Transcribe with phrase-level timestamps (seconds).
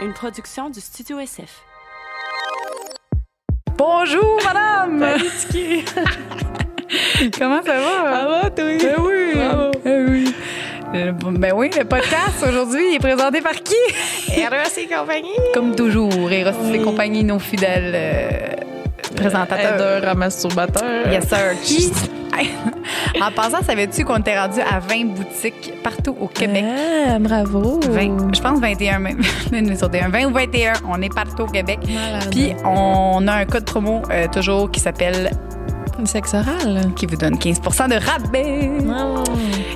[0.00, 1.62] une production du Studio SF.
[3.76, 5.00] Bonjour, madame!
[7.38, 8.04] Comment ça va?
[8.04, 8.64] Ça va, toi?
[8.64, 9.32] Ben oui!
[9.34, 9.70] Bravo.
[9.84, 10.34] Ben oui.
[10.94, 13.74] Euh, Ben oui, le podcast aujourd'hui est présenté par qui?
[14.28, 15.28] REC compagnie.
[15.52, 18.54] Comme toujours, Eros et compagnie, nos fidèles euh,
[19.16, 19.74] présentateurs.
[19.74, 21.12] Aideur à masturbateur.
[21.12, 21.60] Yes, sir.
[21.62, 21.92] Qui?
[23.20, 26.64] en passant, savais-tu qu'on était rendu à 20 boutiques partout au Québec?
[27.08, 27.80] Ah, bravo.
[27.80, 29.20] 20, je pense 21 même.
[29.52, 30.72] Une sur des 20 ou 21.
[30.88, 31.80] On est partout au Québec.
[31.88, 32.28] Malade.
[32.30, 35.30] Puis on a un code promo euh, toujours qui s'appelle
[36.04, 36.92] Sexe oral.
[36.94, 38.70] qui vous donne 15% de rabais.
[38.88, 39.24] Oh.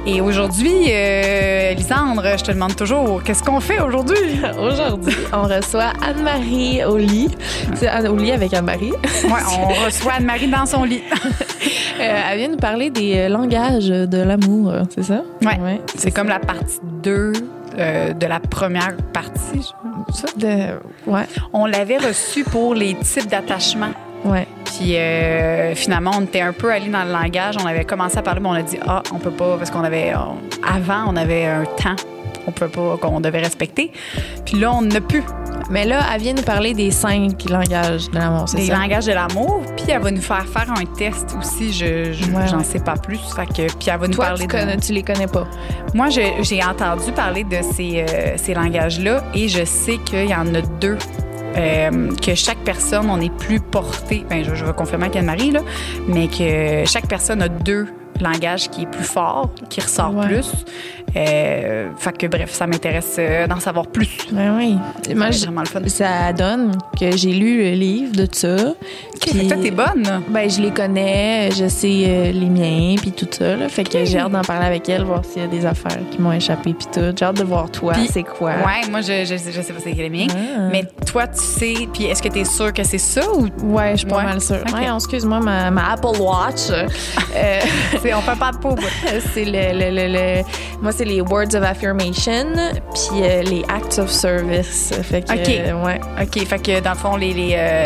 [0.04, 4.16] Et aujourd'hui, euh, Lisandre, je te demande toujours, qu'est-ce qu'on fait aujourd'hui?
[4.58, 7.30] Aujourd'hui, on reçoit Anne-Marie au lit.
[7.76, 8.90] C'est Anne au lit avec Anne-Marie.
[8.90, 11.02] Ouais, on reçoit Anne-Marie dans son lit.
[12.00, 15.22] Euh, elle vient nous parler des euh, langages de l'amour, c'est ça?
[15.42, 15.80] Ouais.
[15.94, 17.32] C'est comme la partie 2
[17.78, 19.70] euh, de la première partie.
[20.10, 20.26] je- ça.
[20.36, 20.80] De...
[21.08, 21.22] Ouais.
[21.52, 23.90] On l'avait reçu pour les types d'attachement.
[24.24, 24.48] Ouais.
[24.78, 27.56] Puis euh, finalement, on était un peu allé dans le langage.
[27.62, 29.84] On avait commencé à parler, mais on a dit ah, on peut pas parce qu'on
[29.84, 31.96] avait on- avant, on avait un temps,
[32.46, 33.92] on peut pas qu'on devait respecter.
[34.44, 35.22] Puis là, on n'a plus
[35.70, 38.78] Mais là, elle vient nous parler des cinq langages de l'amour, c'est des ça?
[38.78, 39.62] langages de l'amour.
[39.76, 41.72] Puis elle va nous faire faire un test aussi.
[41.72, 42.64] Je j'en ouais.
[42.64, 43.18] sais pas plus.
[43.34, 45.46] Fait que puis elle va nous Toi, parler tu, de- tu les connais pas?
[45.94, 50.52] Moi, j'ai entendu parler de ces, euh, ces langages-là et je sais qu'il y en
[50.54, 50.98] a deux.
[51.56, 55.50] Euh, que chaque personne, on est plus porté, ben, je, je vais confirmer avec Anne-Marie,
[55.50, 55.60] là,
[56.08, 57.86] mais que chaque personne a deux
[58.20, 60.26] langages qui est plus fort, qui ressort Ouais.
[60.26, 60.50] plus.
[61.14, 64.08] Euh, fait que bref, ça m'intéresse euh, d'en savoir plus.
[64.32, 64.78] Ben oui.
[65.14, 65.80] Moi, je- vraiment le fun.
[65.86, 68.56] ça donne que j'ai lu le livre de ça.
[68.56, 70.22] Ok, fait que toi, t'es bonne.
[70.28, 73.56] Ben, je les connais, je sais euh, les miens, puis tout ça.
[73.56, 73.68] Là.
[73.68, 76.18] Fait que j'ai hâte d'en parler avec elle, voir s'il y a des affaires qui
[76.20, 77.12] m'ont échappé, puis tout.
[77.18, 78.50] J'ai hâte de voir toi, Puis- c'est quoi?
[78.52, 80.26] Ouais, moi, je, je, je sais pas c'est quel est le mien.
[80.30, 80.68] Ah.
[80.72, 83.48] Mais toi, tu sais, puis est-ce que t'es sûre que c'est ça ou?
[83.64, 84.24] Ouais, je suis pas Ouais.
[84.24, 84.60] mal sûre.
[84.66, 84.74] Ok.
[84.74, 87.60] Ouais, excuse-moi, ma, ma Apple Watch, euh,
[88.14, 88.76] on fait pas de peau?
[89.34, 90.42] c'est le, le, le, le-
[90.82, 92.52] Moi, c'est les Words of Affirmation,
[92.92, 94.92] puis euh, les Acts of Service.
[95.02, 95.48] Fait que, Ok.
[95.48, 96.00] euh, ouais.
[96.20, 97.84] OK, fait que dans le fond, les, les, euh,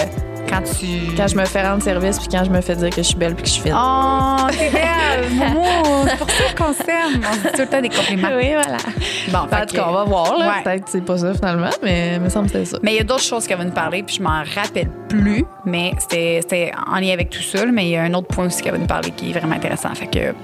[0.49, 1.15] quand tu...
[1.17, 3.17] Quand je me fais rendre service, puis quand je me fais dire que je suis
[3.17, 3.75] belle, puis que je suis fine.
[3.77, 6.07] Oh, t'es belle, Momo.
[6.09, 7.21] C'est pour ça qu'on s'aime.
[7.29, 8.29] On se dit tout le temps des compliments.
[8.37, 8.77] Oui, voilà.
[9.31, 10.37] Bon, En fait tout cas, on va voir.
[10.39, 10.49] Là.
[10.49, 10.63] Ouais.
[10.65, 12.79] Peut-être que c'est pas ça finalement, mais il me semble que c'était ça.
[12.83, 15.45] Mais il y a d'autres choses qu'elle va nous parler, puis je m'en rappelle plus,
[15.65, 17.65] mais c'était en lien avec tout ça.
[17.65, 19.39] là, Mais il y a un autre point aussi qu'elle va nous parler qui est
[19.39, 19.95] vraiment intéressant.
[19.95, 20.35] Fait que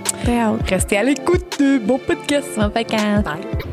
[0.69, 1.57] restez à l'écoute.
[1.61, 2.49] euh, Bon podcast.
[2.57, 3.25] Bon vacances.
[3.25, 3.72] Bye.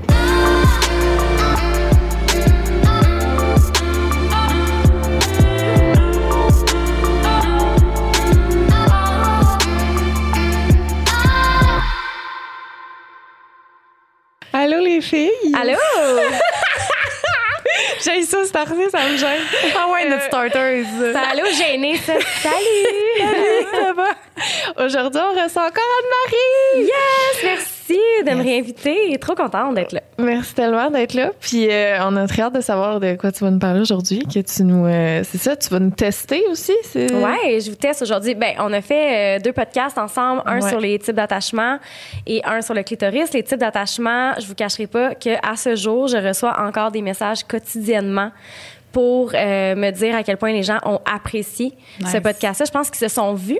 [15.00, 15.56] Les filles.
[15.60, 15.78] Allô?
[18.04, 19.42] J'ai ça starter, ça me gêne.
[19.78, 20.86] Ah ouais, notre starters.
[21.32, 22.14] Allô, gêné, ça.
[22.42, 23.66] Salut!
[23.72, 24.86] ça va?
[24.86, 26.88] Aujourd'hui, on reçoit encore Anne-Marie.
[26.88, 29.18] Yes, merci de me réinviter.
[29.20, 30.02] Trop contente d'être là.
[30.18, 31.32] Merci tellement d'être là.
[31.40, 34.24] Puis euh, on a très hâte de savoir de quoi tu vas nous parler aujourd'hui.
[34.34, 36.74] Que tu nous, euh, c'est ça, tu vas nous tester aussi.
[36.84, 37.12] C'est...
[37.14, 38.36] Ouais, je vous teste aujourd'hui.
[38.36, 40.70] Ben, on a fait euh, deux podcasts ensemble, un Ouais.
[40.70, 41.78] sur les types d'attachement
[42.28, 43.32] et un sur le clitoris.
[43.34, 47.02] Les types d'attachement, je vous cacherai pas que à ce jour, je reçois encore des
[47.02, 48.32] messages quotidiennement
[48.92, 51.74] pour me dire à quel point les gens ont apprécié
[52.12, 52.66] ce podcast-là.
[52.66, 53.60] Je pense qu'ils se sont vus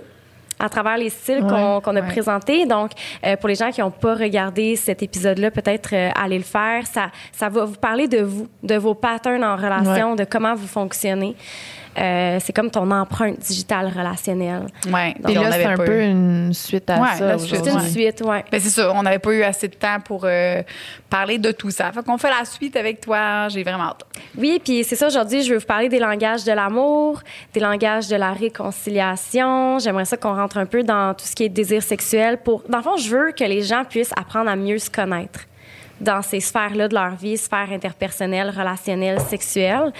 [0.60, 2.06] à travers les styles qu'on Ouais, qu'on a ouais.
[2.06, 2.66] présentés.
[2.66, 2.90] Donc,
[3.26, 6.86] euh, pour les gens qui n'ont pas regardé cet épisode-là, peut-être euh, allez le faire.
[6.86, 10.66] Ça, ça va vous parler de vous, de vos patterns en relation, de comment vous
[10.68, 11.34] fonctionnez.
[11.98, 14.66] Euh, c'est comme ton empreinte digitale relationnelle.
[14.92, 15.14] Ouais.
[15.24, 17.38] Puis là, c'est avait un peu eu- une suite à Ouais, ça.
[17.38, 18.44] C'est une suite, ouais.
[18.50, 20.62] Ben, c'est ça, on n'avait pas eu assez de temps pour euh,
[21.08, 21.90] parler de tout ça.
[21.90, 23.48] Fait qu'on fait la suite avec toi.
[23.48, 24.04] J'ai vraiment hâte.
[24.38, 27.20] Oui, puis c'est ça, aujourd'hui, je vais vous parler des langages de l'amour,
[27.52, 29.78] des langages de la réconciliation.
[29.78, 32.38] J'aimerais ça qu'on rentre un peu dans tout ce qui est désir sexuel.
[32.38, 35.40] Pour, dans le fond, je veux que les gens puissent apprendre à mieux se connaître
[36.00, 39.92] dans ces sphères-là de leur vie, sphères interpersonnelles, relationnelles, sexuelles.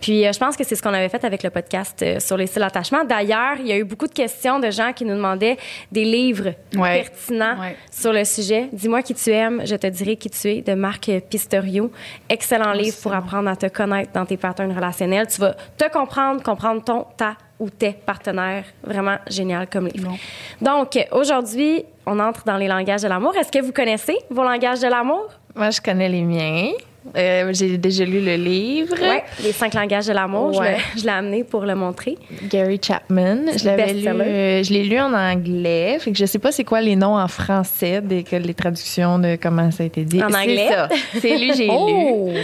[0.00, 2.36] Puis euh, je pense que c'est ce qu'on avait fait avec le podcast euh, sur
[2.36, 3.04] les styles d'attachement.
[3.04, 5.56] D'ailleurs, il y a eu beaucoup de questions de gens qui nous demandaient
[5.90, 7.02] des livres Ouais.
[7.02, 7.76] pertinents Ouais.
[7.90, 8.68] sur le sujet.
[8.72, 11.90] Dis-moi qui tu aimes, je te dirai qui tu es, de Marc Pistorio.
[12.28, 15.26] Excellent livre pour apprendre à te connaître dans tes patterns relationnels.
[15.28, 18.64] Tu vas te comprendre, comprendre ton, ta ou tes partenaires.
[18.82, 20.16] Vraiment génial comme livre.
[20.60, 23.36] Donc, aujourd'hui, on entre dans les langages de l'amour.
[23.36, 25.28] Est-ce que vous connaissez vos langages de l'amour?
[25.54, 26.72] Moi, je connais les miens.
[27.16, 28.94] Euh, j'ai déjà lu le livre.
[29.00, 30.52] Ouais, Les cinq langages de l'amour.
[30.52, 30.72] Je Ouais.
[30.76, 32.16] l'ai- Je l'ai amené pour le montrer.
[32.48, 33.38] Gary Chapman.
[33.56, 34.06] Je l'avais lu.
[34.08, 35.98] Euh, je l'ai lu en anglais.
[36.00, 39.18] Fait que je sais pas c'est quoi les noms en français, des, que les traductions
[39.18, 40.22] de comment ça a été dit.
[40.22, 40.68] En C'est anglais?
[40.70, 40.88] ça.
[41.20, 42.30] C'est lui, j'ai Oh!
[42.32, 42.38] lu.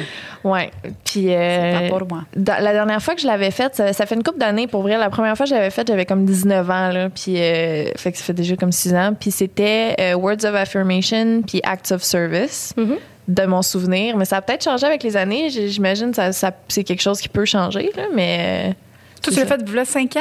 [0.44, 0.70] Ouais.
[1.04, 1.34] Puis.
[1.34, 2.24] euh, C'est pas pour moi.
[2.36, 4.82] dans- la dernière fois que je l'avais faite, ça, ça fait une couple d'années pour
[4.82, 4.96] vrai.
[4.96, 6.88] La première fois que je l'avais faite, j'avais comme 19 ans.
[6.90, 9.14] Là, puis, euh, fait que ça fait déjà comme 6 ans.
[9.18, 12.96] Puis c'était euh, Words of Affirmation puis Acts of Service Mhm.
[13.28, 14.16] De mon souvenir.
[14.16, 15.50] Mais ça a peut-être changé avec les années.
[15.50, 17.90] J'imagine que ça, ça- c'est quelque chose qui peut changer.
[17.96, 18.74] Là, mais
[19.22, 20.20] Toi, tu l'as fait voilà 5 ans?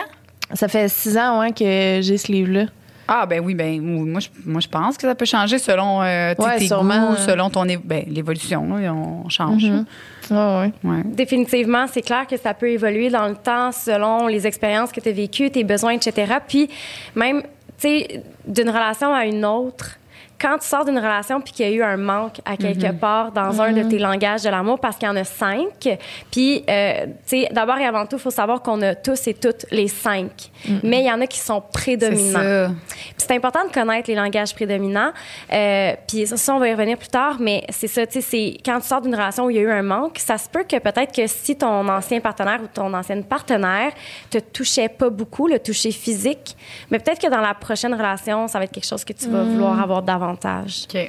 [0.52, 2.66] euh, ça fait 6 ans ouais, que j'ai ce livre-là.
[3.10, 6.34] Ah, ben oui, ben moi, je, moi, je pense que ça peut changer selon euh,
[6.38, 7.12] Ouais, tes sûrement.
[7.12, 8.76] goûts, selon ton ben, l'évolution.
[8.76, 9.64] là, on change.
[9.64, 10.72] Ouais, ouais.
[10.84, 11.02] Ouais.
[11.06, 15.08] Définitivement, c'est clair que ça peut évoluer dans le temps selon les expériences que tu
[15.08, 16.34] as vécues, tes besoins, etc.
[16.46, 16.70] Puis
[17.16, 17.48] même, tu
[17.88, 19.92] sais, d'une relation à une autre,
[20.40, 23.32] quand tu sors d'une relation puis qu'il y a eu un manque à quelque part
[23.32, 25.98] dans un de tes langages de l'amour, parce qu'il y en a cinq,
[26.32, 29.34] puis, euh, tu sais, d'abord et avant tout, il faut savoir qu'on a tous et
[29.34, 30.52] toutes les cinq,
[30.84, 32.72] mais il y en a qui sont prédominants.
[33.18, 35.12] c'est important de connaître les langages prédominants.
[35.52, 38.22] Euh, puis ça, ça, on va y revenir plus tard, mais c'est ça, tu sais,
[38.22, 40.48] c'est quand tu sors d'une relation où il y a eu un manque, ça se
[40.50, 43.92] peut que peut-être que si ton ancien partenaire ou ton ancienne partenaire
[44.30, 46.56] te touchait pas beaucoup, le toucher physique,
[46.92, 49.44] mais peut-être que dans la prochaine relation, ça va être quelque chose que tu vas
[49.44, 50.27] vouloir avoir davantage.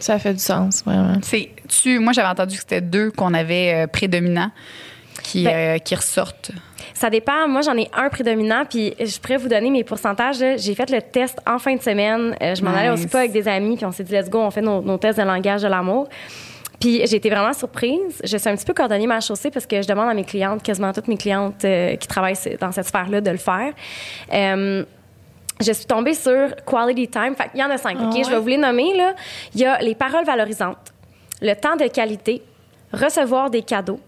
[0.01, 1.15] Ça fait du sens, vraiment.
[1.23, 4.51] C'est, tu, moi, j'avais entendu que c'était deux qu'on avait euh, prédominants
[5.23, 6.53] qui, Ben- euh, qui ressortent.
[6.95, 7.47] Ça dépend.
[7.49, 10.39] Moi, j'en ai un prédominant, puis je pourrais vous donner mes pourcentages.
[10.57, 12.35] J'ai fait le test en fin de semaine.
[12.43, 14.41] Euh, je m'en allais au spa avec des amis, puis on s'est dit, let's go,
[14.41, 16.09] on fait nos, nos tests de langage de l'amour.
[16.81, 18.21] Puis j'ai été vraiment surprise.
[18.23, 20.63] Je suis un petit peu cordonnier ma chaussée parce que je demande à mes clientes,
[20.63, 23.73] quasiment toutes mes clientes euh, qui travaillent dans cette sphère-là, de le faire.
[24.33, 24.85] Euh,
[25.61, 27.35] je suis tombée sur Quality Time.
[27.37, 28.15] Fait il y en a cinq, OK?
[28.19, 29.15] Ah Je vais vous les nommer, là.
[29.55, 30.93] Il y a les paroles valorisantes,
[31.41, 32.43] le temps de qualité,
[32.93, 34.01] recevoir des cadeaux,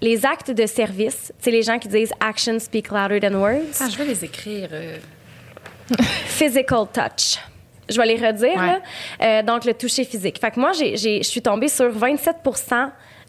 [0.00, 1.32] les actes de service.
[1.38, 4.68] C'est les gens qui disent «actions speak louder than words Ah, je vais les écrire.
[4.72, 4.96] euh.
[6.24, 7.38] physical touch.
[7.88, 8.56] Je vais les redire.
[8.56, 8.66] Ouais.
[8.66, 8.80] là.
[9.22, 10.40] Euh, donc, le toucher physique.
[10.40, 12.36] Fait que moi, je suis tombée sur 27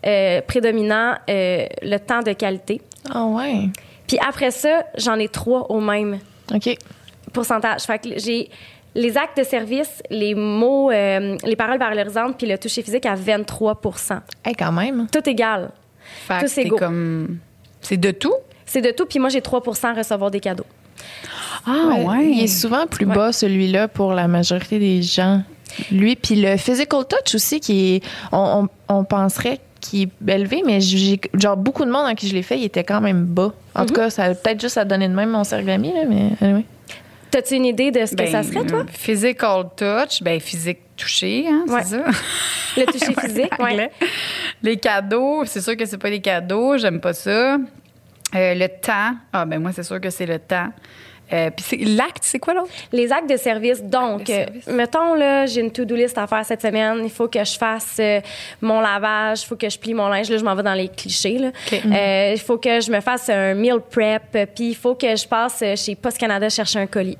[0.06, 2.82] euh, prédominant euh, le temps de qualité.
[3.12, 3.70] Ah ouais.
[4.08, 6.20] Puis après ça, j'en ai trois au même
[6.54, 6.78] OK.
[7.32, 7.82] Pourcentage.
[7.84, 8.50] Fait que j'ai
[8.94, 13.16] les actes de service, les mots, euh, les paroles valorisantes, puis le toucher physique à
[13.16, 13.80] 23
[14.44, 15.08] Hey, quand même.
[15.12, 15.72] Tout égal.
[16.28, 17.38] Fait que c'est comme.
[17.82, 18.34] C'est de tout?
[18.66, 19.06] C'est de tout.
[19.06, 20.66] Puis moi, j'ai 3% recevoir des cadeaux.
[21.66, 23.16] Ah, Il est souvent plus Ouais.
[23.16, 25.44] bas, celui-là, pour la majorité des gens.
[25.92, 30.64] Lui, puis le physical touch aussi, qui est, on, on, on penserait qu'il est élevé,
[30.66, 33.24] mais j'ai genre beaucoup de monde à qui je l'ai fait, il était quand même
[33.26, 33.54] bas.
[33.74, 33.88] En Mhm.
[33.88, 36.66] tout cas, ça a peut-être juste à donner de même mon cergami, là, mais anyway.
[37.32, 38.86] T'as-tu une idée de ce que Ben, ça serait, toi?
[38.92, 41.82] Physical touch, ben physique touché, hein, Ouais.
[41.84, 42.04] c'est ça.
[42.78, 43.72] Le toucher physique, ouais.
[43.72, 43.92] Anglais.
[44.62, 47.56] Les cadeaux, c'est sûr que c'est pas des cadeaux, j'aime pas ça.
[47.56, 50.70] Euh, le temps, ah ben moi c'est sûr que c'est le temps.
[51.34, 52.70] Euh, Puis l'acte, c'est quoi l'autre?
[52.92, 53.82] Les actes de service.
[53.84, 54.68] Donc, de service.
[54.68, 57.00] euh, mettons, là, j'ai une to-do list à faire cette semaine.
[57.04, 58.20] Il faut que je fasse euh,
[58.62, 60.30] mon lavage, il faut que je plie mon linge.
[60.30, 61.38] Là, je m'en vais dans les clichés.
[61.38, 61.52] là.
[61.74, 65.28] Euh, Il faut que je me fasse un meal prep, puis il faut que je
[65.28, 67.18] passe chez Post Canada chercher un colis.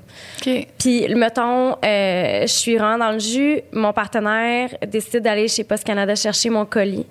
[0.78, 6.14] Puis, mettons, je suis vraiment dans le jus, mon partenaire décide d'aller chez Post Canada
[6.14, 7.06] chercher mon colis.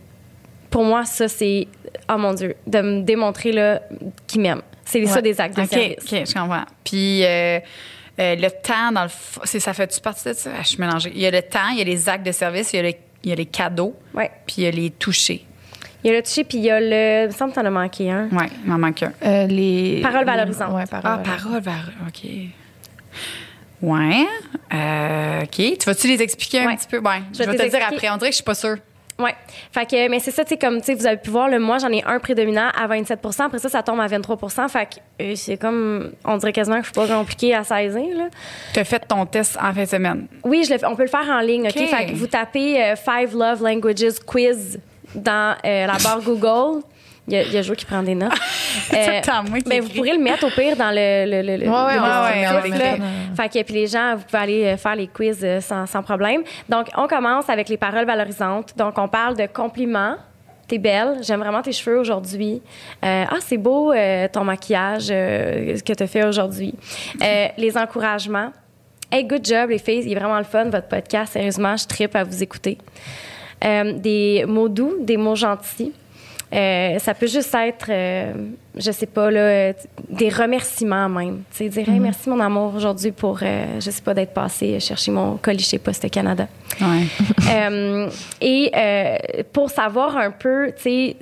[0.69, 1.67] Pour moi, ça, c'est,
[2.09, 3.53] oh mon Dieu, de me démontrer
[4.27, 4.61] qu'il m'aime.
[4.91, 5.97] C'est ça des actes de OK, service.
[5.99, 6.65] OK, je comprends.
[6.83, 7.59] Puis euh,
[8.19, 9.09] euh, le temps, dans le
[9.45, 10.49] c'est- ça fait-tu partie de ça?
[10.55, 11.11] Ah, je suis mélangée.
[11.15, 12.83] Il y a le temps, il y a les actes de service, il y a,
[12.83, 12.93] le-
[13.23, 14.29] il y a les cadeaux, Ouais.
[14.45, 15.45] puis il y a les touchés.
[16.03, 17.23] Il y a le toucher, puis il y a le.
[17.25, 18.27] Il me semble que t'en as manqué un.
[18.29, 19.13] Ouais, il m'en manque un.
[19.23, 20.73] Euh, les, Paroles les- valorisantes.
[20.73, 21.43] Ouais, paroles Ah, valorisantes.
[21.43, 21.91] parole, vers.
[22.07, 22.29] OK.
[23.81, 24.25] Ouais.
[24.73, 25.77] Euh, OK.
[25.79, 26.75] Tu vas-tu les expliquer un Ouais.
[26.75, 26.97] petit peu?
[26.99, 27.21] Ouais.
[27.33, 28.09] Je vais vais te te dire après.
[28.09, 28.77] On dirait que je suis pas sûre.
[29.23, 29.35] Ouais.
[29.71, 31.59] Fait que, mais c'est ça, tu sais, comme, tu sais, vous avez pu voir, le
[31.59, 35.23] moi, j'en ai un prédominant à 27% Après ça, ça tombe à 23% Fait que
[35.23, 38.29] euh, c'est comme, on dirait quasiment que je suis pas compliquée à saisir, là.
[38.73, 40.27] Tu as fait ton test en fin de semaine?
[40.43, 41.75] Oui, je le fais- on peut le faire en ligne, OK?
[41.77, 41.87] OK.
[41.87, 44.79] Fait que vous tapez euh, Five Love Languages Quiz
[45.15, 46.81] dans euh, la barre Google.
[47.27, 48.31] Il y, a, il y a qui prend des notes.
[49.49, 51.85] Moi qui ben, vous pourrez le mettre au pire dans le, le, le, le- Ouais,
[51.85, 52.97] ouais, le ouais, ouais,
[53.37, 56.01] Fait que puis les gens, vous pouvez aller euh, faire les quiz euh, sans, sans
[56.01, 56.41] problème.
[56.67, 58.75] Donc, on commence avec les paroles valorisantes.
[58.75, 60.15] Donc, on parle de compliments.
[60.67, 62.61] T'es belle, j'aime vraiment tes cheveux aujourd'hui.
[63.03, 66.73] Euh, ah, c'est beau euh, ton maquillage euh, que tu fait aujourd'hui.
[67.21, 68.51] Euh, les encouragements.
[69.11, 70.03] Hey, good job, les filles.
[70.05, 71.33] Il est vraiment le fun, votre podcast.
[71.33, 72.77] Sérieusement, je tripe à vous écouter.
[73.63, 75.91] Euh, des mots doux, des mots gentils.
[76.53, 78.33] Euh, ça peut juste être, euh,
[78.75, 79.73] je sais pas, là, euh,
[80.09, 81.43] des remerciements même.
[81.51, 84.79] Tu sais, dire, hey, merci mon amour aujourd'hui pour, euh, je sais pas, d'être passé
[84.81, 86.47] chercher mon colis chez Poste Canada.
[86.79, 87.05] Ouais.
[87.51, 89.17] Euh, et euh,
[89.51, 91.15] pour savoir un peu, tu sais,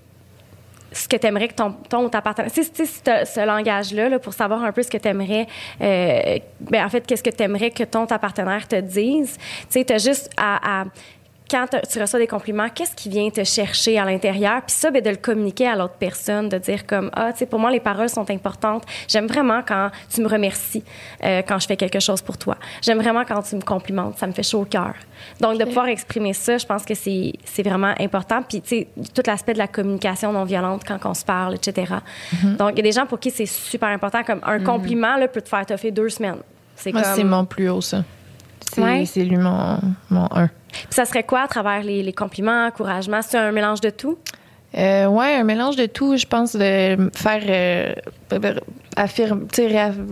[0.92, 2.52] ce que tu aimerais que ton, ton ou ta partenaire.
[2.52, 5.48] Tu sais, ce, langage-là, là, pour savoir un peu ce que tu aimerais.
[5.80, 9.38] ben, en fait, qu'est-ce que tu aimerais que ton ta partenaire te dise.
[9.38, 10.82] Tu sais, tu as juste à.
[10.82, 10.86] à
[11.50, 14.62] quand tu reçois des compliments, qu'est-ce qui vient te chercher à l'intérieur?
[14.66, 17.46] Puis ça, ben, de le communiquer à l'autre personne, de dire comme, ah, tu sais,
[17.46, 18.84] pour moi, les paroles sont importantes.
[19.08, 20.84] J'aime vraiment quand tu me remercies
[21.24, 22.58] euh, quand je fais quelque chose pour toi.
[22.82, 24.18] J'aime vraiment quand tu me complimentes.
[24.18, 24.94] Ça me fait chaud au cœur.
[25.40, 28.42] Donc, de pouvoir exprimer ça, je pense que c'est vraiment important.
[28.48, 31.96] Puis, tu sais, tout l'aspect de la communication non violente quand on se parle, etc.
[32.44, 34.24] Donc, il y a des gens pour qui c'est super important.
[34.24, 36.40] Comme un compliment, là, peut te faire toffer deux semaines.
[36.76, 37.16] C'est Moi, comme...
[37.16, 38.04] c'est mon plus haut, ça.
[38.74, 39.04] C'est Ouais.
[39.26, 40.48] lui mon, mon 1.
[40.72, 43.22] Puis ça serait quoi à travers les, les compliments, encouragements?
[43.22, 44.18] C'est un mélange de tout?
[44.78, 47.94] Euh, ouais, un mélange de tout, je pense, de faire euh,
[48.96, 49.46] affirmer,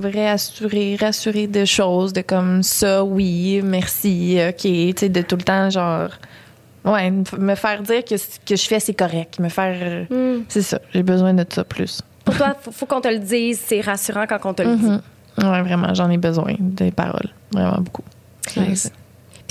[0.04, 5.44] réassurer, rassurer de choses, de comme ça, oui, merci, ok, tu sais, de tout le
[5.44, 6.10] temps, genre,
[6.86, 10.40] ouais, me faire dire que ce que je fais, c'est correct, me faire, Hmm.
[10.48, 12.02] c'est ça, j'ai besoin de ça plus.
[12.26, 13.62] Pour toi, faut, faut qu'on te le dise.
[13.66, 14.86] C'est rassurant quand on te le dit.
[14.86, 15.02] Mhm.
[15.44, 18.04] Ouais, vraiment, j'en ai besoin des paroles, vraiment beaucoup.
[18.58, 18.92] Nice.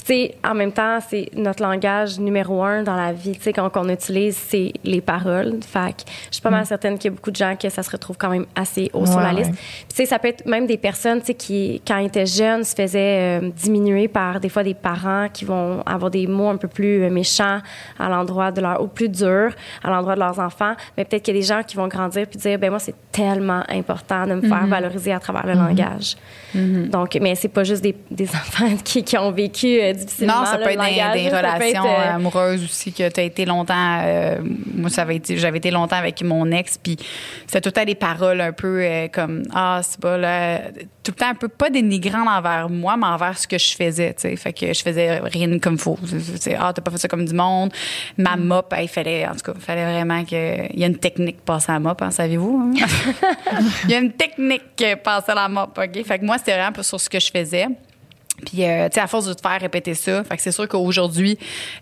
[0.07, 3.33] Sais, en même temps, c'est notre langage numéro un dans la vie.
[3.33, 5.59] Tu sais, quand on utilise, c'est les paroles.
[5.67, 7.83] Fait que je suis pas mal certaine qu'il y a beaucoup de gens que ça
[7.83, 9.51] se retrouve quand même assez haut sur la liste.
[9.51, 9.57] ouais.
[9.57, 12.25] Puis, tu sais, ça peut être même des personnes, tu sais, qui, quand ils étaient
[12.25, 16.51] jeunes, se faisaient euh, diminuer par des fois des parents qui vont avoir des mots
[16.51, 17.59] un peu plus euh, méchants
[17.99, 19.51] à l'endroit de leur, ou plus durs
[19.83, 20.75] à l'endroit de leurs enfants.
[20.97, 22.95] Mais peut-être qu'il y a des gens qui vont grandir puis dire, ben moi, c'est
[23.11, 26.15] tellement important de me faire valoriser à travers le langage.
[26.55, 30.41] Donc, mais c'est pas juste des, des enfants qui, qui ont vécu euh, difficilement.
[30.41, 34.01] Non, ça peut être des, relations être, euh, amoureuses aussi que tu as été longtemps.
[34.03, 34.39] euh,
[34.75, 36.97] moi, ça avait été, j'avais été longtemps avec mon ex, puis
[37.47, 40.59] c'était tout le temps des paroles un peu euh, comme ah c'est pas là,
[41.03, 44.15] tout le temps un peu pas dénigrant envers moi, mais envers ce que je faisais.
[44.15, 45.99] Tu sais, fait que je faisais rien comme faux.
[46.41, 47.73] Sais, ah t'as pas fait ça comme du monde.
[48.17, 50.99] Ma mop, il fallait en tout cas, il fallait vraiment que il y a une
[50.99, 52.87] technique pour passer à la mop, hein, savez-vous hein?
[53.85, 56.05] Il y a une technique passer à la mop, ok?
[56.05, 57.67] Fait que moi c'était vraiment sur ce que je faisais.
[58.45, 60.69] Puis, euh, tu sais, à force de te faire répéter ça, fait que c'est sûr
[60.69, 61.39] qu'aujourd'hui,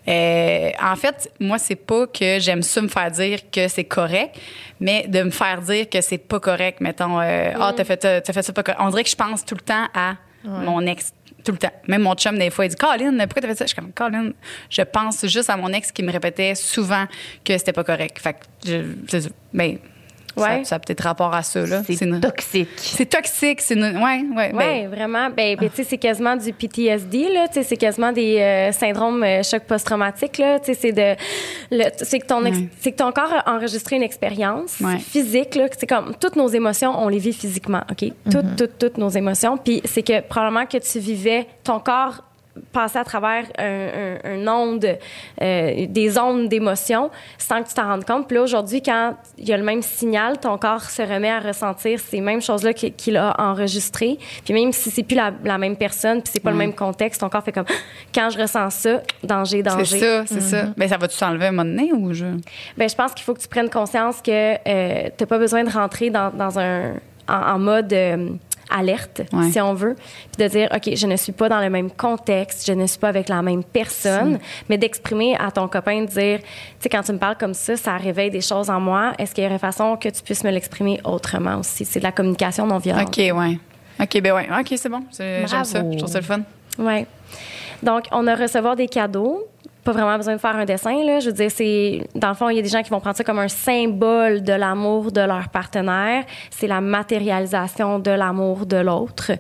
[0.06, 4.36] euh, en fait, moi, c'est pas que j'aime ça me faire dire que c'est correct,
[4.80, 6.80] mais de me faire dire que c'est pas correct.
[6.80, 8.80] Mettons, euh, ah, t'as fait, ça- t'as fait ça pas correct.
[8.82, 11.12] On dirait que je pense tout le temps à mon ex.
[11.44, 11.72] Tout le temps.
[11.88, 13.64] Même mon chum, des fois, il dit Colin, pourquoi t'as fait ça?
[13.64, 14.30] Je suis comme Colin,
[14.70, 17.04] je pense juste à mon ex qui me répétait souvent
[17.44, 18.18] que c'était pas correct.
[18.18, 19.28] Fait que, je, c'est ça.
[20.36, 20.64] Ouais.
[20.64, 21.82] ça, ça a peut-être rapport à ça, là.
[21.86, 22.68] C'est une- toxique.
[22.76, 23.60] c'est toxique.
[23.60, 24.52] C'est une- ouais, ouais.
[24.52, 25.28] ben, Oui, vraiment.
[25.30, 27.48] Ben, ben, tu sais, c'est quasiment du PTSD, là.
[27.48, 30.58] Tu sais, c'est quasiment des euh, syndromes euh, choc post-traumatique, là.
[30.60, 31.14] Tu sais, c'est de,
[31.70, 32.68] le- c'est que ton, ex- Ouais.
[32.80, 34.98] c'est que ton corps a enregistré une expérience Ouais.
[34.98, 35.66] physique, là.
[35.78, 38.10] C'est comme toutes nos émotions, on les vit physiquement, OK?
[38.30, 39.56] Toutes, toutes, toutes nos émotions.
[39.56, 42.22] Puis c'est que probablement que tu vivais, ton corps
[42.72, 44.86] passait à travers un, un, un onde,
[45.42, 48.26] euh, des ondes d'émotions sans que tu t'en rendes compte.
[48.28, 51.40] Puis là, aujourd'hui, quand il y a le même signal, ton corps se remet à
[51.40, 54.18] ressentir ces mêmes choses-là qui- qu'il a enregistrées.
[54.44, 57.20] Puis même si c'est plus la, la même personne, puis c'est pas le même contexte,
[57.20, 57.64] ton corps fait comme
[58.14, 59.84] quand je ressens ça, danger, danger.
[59.84, 60.62] C'est ça, c'est ça.
[60.76, 62.26] Ben, ça va-tu s'enlever à un moment donné ou je.
[62.76, 65.64] Ben, je pense qu'il faut que tu prennes conscience que euh, tu n'as pas besoin
[65.64, 66.94] de rentrer dans, dans un,
[67.28, 68.28] en, en mode euh,
[68.70, 69.50] alerte, Ouais.
[69.50, 69.94] si on veut,
[70.32, 72.98] puis de dire, OK, je ne suis pas dans le même contexte, je ne suis
[72.98, 76.46] pas avec la même personne, mais d'exprimer à ton copain, de dire, tu
[76.80, 79.12] sais, quand tu me parles comme ça, ça réveille des choses en moi.
[79.18, 81.84] Est-ce qu'il y aurait façon que tu puisses me l'exprimer autrement aussi?
[81.84, 83.08] C'est de la communication non violente.
[83.08, 83.58] OK, ouais.
[84.00, 84.48] OK, ben ouais.
[84.60, 85.04] OK, c'est bon.
[85.16, 85.64] J'aime ça.
[85.92, 86.40] Je trouve ça le fun.
[86.78, 87.06] Ouais.
[87.82, 89.46] Donc, on a recevoir des cadeaux.
[89.84, 91.20] Pas vraiment besoin de faire un dessin, là.
[91.20, 92.06] Je veux dire, c'est.
[92.14, 94.42] Dans le fond, il y a des gens qui vont prendre ça comme un symbole
[94.42, 96.24] de l'amour de leur partenaire.
[96.50, 99.32] C'est la matérialisation de l'amour de l'autre.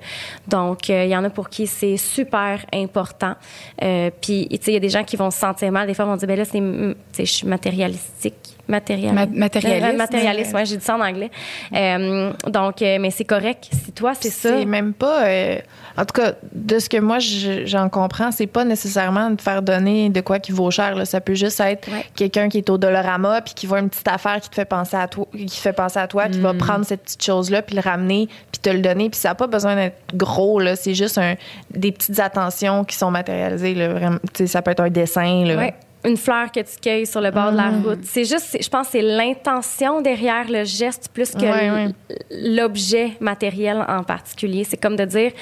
[0.46, 3.34] Donc, euh, il y en a pour qui c'est super important.
[3.82, 5.86] Euh, puis, tu sais, il y a des gens qui vont se sentir mal.
[5.86, 6.58] Des fois, ils vont dire, ben là, c'est.
[6.58, 8.34] Tu sais, je suis matérialistique.
[8.66, 9.12] Matériel...
[9.12, 9.92] Ma- matérialiste.
[9.92, 11.30] Euh, matérialiste, ouais, j'ai dit ça en anglais.
[11.74, 13.68] Euh, donc, euh, mais c'est correct.
[13.70, 14.56] Si toi, c'est ça.
[14.58, 15.24] C'est même pas.
[15.26, 15.58] euh,
[15.98, 19.60] en tout cas, de ce que moi je- j'en comprends, c'est pas nécessairement de faire
[19.60, 20.94] donner de quoi qui vaut cher.
[20.94, 21.04] là.
[21.04, 22.04] Ça peut juste être Ouais.
[22.14, 24.96] quelqu'un qui est au Dolorama puis qui voit une petite affaire qui te fait penser
[24.96, 26.42] à toi, qui te fait penser à toi, qui Mm.
[26.42, 29.10] va prendre cette petite chose là puis le ramener puis te le donner.
[29.10, 30.76] Puis ça n'a pas besoin d'être gros là.
[30.76, 31.34] C'est juste un,
[31.70, 33.74] des petites attentions qui sont matérialisées.
[33.74, 34.18] Là, vraiment.
[34.46, 35.44] Ça peut être un dessin.
[35.44, 35.56] Là.
[35.56, 35.74] Ouais.
[36.06, 38.00] une fleur que tu cueilles sur le bord de la route.
[38.04, 41.88] C'est juste, je pense, que c'est l'intention derrière le geste plus que
[42.30, 44.64] l'objet matériel en particulier.
[44.64, 45.32] C'est comme de dire,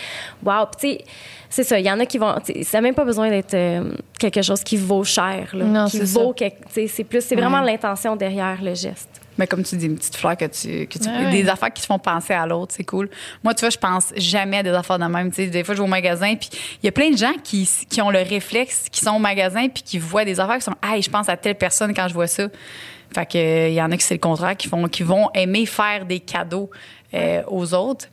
[0.45, 1.05] wow, tu sais,
[1.53, 1.79] c'est ça.
[1.79, 4.65] Il y en a qui vont, ça n'a même pas besoin d'être euh, quelque chose
[4.65, 6.35] qui vaut cher, là, Non, qui c'est vaut,
[6.89, 9.21] c'est plus, c'est vraiment l'intention derrière le geste.
[9.37, 10.87] Mais comme tu dis, une petite fleur que tu.
[10.87, 11.51] Que tu Ouais, Des ouais.
[11.51, 13.09] affaires qui te font penser à l'autre, c'est cool.
[13.45, 15.31] Moi, tu vois, je pense jamais à des affaires de même.
[15.31, 16.49] Tu sais, des fois, je vais au magasin, puis
[16.83, 19.69] il y a plein de gens qui, qui ont le réflexe, qui sont au magasin,
[19.69, 22.15] puis qui voient des affaires qui sont Hey, je pense à telle personne quand je
[22.15, 22.49] vois ça.
[23.15, 25.67] Fait que, il y en a qui c'est le contraire, qui, font, qui vont aimer
[25.67, 26.71] faire des cadeaux
[27.15, 28.07] euh, aux autres.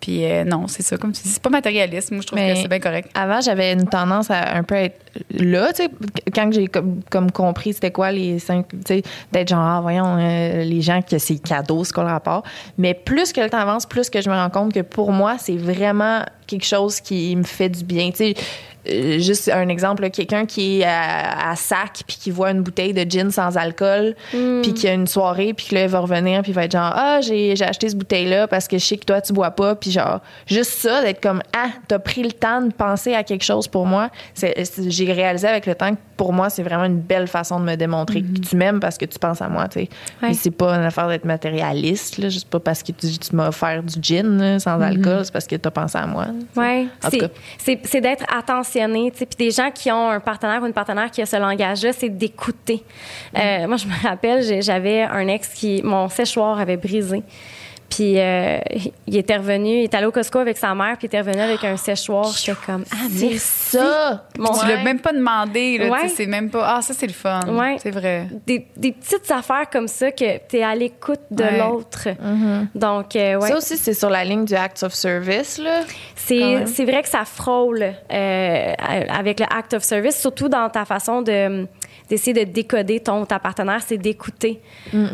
[0.00, 2.10] Puis euh, non, c'est ça, comme tu dis, c'est pas matérialiste.
[2.10, 3.10] Moi, je trouve Mais- que c'est bien correct.
[3.14, 4.98] Avant, j'avais une tendance à un peu être
[5.30, 5.90] là, tu sais,
[6.34, 9.02] quand j'ai comme, comme compris c'était quoi les cinq, tu sais,
[9.32, 12.46] d'être genre, ah, voyons, euh, les gens que c'est cadeau, ce qu'on leur apporte.
[12.78, 15.36] Mais plus que le temps avance, plus que je me rends compte que pour moi,
[15.38, 18.10] c'est vraiment quelque chose qui me fait du bien.
[18.10, 18.34] Tu sais,
[18.86, 22.92] juste un exemple, là, quelqu'un qui est à, à sac puis qui voit une bouteille
[22.94, 26.52] de gin sans alcool puis qui a une soirée puis là il va revenir puis
[26.52, 28.96] il va être genre ah j'ai j'ai acheté cette bouteille là parce que je sais
[28.96, 32.32] que toi tu bois pas puis genre juste ça d'être comme ah t'as pris le
[32.32, 35.92] temps de penser à quelque chose pour moi c'est c'est- j'ai réalisé avec le temps
[35.94, 38.96] que pour moi c'est vraiment une belle façon de me démontrer que tu m'aimes parce
[38.98, 39.88] que tu penses à moi tu sais
[40.22, 40.34] Ouais.
[40.34, 43.82] C'est pas une affaire d'être matérialiste là juste pas parce que tu, tu m'as offert
[43.82, 47.18] du gin là, sans alcool c'est parce que t'as pensé à moi Oui, En tout
[47.18, 47.28] cas.
[47.58, 48.69] c'est c'est d'être attentionné.
[48.72, 52.08] Puis des gens qui ont un partenaire ou une partenaire qui a ce langage-là, c'est
[52.08, 52.82] d'écouter.
[53.36, 57.22] Euh, moi, je me rappelle, j'avais un ex qui, mon séchoir avait brisé.
[58.00, 58.58] Puis euh,
[59.06, 61.42] il était revenu, il est allé au Costco avec sa mère, puis il était revenu
[61.42, 62.32] avec un séchoir.
[62.34, 63.38] J'étais comme, ah, c'est merci.
[63.76, 66.08] ça Mon- Tu l'as même pas demandé, là, Ouais.
[66.08, 66.76] c'est même pas.
[66.76, 67.40] Ah, ça, c'est le fun.
[67.48, 67.76] Ouais.
[67.78, 68.26] C'est vrai.
[68.46, 71.58] Des, des petites affaires comme ça que tu es à l'écoute de Ouais.
[71.58, 72.08] l'autre.
[72.74, 73.48] Donc, euh, ouais.
[73.48, 75.80] ça aussi c'est sur la ligne du act of service là
[76.16, 78.72] c'est vrai que ça frôle euh,
[79.08, 81.66] avec le act of service, surtout dans ta façon de
[82.10, 84.60] d'essayer de décoder ton ta partenaire, c'est d'écouter.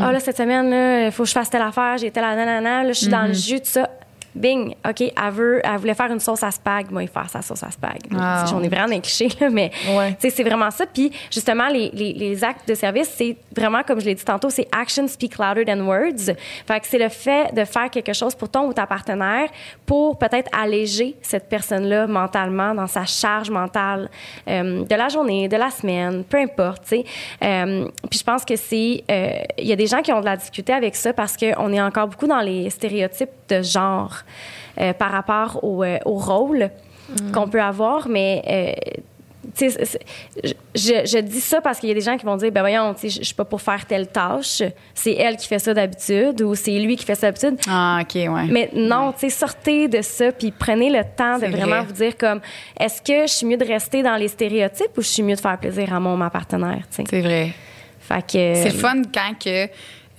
[0.01, 0.73] Ah là cette semaine
[1.07, 3.35] il faut que je fasse telle affaire, j'ai telle nanana, là je suis dans le
[3.35, 3.89] jus de ça.
[4.37, 6.91] Bing, OK, elle, veut, elle voulait faire une sauce à spag.
[6.91, 7.99] Moi, il faire sa sauce à spag.
[8.11, 8.47] Wow.
[8.51, 10.17] J'en ai vraiment des clichés, là, mais Ouais.
[10.19, 10.85] c'est vraiment ça.
[10.87, 14.51] Puis, justement, les, les, les actes de service, c'est vraiment, comme je l'ai dit tantôt,
[14.51, 16.35] c'est action speak louder than words.
[16.67, 19.49] Fait que c'est le fait de faire quelque chose pour ton ou ta partenaire
[19.87, 24.09] pour peut-être alléger cette personne-là mentalement dans sa charge mentale
[24.49, 27.05] euh, de la journée, de la semaine, peu importe, tu sais.
[27.43, 29.03] Euh, puis je pense que c'est...
[29.11, 31.73] euh, Il y a des gens qui ont de la difficulté avec ça parce qu'on
[31.73, 34.13] est encore beaucoup dans les stéréotypes de genre
[34.81, 36.71] euh, par rapport au, euh, au rôle
[37.33, 38.43] qu'on peut avoir, mais...
[38.49, 39.01] euh,
[39.57, 40.01] tu sais, c'est-
[40.75, 42.93] je, je- dis ça parce qu'il y a des gens qui vont dire ben voyons,
[42.95, 44.61] tu sais, je je suis pas pour faire telle tâche,
[44.93, 47.57] c'est elle qui fait ça d'habitude ou c'est lui qui fait ça d'habitude.
[47.69, 48.47] Ah, OK, ouais.
[48.51, 51.85] Mais non, tu sais, sortez de ça puis prenez le temps de vraiment vrai.
[51.87, 52.41] vous dire comme
[52.79, 55.41] est-ce que je suis mieux de rester dans les stéréotypes ou je suis mieux de
[55.41, 56.83] faire plaisir à mon ma partenaire.
[56.91, 57.53] C'est vrai.
[58.01, 59.69] Fait que C'est le fun quand que.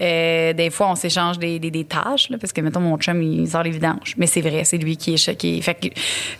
[0.01, 3.71] Euh, des fois, on s'échange des, tâches, parce que, mettons, mon chum, il sort les
[3.71, 4.13] vidanges.
[4.17, 5.61] Mais c'est vrai, c'est lui qui est choqué.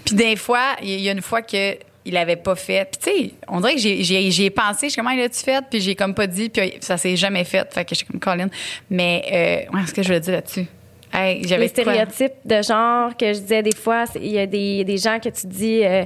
[0.05, 2.87] Puis des fois, il y a- une fois que il l'avait pas fait.
[2.89, 4.87] Puis, tu sais, on dirait que j'ai- pensé.
[4.87, 5.61] Je suis comment il a-tu fait?
[5.69, 6.47] Puis, j'ai comme pas dit.
[6.47, 7.67] Puis, ça s'est jamais fait.
[7.73, 8.47] Fait que je suis comme Colin.
[8.89, 10.67] Mais, euh, ouais, ce que je voulais dire là-dessus?
[11.13, 11.67] Hey, les quoi?
[11.67, 15.19] stéréotypes de genre que je disais des fois, c'est- il y a des, des gens
[15.19, 16.03] que tu dis euh,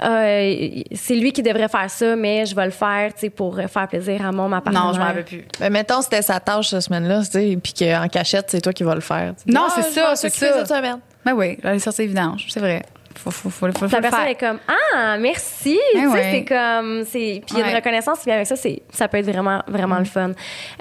[0.00, 3.30] Ah, euh, c'est lui qui devrait faire ça, mais je vais le faire, tu sais,
[3.30, 4.86] pour faire plaisir à mon ma partenaire.
[4.86, 5.44] Non, je m'en rappelle plus.
[5.58, 8.84] Ben, mettons, c'était sa tâche cette semaine-là, tu sais, puis qu'en cachette, c'est toi qui
[8.84, 9.34] vas le faire.
[9.38, 10.52] Tu dis, Non, Ah, c'est je ça, c'est ça.
[10.58, 11.00] cette semaine.
[11.24, 12.46] Ben oui, j'allais sortir les vidanges.
[12.48, 12.84] C'est vrai.
[13.18, 14.28] Faut, faut, faut, faut, La personne faire.
[14.28, 15.78] est comme ah merci.
[15.94, 16.30] Eh ouais.
[16.30, 19.18] c'est comme c'est puis il y a une reconnaissance puis avec ça c'est ça peut
[19.18, 20.32] être vraiment vraiment le fun.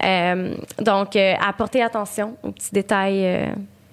[0.04, 3.46] Euh, donc euh, apportez attention aux petits détails euh,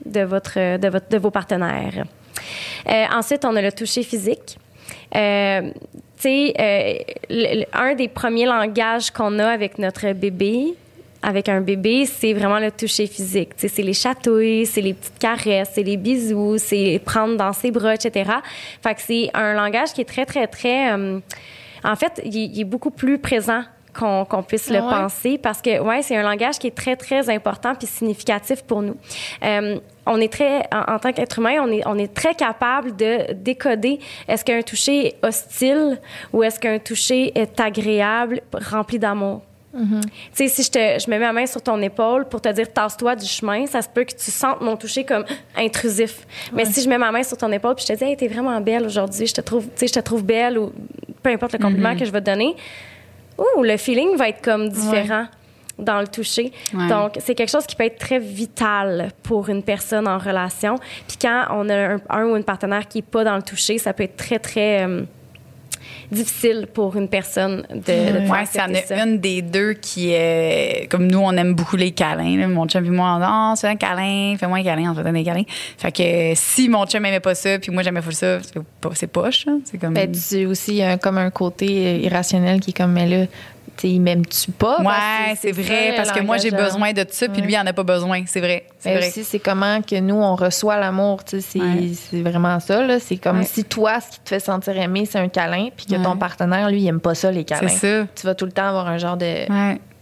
[0.05, 2.05] de votre de votre de vos partenaires.
[2.89, 4.59] Euh, ensuite on a le toucher physique.
[5.17, 5.71] Euh,
[6.19, 6.55] tu sais,
[7.31, 10.75] euh, un des premiers langages qu'on a avec notre bébé,
[11.25, 13.51] avec un bébé, c'est vraiment le toucher physique.
[13.57, 17.95] C'est les chatouilles, c'est les petites caresses, c'est les bisous, c'est prendre dans ses bras,
[17.95, 18.31] etc.
[18.83, 20.93] Fait que c'est un langage qui est très, très, très...
[20.93, 21.19] euh,
[21.83, 23.63] en fait, il, il est beaucoup plus présent
[23.97, 24.91] qu'on puisse le Ah ouais?
[25.03, 28.83] penser parce que ouais c'est un langage qui est très très important puis significatif pour
[28.83, 28.97] nous
[29.45, 32.97] Euh, on est très en, en tant qu'être humain on est on est très capable
[32.97, 36.01] de décoder est-ce qu'un toucher est hostile
[36.33, 39.43] ou est-ce qu'un toucher est agréable rempli d'amour
[39.75, 42.49] tu sais, si je, te, je me mets ma main sur ton épaule pour te
[42.53, 45.25] dire tasse-toi du chemin, ça se peut que tu sentes mon toucher comme
[45.57, 46.27] intrusif.
[46.53, 48.29] Mais si je mets ma main sur ton épaule puis je te dis, hey, t'es
[48.29, 50.73] vraiment belle aujourd'hui, je te trouve, je te trouve belle ou
[51.23, 52.55] peu importe le compliment que je vais te donner,
[53.39, 55.27] ouh, le feeling va être comme différent.
[55.77, 56.53] dans le toucher.
[56.73, 56.87] Ouais.
[56.89, 60.77] Donc, c'est quelque chose qui peut être très vital pour une personne en relation.
[61.09, 63.79] Puis quand on a un, un ou une partenaire qui n'est pas dans le toucher,
[63.79, 64.87] ça peut être très, très...
[64.87, 65.03] euh,
[66.11, 67.77] difficile pour une personne de,
[68.25, 70.87] de Ouais, ça en a une des deux qui est.
[70.91, 72.37] Comme nous, on aime beaucoup les câlins.
[72.39, 72.47] là.
[72.49, 75.01] Mon chum et moi, on dit Ah, c'est un câlin, fais-moi un câlin, on se
[75.01, 75.45] donne des câlins.
[75.79, 78.91] Fait que si mon chum aimait pas ça, puis moi, j'aimais pas ça, c'est pas-
[78.95, 79.47] c'est poche.
[79.49, 79.59] hein.
[79.65, 79.95] C'est comme.
[79.95, 83.27] Ben, tu aussi, il y a comme un côté irrationnel qui est comme, mais là,
[83.83, 84.79] il m'aime-tu pas?
[84.81, 87.73] Ouais, c'est vrai, parce que moi, j'ai besoin de ça, puis lui, il en a
[87.73, 88.23] pas besoin.
[88.27, 88.67] C'est vrai.
[88.79, 89.09] C'est Mais vrai.
[89.09, 91.25] aussi, c'est comment que nous, on reçoit l'amour.
[91.25, 91.59] tu sais,
[92.01, 92.23] C'est Ouais.
[92.23, 92.83] vraiment ça.
[92.87, 93.01] là.
[93.01, 93.45] C'est comme Ouais.
[93.45, 96.03] si toi, ce qui te fait sentir aimé, c'est un câlin, puis que Ouais.
[96.03, 97.69] ton partenaire, lui, il aime pas ça, les câlins.
[97.69, 98.07] C'est ça.
[98.15, 99.47] Tu vas tout le temps avoir un genre de.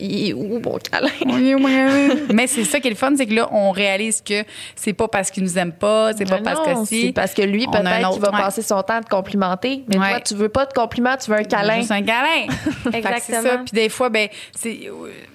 [0.04, 1.08] Il est où, mon câlin?
[2.34, 4.42] Mais c'est ça qui est le fun, c'est que là, on réalise que
[4.74, 7.06] c'est pas parce qu'il nous aime pas, c'est pas Mais parce que si.
[7.06, 8.38] c'est parce que lui, peut-être qu'il va ouais.
[8.38, 10.10] passer son temps à te complimenter, mais Ouais.
[10.10, 11.76] toi, tu veux pas de compliments, tu veux un câlin.
[11.76, 12.46] Juste un câlin.
[12.90, 13.38] Fait que c'est ça.
[13.38, 13.64] Exactement.
[13.64, 14.80] Puis des fois, ben, c'est,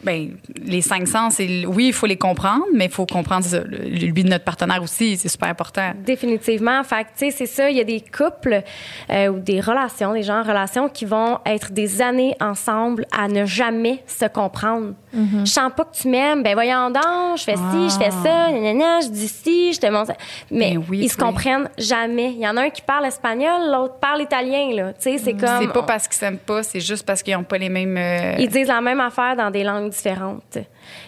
[0.03, 0.31] ben,
[0.65, 4.23] les cinq sens, c'est, oui, il faut les comprendre, mais il faut comprendre ça, but
[4.23, 5.91] de notre partenaire aussi, c'est super important.
[6.03, 6.83] Définitivement.
[6.83, 7.69] Fait que, tu sais, c'est ça.
[7.69, 8.61] Il y a des couples
[9.09, 13.27] euh, ou des relations, des gens en relation qui vont être des années ensemble à
[13.27, 14.56] ne jamais se comprendre.
[15.13, 16.43] Je sens pas que tu m'aimes.
[16.43, 19.87] Ben voyons donc, je fais ci, je fais ça, nanana, je dis ci, je te
[19.87, 20.13] montre ça.
[20.51, 22.31] Mais Ben oui, ils se comprennent jamais.
[22.31, 24.93] Il y en a un qui parle espagnol, l'autre parle italien, là.
[24.93, 25.61] Tu sais, c'est comme...
[25.61, 27.97] C'est pas parce qu'ils s'aiment pas, c'est juste parce qu'ils ont pas les mêmes.
[27.97, 30.57] euh, Ils disent la même affaire dans des langues différentes.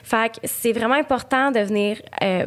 [0.04, 1.98] Fait que c'est vraiment important de venir.
[2.24, 2.46] euh,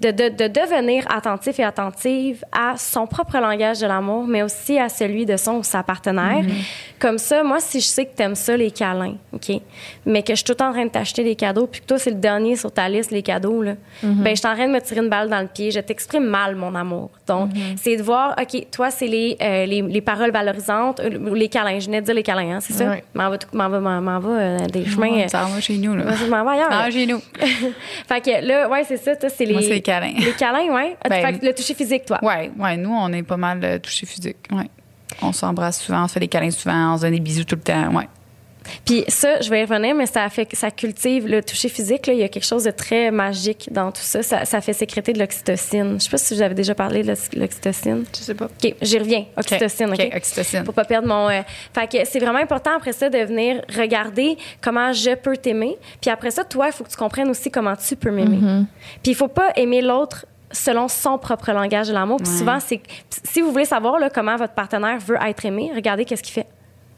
[0.00, 4.78] de, de- de devenir attentif et attentive à son propre langage de l'amour, mais aussi
[4.78, 6.44] à celui de son ou sa partenaire.
[6.98, 9.50] Comme ça, moi, si je sais que t'aimes ça, les câlins, OK,
[10.06, 12.10] mais que je suis tout en train de t'acheter des cadeaux, puis que toi, c'est
[12.10, 14.80] le dernier sur ta liste, les cadeaux, là, ben, je suis en train de me
[14.80, 15.70] tirer une balle dans le pied.
[15.70, 17.10] Je t'exprime mal mon amour.
[17.40, 21.34] Donc, c'est de voir, OK, toi, c'est les, euh, les, les paroles valorisantes, euh, ou
[21.34, 21.78] les câlins.
[21.80, 22.88] Je venais de dire les câlins, hein, c'est ça?
[22.90, 23.04] Ouais.
[23.14, 25.20] M'en va, m'en va, va euh, des chemins.
[25.24, 26.04] euh, Ça va chez nous, là.
[26.14, 26.70] je m'en vais ailleurs.
[26.70, 27.20] Va chez nous.
[28.08, 29.16] fait que là, ouais, c'est ça.
[29.16, 29.52] Toi, c'est les.
[29.54, 30.14] Moi, c'est les câlins.
[30.18, 30.96] Les câlins, ouais.
[31.04, 32.18] Ah, Ben, fait que le toucher physique, toi.
[32.22, 34.36] Ouais, ouais, nous, on est pas mal touchés physiques.
[34.50, 34.68] Ouais.
[35.20, 37.56] On s'embrasse souvent, on se fait des câlins souvent, on se donne des bisous tout
[37.56, 37.94] le temps.
[37.94, 38.08] Ouais.
[38.84, 42.06] Puis ça, je vais y revenir, mais ça fait que ça cultive le toucher physique.
[42.06, 44.22] Là, il y a quelque chose de très magique dans tout ça.
[44.22, 45.96] Ça, ça fait sécréter de l'oxytocine.
[45.98, 48.04] Je sais pas si vous avez déjà parlé de l'ox- l'oxytocine.
[48.16, 48.46] Je sais pas.
[48.46, 49.24] OK, j'y reviens.
[49.36, 50.00] Oxytocine, OK?
[50.00, 50.64] OK, oxytocine.
[50.64, 51.28] Pour pas perdre mon.
[51.28, 51.42] euh,
[51.74, 55.76] fait que c'est vraiment important après ça de venir regarder comment je peux t'aimer.
[56.00, 58.38] Puis après ça, toi, il faut que tu comprennes aussi comment tu peux m'aimer.
[59.02, 62.18] Puis il faut pas aimer l'autre selon son propre langage de l'amour.
[62.18, 62.38] Puis Ouais.
[62.38, 62.80] souvent, c'est.
[63.24, 66.46] Si vous voulez savoir là, comment votre partenaire veut être aimé, regardez qu'est-ce qu'il fait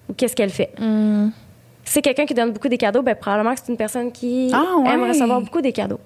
[0.08, 0.70] ou qu'est-ce qu'elle fait.
[0.76, 1.32] Si
[1.84, 4.76] c'est quelqu'un qui donne beaucoup des cadeaux, ben probablement que c'est une personne qui Ah,
[4.78, 4.90] ouais.
[4.90, 6.00] aime recevoir beaucoup des cadeaux.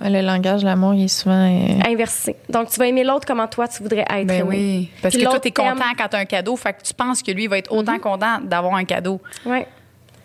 [0.00, 1.34] Le langage de l'amour, il est souvent.
[1.52, 2.36] euh, Inversé.
[2.48, 4.48] Donc, tu vas aimer l'autre comment toi, tu voudrais être Ben aimé.
[4.48, 4.90] oui.
[5.02, 7.22] Parce Puis que toi, l'autre t'es content quand t'as un cadeau, fait que tu penses
[7.22, 9.20] que lui va être autant content d'avoir un cadeau.
[9.44, 9.66] Ouais.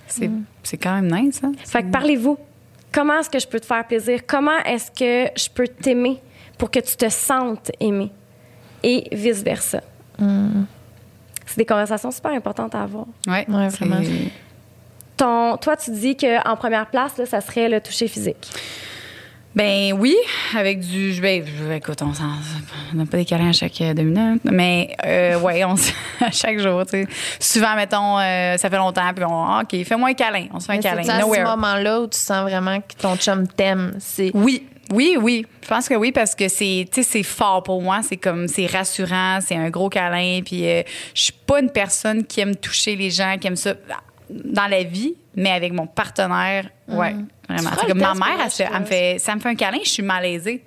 [0.07, 0.29] C'est
[0.61, 1.51] c'est quand même nice, hein?
[1.65, 2.37] Fait que parlez-vous.
[2.91, 4.19] Comment est-ce que je peux te faire plaisir?
[4.27, 6.21] Comment est-ce que je peux t'aimer
[6.59, 8.11] pour que tu te sentes aimé?
[8.83, 9.81] Et vice-versa.
[10.19, 13.05] C'est des conversations super importantes à avoir.
[13.27, 13.97] Ouais, Ouais, vraiment.
[15.17, 18.47] Ton, toi, tu dis qu'en première place, là, ça serait le toucher physique.
[19.55, 20.13] Ben oui,
[20.53, 21.11] avec du.
[21.13, 21.45] vais-
[21.77, 22.23] écoute, on s'en-
[22.91, 25.75] on n'a pas des câlins à chaque euh, deux minutes, mais euh, ouais, on,
[26.21, 27.07] à chaque jour, tu sais.
[27.39, 29.45] Souvent, mettons, euh, ça fait longtemps, puis on.
[29.45, 30.47] ah, OK, fais-moi un câlin.
[30.53, 31.03] On se fait un câlin.
[31.03, 33.93] C'est à ce moment-là où tu sens vraiment que ton chum t'aime.
[33.99, 35.45] C'est Oui, oui, oui.
[35.63, 38.01] Je pense que oui parce que c'est, tu sais, c'est fort pour moi.
[38.03, 40.41] C'est comme, c'est rassurant, c'est un gros câlin.
[40.45, 40.81] Puis euh,
[41.13, 43.73] je suis pas une personne qui aime toucher les gens, qui aime ça
[44.29, 47.15] dans la vie, mais avec mon partenaire, ouais,
[47.49, 47.69] vraiment.
[47.79, 50.63] C'est comme ma mère, elle, me fait, ça me fait un câlin, je suis malaisée.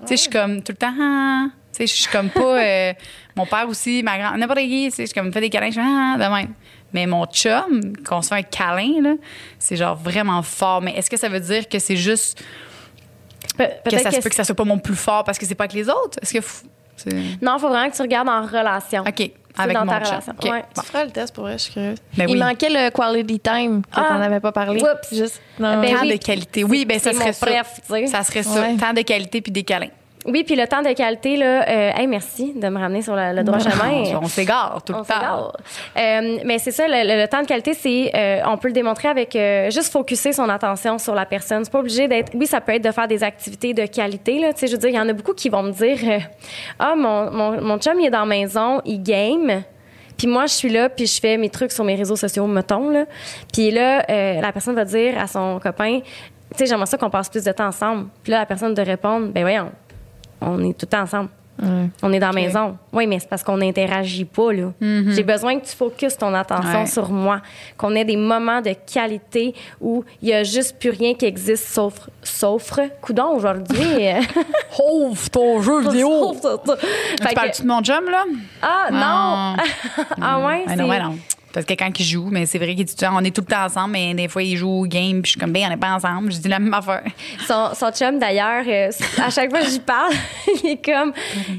[0.00, 0.94] Tu sais, je suis comme tout le temps.
[1.00, 1.46] ah.
[1.72, 2.40] Tu sais, je suis comme pas.
[2.62, 2.92] euh,
[3.36, 5.70] mon père aussi, ma grand, n'importe qui, tu sais, je comme me fait des câlins,
[5.70, 6.54] je fais ah, de même.
[6.92, 9.14] Mais mon chum, qu'on se fait un câlin, là,
[9.58, 10.82] c'est genre vraiment fort.
[10.82, 12.42] Mais est-ce que ça veut dire que c'est juste
[13.56, 15.46] Pe- que ça se que peut que ça soit pas mon plus fort parce que
[15.46, 16.18] c'est pas avec les autres?
[16.22, 16.38] Est-ce que.
[16.38, 16.64] f-
[17.40, 19.02] Non, il faut vraiment que tu regardes en relation.
[19.02, 20.08] OK, avec dans mon ta chum.
[20.10, 20.32] relation.
[20.38, 20.64] OK, Ouais.
[20.74, 20.82] bon.
[20.82, 21.98] Tu feras le test pour vrai, je suis curieuse.
[22.16, 22.38] Ben il oui.
[22.40, 24.04] manquait le quality time que Ah.
[24.08, 24.80] t'en avais pas parlé.
[24.82, 25.14] Oups.
[25.14, 25.40] Juste.
[25.58, 26.12] Non, Ben Temps oui.
[26.18, 26.64] de qualité.
[26.64, 27.46] Oui, ben ça serait ça.
[27.46, 27.80] bref.
[28.10, 28.60] Ça serait ça.
[28.60, 28.76] Ouais.
[28.76, 29.88] Temps de qualité puis des câlins.
[30.24, 33.34] Oui, puis le temps de qualité, là, euh, hey, merci de me ramener sur le,
[33.34, 34.18] le droit chemin.
[34.22, 35.52] On, s'égare tout On le temps.
[35.98, 38.74] Euh, mais c'est ça, le, le- le temps de qualité, c'est euh, on peut le
[38.74, 41.64] démontrer avec euh, juste focuser son attention sur la personne.
[41.64, 42.32] C'est pas obligé d'être.
[42.34, 44.38] Oui, ça peut être de faire des activités de qualité.
[44.38, 45.98] Là, Tu sais, je veux dire, il y en a beaucoup qui vont me dire
[46.04, 46.18] euh,
[46.78, 49.62] ah mon, mon mon chum il est dans la maison, il game.
[50.16, 52.90] Puis moi, je suis là, puis je fais mes trucs sur mes réseaux sociaux, mettons.
[52.90, 53.06] Là.
[53.52, 57.10] Puis là, euh, la personne va dire à son copain, tu sais, j'aimerais ça qu'on
[57.10, 58.06] passe plus de temps ensemble.
[58.22, 59.70] Puis là, la personne de répondre, ben voyons,
[60.44, 61.28] on est tout ensemble.
[62.02, 62.76] On est dans la maison.
[62.92, 64.72] Oui, mais c'est parce qu'on n'interagit pas, là.
[64.80, 66.86] J'ai besoin que tu focuses ton attention Ouais.
[66.86, 67.40] sur moi.
[67.76, 71.68] Qu'on ait des moments de qualité où il n'y a juste plus rien qui existe
[71.68, 72.08] sauf.
[72.22, 72.72] Sauf.
[73.00, 73.78] Coudon, aujourd'hui.
[74.82, 76.34] Ouvre ton jeu vidéo.
[77.20, 78.24] Tu parles-tu de mon chum, là?
[78.62, 79.62] ah, non!
[80.20, 81.16] ah, ouais, Ah non, c'est- ouais, non.
[81.52, 83.64] Parce que quand il joue, mais c'est vrai qu'il dit on est tout le temps
[83.64, 85.76] ensemble, mais des fois, il joue au game, puis je suis comme, ben, on n'est
[85.76, 86.32] pas ensemble.
[86.32, 87.02] Je dis la même affaire.
[87.46, 88.90] Son, son chum, d'ailleurs, euh,
[89.22, 90.12] à chaque fois que j'y parle,
[90.64, 91.12] il est comme.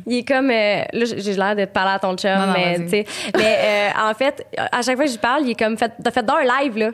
[0.07, 0.49] Il est comme.
[0.49, 3.05] euh, là, j'ai l'air de te parler à ton chum, Non, non, mais, tu sais.
[3.35, 3.57] Mais
[3.95, 5.77] euh, en fait, à chaque fois que j'y parle, il est comme.
[5.77, 6.89] Fait, t'as fait dans un live, là.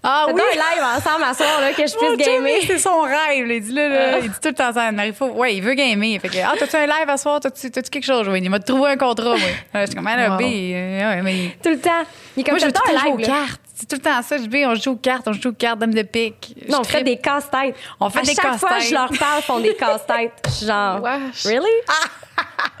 [0.00, 2.52] Ah donc un live ensemble à soir, là, que je puisse gamer.
[2.64, 3.46] C'est son rêve.
[3.46, 3.54] là.
[3.54, 5.26] Il dit, là, là, il dit tout le temps ça à Marie-Fo.
[5.32, 6.20] Ouais, il veut gamer.
[6.20, 7.40] Fait que, ah, t'as-tu un live à soir?
[7.40, 8.28] T'as-tu, quelque chose?
[8.28, 9.48] Oui, il m'a trouvé un contrat, moi.
[9.74, 11.56] Je suis comme, ah, euh, ouais, mais.
[11.62, 12.04] Tout le temps.
[12.38, 13.60] Il est comme Moi, je veux tout le donc temps jouer un aux cartes.
[13.74, 14.38] C'est tout le temps ça.
[14.38, 16.54] Je dis, on joue aux cartes, on joue aux cartes, dame de pique.
[16.68, 17.74] Non, on fait des casse-têtes.
[17.98, 18.88] On fait à des chaque fois casse-têtes.
[18.90, 20.32] je leur parle, ils font des casse-têtes.
[20.46, 21.44] Je suis genre, Wesh.
[21.44, 21.66] really?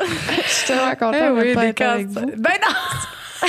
[0.00, 2.26] Je suis tellement contente Eh de oui, pas des être avec vous.
[2.36, 3.48] Ben non!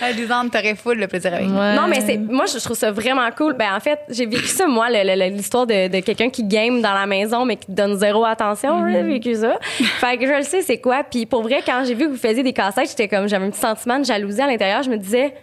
[0.00, 1.48] Ah, Des ans, t'aurais full le plaisir avec.
[1.48, 1.74] Ouais.
[1.74, 3.54] Non, mais c'est moi, je trouve ça vraiment cool.
[3.54, 7.06] Ben, en fait, j'ai vécu ça, moi, l'histoire de, de quelqu'un qui game dans la
[7.06, 8.88] maison, mais qui donne zéro attention.
[8.90, 9.58] J'ai vécu ça.
[9.60, 11.04] Fait que je le sais, c'est quoi.
[11.04, 13.50] Puis pour vrai, quand j'ai vu que vous faisiez des cassettes, j'étais comme, j'avais un
[13.50, 14.82] petit sentiment de jalousie à l'intérieur.
[14.82, 15.34] Je me disais,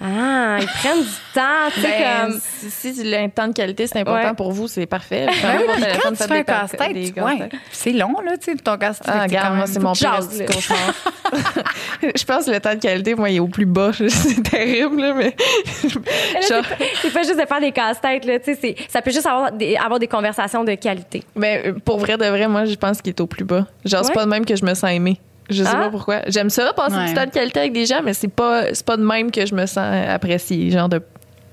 [0.00, 2.40] ah, ils prennent du temps, tu sais, Ben, comme.
[2.70, 4.34] si, si le temps de qualité c'est important Ouais.
[4.34, 5.26] pour vous, c'est parfait.
[5.42, 8.76] Ben oui, puis quand tu fais un casse-tête, ouais, c'est long, là, tu sais, ton
[8.76, 9.08] casse-tête.
[9.12, 10.20] Ah, regarde, moi, c'est mon pire
[12.02, 13.90] je pense que le temps de qualité, moi, il est au plus bas.
[14.08, 15.34] C'est terrible, là, mais.
[16.48, 16.62] Genre-
[17.02, 19.76] c'est pas- juste de faire des casse-têtes, là, tu sais, ça peut juste avoir des,
[19.76, 21.22] avoir des conversations de qualité.
[21.34, 23.66] Mais euh, pour vrai, de vrai, moi, je pense qu'il est au plus bas.
[23.84, 25.18] Genre, c'est pas de même que je me sens aimée.
[25.50, 25.76] Je sais Ah.
[25.76, 26.22] pas pourquoi.
[26.26, 27.06] J'aime ça, passer Ouais.
[27.08, 29.46] du temps de qualité avec des gens, mais c'est pas, c'est pas de même que
[29.46, 29.78] je me sens
[30.08, 30.70] appréciée.
[30.70, 31.00] Genre de.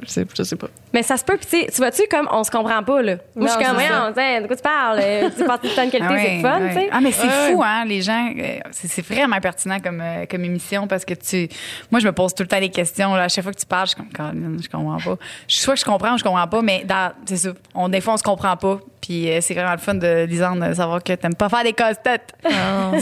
[0.02, 0.68] Je sais, je sais pas.
[0.94, 3.16] Mais ça se peut, puis tu vois-tu, comme on se comprend pas, là?
[3.36, 3.78] Moi, je suis comme,
[4.16, 5.00] sais, de quoi tu parles?
[5.02, 6.68] Euh, Tu sais, passer du temps de qualité, Ah ouais, c'est fun, ouais.
[6.70, 6.90] tu sais.
[6.92, 7.54] Ah, mais c'est Ouais.
[7.54, 8.30] fou, hein, les gens.
[8.38, 11.50] euh, c'est vraiment pertinent comme, euh, comme émission parce que tu.
[11.92, 13.16] Moi, je me pose tout le temps des questions.
[13.16, 15.18] Là, à chaque fois que tu parles, je suis comme, Caroline, je comprends pas.
[15.48, 16.86] Soit que je comprends ou je comprends pas, mais
[17.26, 17.50] c'est ça.
[17.74, 18.80] On, des fois, on se comprend pas.
[19.02, 22.32] Puis c'est vraiment le fun de Lisande de savoir que t'aimes pas faire des casse-têtes.
[22.42, 22.50] tu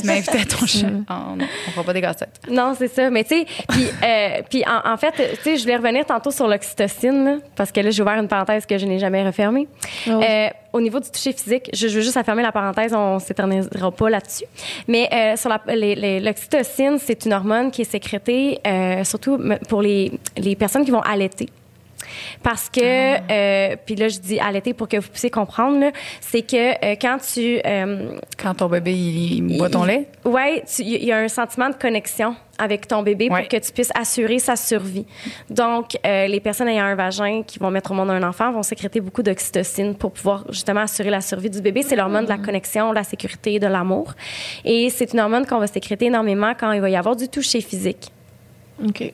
[0.08, 0.88] m'as invité à ton chat.
[0.88, 2.40] Oh, non, on fera pas des casse-têtes.
[2.50, 3.12] Non, c'est ça.
[3.12, 3.46] Mais tu sais,
[4.50, 7.72] puis, euh, en, en fait, tu sais, je voulais revenir tantôt sur l'oxytocine, là, parce
[7.72, 9.68] que là, j'ai ouvert une parenthèse que je n'ai jamais refermée.
[10.08, 10.22] Oh.
[10.22, 13.92] Euh, au niveau du toucher physique, je, je veux juste affermer la parenthèse, on s'éternisera
[13.92, 14.46] pas là-dessus.
[14.88, 20.56] Mais euh, sur l'oxytocine, c'est une hormone qui est sécrétée euh, surtout pour les, les
[20.56, 21.50] personnes qui vont allaiter.
[22.44, 22.82] Parce que,
[23.32, 27.18] euh, puis là, je dis allaiter pour que vous puissiez comprendre, c'est que euh, quand
[27.34, 27.60] tu...
[27.66, 30.08] euh, Quand ton bébé, il, il boit ton il- lait?
[30.26, 33.40] Ouais, tu- il y a un sentiment de connexion avec ton bébé Ouais.
[33.42, 35.06] pour que tu puisses assurer sa survie.
[35.50, 38.62] Donc, euh, les personnes ayant un vagin qui vont mettre au monde un enfant vont
[38.62, 41.82] sécréter beaucoup d'oxytocine pour pouvoir justement assurer la survie du bébé.
[41.82, 44.14] C'est l'hormone de la connexion, de la sécurité, de l'amour.
[44.64, 47.62] Et c'est une hormone qu'on va sécréter énormément quand il va y avoir du toucher
[47.62, 48.12] physique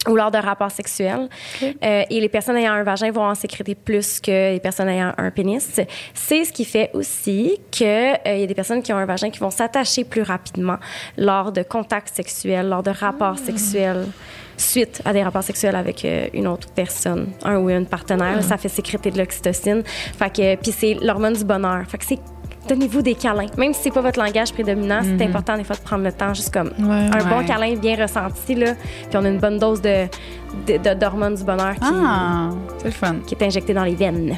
[0.08, 1.30] Ou lors de rapports sexuels.
[1.64, 5.14] Euh, et les personnes ayant un vagin vont en sécréter plus que les personnes ayant
[5.18, 5.82] un pénis.
[6.14, 9.40] C'est ce qui fait aussi qu'il y a des personnes qui ont un vagin qui
[9.40, 10.78] vont s'attacher plus rapidement
[11.18, 14.06] lors de contacts sexuels, lors de rapports sexuels
[14.58, 18.58] suite à des rapports sexuels avec euh, une autre personne, un ou une partenaire, ça
[18.58, 19.84] fait sécréter de l'oxytocine.
[19.86, 21.84] Fait que puis c'est l'hormone du bonheur.
[21.88, 22.20] Fait que c'est
[22.68, 23.46] donnez-vous des câlins.
[23.58, 26.34] Même si c'est pas votre langage prédominant, c'est important des fois de prendre le temps
[26.34, 27.10] juste comme Ouais.
[27.14, 28.74] un bon câlin bien ressenti là,
[29.10, 30.08] puis on a une bonne dose de
[30.96, 32.50] d'hormones du bonheur qui, Ah,
[32.92, 33.18] fun.
[33.26, 34.38] qui est injectée dans les veines.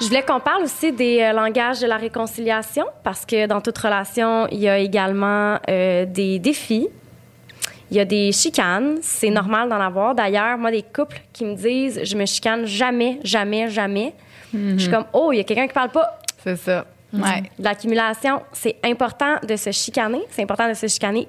[0.00, 3.78] Je voulais qu'on parle aussi des euh, langages de la réconciliation parce que dans toute
[3.78, 6.88] relation, il y a également euh, des défis.
[7.94, 10.16] Il y a des chicanes, c'est normal d'en avoir.
[10.16, 14.14] D'ailleurs, moi, des couples qui me disent je me chicane jamais, jamais, jamais.
[14.52, 16.18] Je suis comme oh, il y a quelqu'un qui parle pas.
[16.42, 16.86] C'est ça.
[17.12, 17.44] Ouais.
[17.60, 20.22] L'accumulation, c'est important de se chicaner.
[20.30, 21.28] C'est important de se chicaner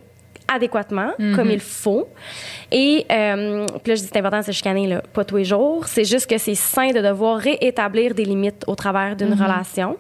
[0.54, 2.08] adéquatement, comme il faut.
[2.72, 5.44] Et euh, puis là, je dis c'est important de se chicaner, là, pas tous les
[5.46, 5.88] jours.
[5.88, 9.98] C'est juste que c'est sain de devoir réétablir des limites au travers d'une relation.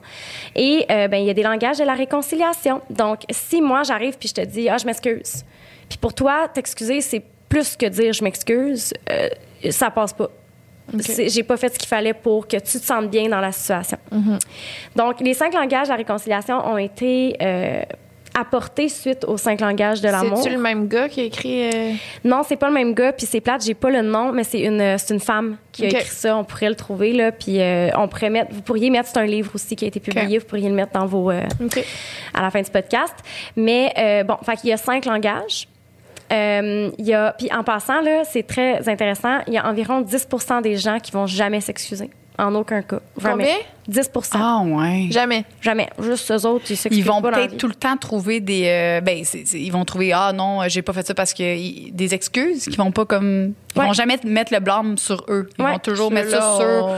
[0.56, 2.82] Et euh, ben il y a des langages de la réconciliation.
[2.90, 5.44] Donc, si moi, j'arrive puis je te dis, ah, je m'excuse.
[5.90, 8.94] Puis pour toi, t'excuser, c'est plus que dire je m'excuse.
[9.10, 9.30] euh,
[9.72, 10.30] ça passe pas.
[11.00, 13.52] C'est- J'ai pas fait ce qu'il fallait pour que tu te sentes bien dans la
[13.52, 13.98] situation.
[14.96, 17.82] Donc, les cinq langages de la réconciliation ont été euh,
[18.38, 20.38] apportés suite aux cinq langages de l'amour.
[20.38, 21.70] C'est-tu le même gars qui a écrit.
[21.74, 21.94] euh,
[22.24, 24.60] Non, c'est pas le même gars, puis c'est plate, j'ai pas le nom, mais c'est
[24.62, 26.36] une, c'est une femme qui a écrit ça.
[26.38, 28.52] On pourrait le trouver, là, puis euh, on pourrait mettre...
[28.54, 29.10] Vous pourriez mettre...
[29.10, 31.32] C'est un livre aussi qui a été publié, vous pourriez le mettre dans vos...
[31.32, 31.42] euh,
[32.34, 33.14] à la fin du podcast.
[33.56, 35.68] Mais euh, bon, fait qu'il y a cinq langages.
[36.32, 40.02] Euh, il y a, puis en passant, là, c'est très intéressant, il y a environ
[40.02, 40.28] 10
[40.64, 42.10] des gens qui vont jamais s'excuser.
[42.38, 43.00] En aucun cas.
[43.16, 43.38] Vraiment.
[43.38, 43.56] Combien?
[43.88, 45.08] 10 Ah, ouais.
[45.12, 45.46] Jamais.
[45.62, 45.90] Jamais.
[46.02, 48.64] Juste eux autres, ils s'excusent Ils vont peut-être tout le temps trouver des.
[48.68, 51.44] euh, ben, c'est- c'est- ils vont trouver ah non, j'ai pas fait ça parce que
[51.44, 53.54] ils- des excuses qui vont pas comme.
[53.76, 53.88] Ils Ouais.
[53.88, 55.50] vont jamais mettre le blâme sur eux.
[55.60, 55.74] Ils Ouais.
[55.74, 56.90] vont toujours mettre ça sur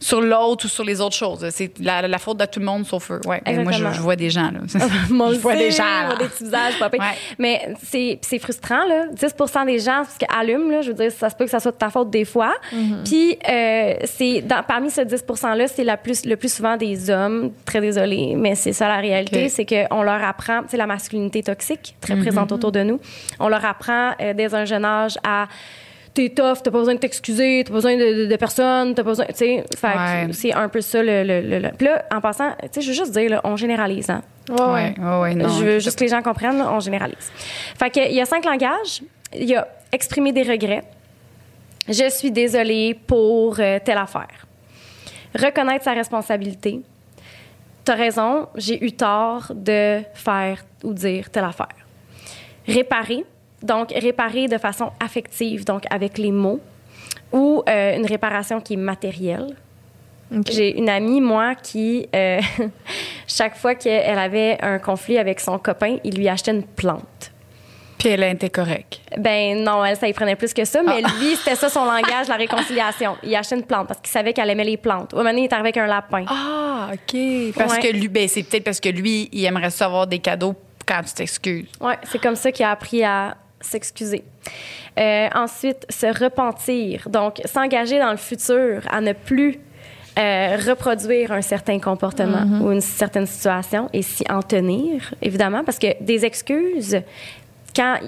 [0.00, 1.46] sur l'autre ou sur les autres choses.
[1.50, 3.20] C'est la, la faute de tout le monde sauf eux.
[3.26, 3.40] Ouais.
[3.44, 4.60] Ben, moi, je, je vois des gens là.
[5.10, 5.82] Moi je vois aussi, des gens.
[5.84, 6.06] je là.
[6.14, 6.74] vois des petits visages.
[6.80, 6.98] Ouais.
[7.38, 9.06] Mais c'est frustrant, là.
[9.12, 9.34] 10
[9.66, 11.76] des gens qui allument, là, je veux dire, ça se peut que ça soit de
[11.78, 12.52] ta faute des fois.
[12.72, 13.02] Mm-hmm.
[13.04, 17.50] Puis, euh, c'est parmi ce 10 %-là, c'est la plus, le plus souvent des hommes.
[17.64, 19.48] Très désolée, mais c'est ça la réalité.
[19.48, 22.20] C'est qu'on leur apprend, c'est la masculinité toxique, très Mm-hmm.
[22.22, 23.00] présente autour de nous.
[23.40, 25.46] On leur apprend euh, dès un jeune âge à
[26.14, 29.02] t'es tough, t'as pas besoin de t'excuser, t'as pas besoin de, de, de personne, t'as
[29.02, 30.32] pas besoin, tu sais, fait que Ouais.
[30.32, 32.86] c'est un peu ça le, le, le- le- Puis là, en passant, tu sais, je
[32.88, 34.22] veux juste dire, là, on généralise, hein.
[34.48, 34.94] Ouais, ouais.
[34.98, 37.30] Ouais, ouais, ouais, non, je veux juste que les gens comprennent, là, on généralise.
[37.78, 39.02] Fait que, il y a cinq langages.
[39.34, 40.84] Il y a exprimer des regrets.
[41.88, 44.45] Je suis désolée pour euh, telle affaire.
[45.34, 46.80] Reconnaître sa responsabilité.
[47.84, 51.76] T'as raison, j'ai eu tort de faire ou dire telle affaire.
[52.66, 53.24] Réparer.
[53.62, 56.60] Donc, réparer de façon affective, donc avec les mots.
[57.32, 59.56] Ou euh, une réparation qui est matérielle.
[60.50, 62.40] J'ai une amie, moi, qui, euh,
[63.26, 67.30] chaque fois qu'elle avait un conflit avec son copain, il lui achetait une plante.
[68.06, 69.00] Puis elle a été correcte?
[69.18, 71.08] Ben non, elle, ça y prenait plus que ça, mais Ah.
[71.20, 73.16] lui, c'était ça son langage, la réconciliation.
[73.24, 75.12] Il achetait une plante parce qu'il savait qu'elle aimait les plantes.
[75.12, 76.24] Au moment donné, il est arrivé avec un lapin.
[76.28, 77.20] Ah, OK.
[77.56, 77.80] Parce Ouais.
[77.80, 80.54] que lui, ben, c'est peut-être parce que lui, il aimerait ça avoir des cadeaux
[80.86, 81.66] quand tu t'excuses.
[81.80, 84.22] Ouais, c'est comme ça qu'il a appris à s'excuser.
[85.00, 87.08] Euh, ensuite, se repentir.
[87.08, 89.58] Donc, s'engager dans le futur à ne plus
[90.16, 95.80] euh, reproduire un certain comportement ou une certaine situation et s'y en tenir, évidemment, parce
[95.80, 97.02] que des excuses,
[97.76, 97.98] quand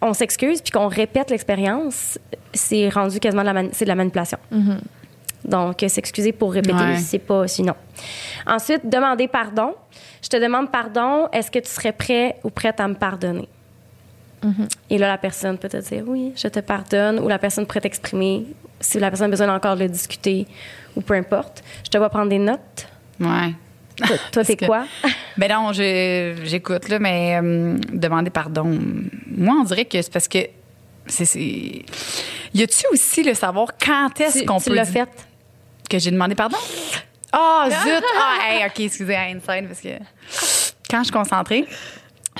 [0.00, 2.18] on s'excuse puis qu'on répète l'expérience,
[2.54, 4.38] c'est rendu quasiment de la, de manipulation.
[5.44, 6.96] Donc, euh, s'excuser pour répéter, Ouais.
[6.98, 7.74] c'est pas sinon.
[8.46, 9.74] Ensuite, demander pardon.
[10.22, 11.28] Je te demande pardon.
[11.32, 13.48] Est-ce que tu serais prêt ou prête à me pardonner?
[14.88, 17.80] Et là, la personne peut te dire oui, je te pardonne, ou la personne pourrait
[17.80, 18.46] t'exprimer
[18.78, 20.46] si la personne a besoin encore de le discuter,
[20.94, 21.64] ou peu importe.
[21.84, 22.86] Je te vois prendre des notes.
[23.18, 23.52] Ouais.
[24.32, 24.84] Toi, que- quoi?
[25.36, 28.78] Ben non, je- j'écoute, là, mais euh, demander pardon.
[29.26, 30.38] Moi, on dirait que c'est parce que.
[31.06, 31.84] c'est c'est-
[32.54, 34.76] Y a-tu aussi le savoir quand est-ce tu qu'on tu peut.
[34.76, 35.08] l'as dire fait?
[35.90, 36.58] Que j'ai demandé pardon?
[37.30, 38.02] Ah, zut!
[38.16, 39.88] Ah, hey, OK, excusez, à inside, parce que
[40.90, 41.66] quand je suis concentrée,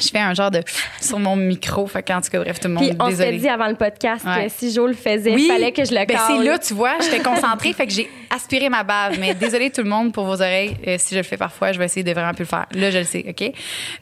[0.01, 0.63] je fais un genre de
[1.01, 1.87] sur mon micro.
[1.87, 3.39] Fait qu'en tout cas, bref, tout le monde, Puis on désolé.
[3.39, 4.47] dit avant le podcast Ouais.
[4.47, 6.95] que si Joe le faisait, il fallait que je le ben, c'est là, tu vois,
[7.01, 9.19] j'étais concentrée, fait que j'ai aspiré ma bave.
[9.19, 10.77] Mais désolé tout le monde pour vos oreilles.
[10.87, 12.67] Euh, si je le fais parfois, je vais essayer de vraiment plus le faire.
[12.73, 13.53] Là, je le sais, OK?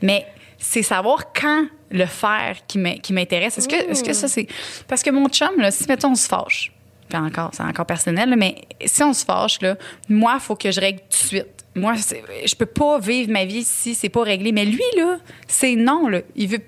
[0.02, 0.26] Mais
[0.58, 3.58] c'est savoir quand le faire qui m'in- qui m'intéresse.
[3.58, 4.46] Est-ce que, est-ce que ça, c'est.
[4.88, 6.72] Parce que mon chum, là, si, mettons, on se fâche,
[7.08, 9.76] puis encore, c'est encore personnel, mais si on se fâche, là,
[10.08, 11.46] moi, il faut que je règle tout de suite.
[11.76, 14.50] Moi, je peux pas vivre ma vie si c'est pas réglé.
[14.50, 16.20] Mais lui, là, c'est non, là.
[16.34, 16.60] Il veut,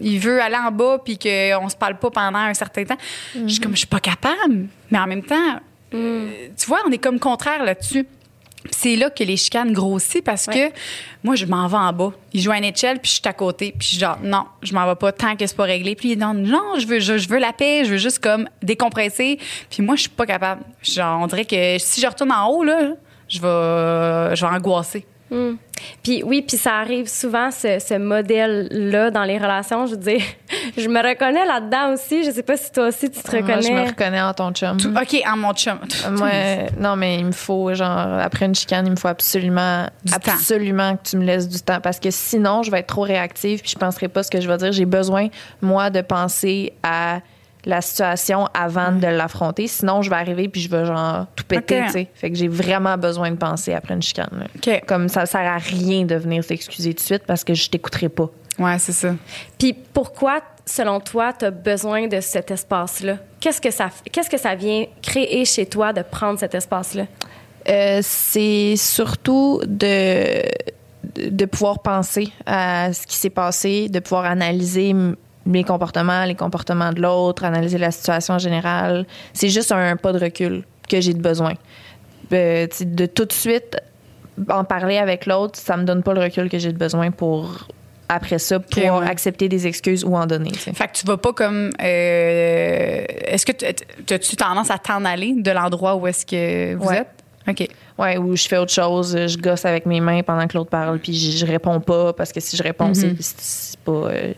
[0.00, 2.98] il veut aller en bas puis qu'on se parle pas pendant un certain temps.
[3.34, 4.66] Je suis comme, je suis pas capable.
[4.90, 5.60] Mais en même temps,
[5.94, 8.06] euh, tu vois, on est comme contraire là-dessus.
[8.70, 10.70] C'est là que les chicanes grossissent parce que
[11.22, 12.12] moi, je m'en vais en bas.
[12.32, 13.72] Il joue à NHL, puis je suis à côté.
[13.78, 15.94] Puis je suis genre, non, je m'en vais pas tant que c'est pas réglé.
[15.94, 18.18] Puis il est non, non, je veux, je, je veux la paix, je veux juste
[18.18, 19.38] comme décompresser.
[19.70, 20.62] Puis moi, je suis pas capable.
[20.82, 22.90] Genre, on dirait que si je retourne en haut, là,
[23.28, 25.06] je vais, je vais angoisser.
[25.28, 25.54] Hmm.
[26.04, 29.86] Puis oui, puis ça arrive souvent, ce, ce modèle-là dans les relations.
[29.86, 30.20] Je veux dire,
[30.76, 32.22] je me reconnais là-dedans aussi.
[32.24, 33.86] Je sais pas si toi aussi tu te Moi, je me reconnais.
[33.88, 34.76] reconnais en ton chum.
[34.76, 35.78] Tout- OK, en mon chum.
[36.12, 36.30] Moi,
[36.78, 40.18] non, mais il me faut, genre, après une chicane, il me faut absolument, Du temps.
[40.32, 41.80] absolument que tu me laisses du temps.
[41.80, 44.46] Parce que sinon, je vais être trop réactive puis je penserai pas ce que je
[44.46, 44.70] vais dire.
[44.70, 45.26] J'ai besoin,
[45.60, 47.18] moi, de penser à
[47.66, 49.66] la situation avant de l'affronter.
[49.66, 51.86] Sinon, je vais arriver puis je vais, genre, tout péter, Ok.
[51.86, 52.08] tu sais.
[52.14, 54.46] Fait que j'ai vraiment besoin de penser après une chicane.
[54.86, 58.08] Comme ça sert à rien de venir s'excuser tout de suite parce que je t'écouterai
[58.08, 58.30] pas.
[58.58, 59.14] Ouais, c'est ça.
[59.58, 63.16] Puis pourquoi, selon toi, tu as besoin de cet espace-là?
[63.40, 67.04] Qu'est-ce que ça, qu'est-ce que ça vient créer chez toi de prendre cet espace-là?
[67.68, 70.40] Euh, c'est surtout de,
[71.16, 74.94] de pouvoir penser à ce qui s'est passé, de pouvoir analyser
[75.46, 79.06] mes comportements, les comportements de l'autre, analyser la situation en général.
[79.32, 81.54] C'est juste un pas de recul que j'ai de besoin.
[82.32, 83.76] Euh, de tout de suite
[84.50, 87.68] en parler avec l'autre, ça me donne pas le recul que j'ai de besoin pour
[88.08, 88.88] après ça ouais.
[89.08, 90.52] accepter des excuses ou en donner.
[90.54, 91.70] Fait que tu vas pas comme.
[91.82, 96.86] euh, est-ce que tu as-tu tendance à t'en aller de l'endroit où est-ce que vous
[96.88, 96.98] Ouais.
[96.98, 97.08] êtes?
[97.48, 97.68] OK.
[97.98, 100.98] Ouais, ou je fais autre chose, je gosse avec mes mains pendant que l'autre parle,
[100.98, 103.16] puis je, je réponds pas parce que si je réponds, c'est- Mhm.
[103.20, 103.92] c'est pas.
[103.92, 104.32] euh,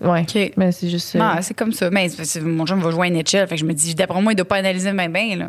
[0.00, 0.22] ouais.
[0.22, 0.52] OK.
[0.56, 1.14] Mais c'est juste.
[1.16, 1.90] euh, Non, c'est comme ça.
[1.90, 3.46] Mais c'est- mon chum va jouer à NHL.
[3.46, 5.46] Fait que je me dis, d'après moi, il doit pas analyser bien, bien, là.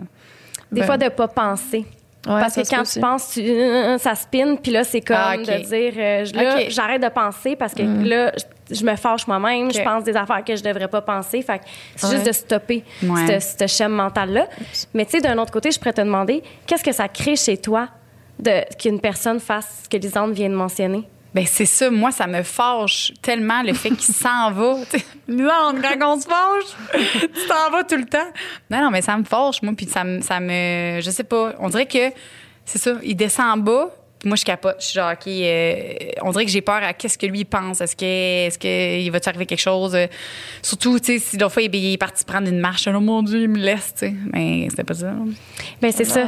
[0.72, 1.86] Des Ben- fois, de pas penser.
[2.28, 5.38] Ouais, Parce que quand tu penses, tu, euh, ça spin, puis là, c'est comme Ah,
[5.38, 8.32] de dire, euh, j'arrête de penser parce que là,
[8.70, 11.42] je, je me fâche moi-même, je pense des affaires que je devrais pas penser.
[11.42, 11.64] Fait que
[11.96, 12.14] c'est Ouais.
[12.14, 13.40] juste de stopper Ouais.
[13.40, 14.46] ce, schéma mental-là.
[14.94, 17.58] Mais tu sais, d'un autre côté, je pourrais te demander, qu'est-ce que ça crée chez
[17.58, 17.88] toi
[18.38, 21.08] de, qu'une personne fasse ce que Lisande vient de mentionner?
[21.34, 24.75] Ben c'est ça, moi ça me fâche tellement le fait qu'il s'en va.
[25.27, 28.17] Non, quand on se fâche, tu t'en vas tout le temps.
[28.69, 31.54] Non, non, mais ça me fâche, moi, puis ça me, ça me, je sais pas,
[31.60, 32.12] on dirait que
[32.65, 33.90] c'est ça, il descend en bas.
[34.22, 34.76] Puis Moi, je capote.
[34.80, 37.82] Je suis genre, OK, euh, on dirait que j'ai peur à qu'est-ce que lui pense.
[37.82, 39.96] Est-ce que, est-ce que il va-tu arriver quelque chose?
[39.96, 40.06] Euh,
[40.62, 42.88] Surtout, tu sais, si l'autre fois, il, est parti prendre une marche.
[42.88, 44.13] Oh mon Dieu, il me laisse, tu sais.
[44.32, 45.13] Mais c'était pas ça.
[45.82, 46.28] Ben c'est ça.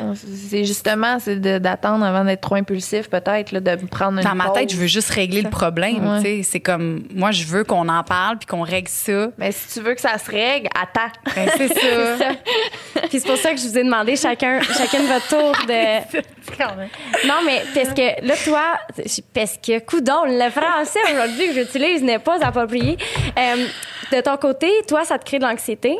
[0.49, 4.35] C'est justement c'est de- d'attendre avant d'être trop impulsif, peut-être, là, de prendre une Dans
[4.35, 6.17] ma tête, je veux juste régler le problème, Ouais.
[6.17, 6.43] tu sais.
[6.43, 9.29] C'est comme, moi, je veux qu'on en parle puis qu'on règle ça.
[9.37, 11.11] Mais si tu veux que ça se règle, attends.
[11.35, 12.17] Ben, c'est ça.
[12.17, 13.01] Ça.
[13.09, 16.21] Puis c'est pour ça que je vous ai demandé chacun, chacune votre tour de.
[17.27, 18.61] Non, mais parce que là, toi,
[19.33, 22.97] parce que, coudon, le français aujourd'hui que j'utilise n'est pas approprié.
[23.37, 23.65] Euh,
[24.11, 25.95] de ton côté, toi, ça te crée de l'anxiété.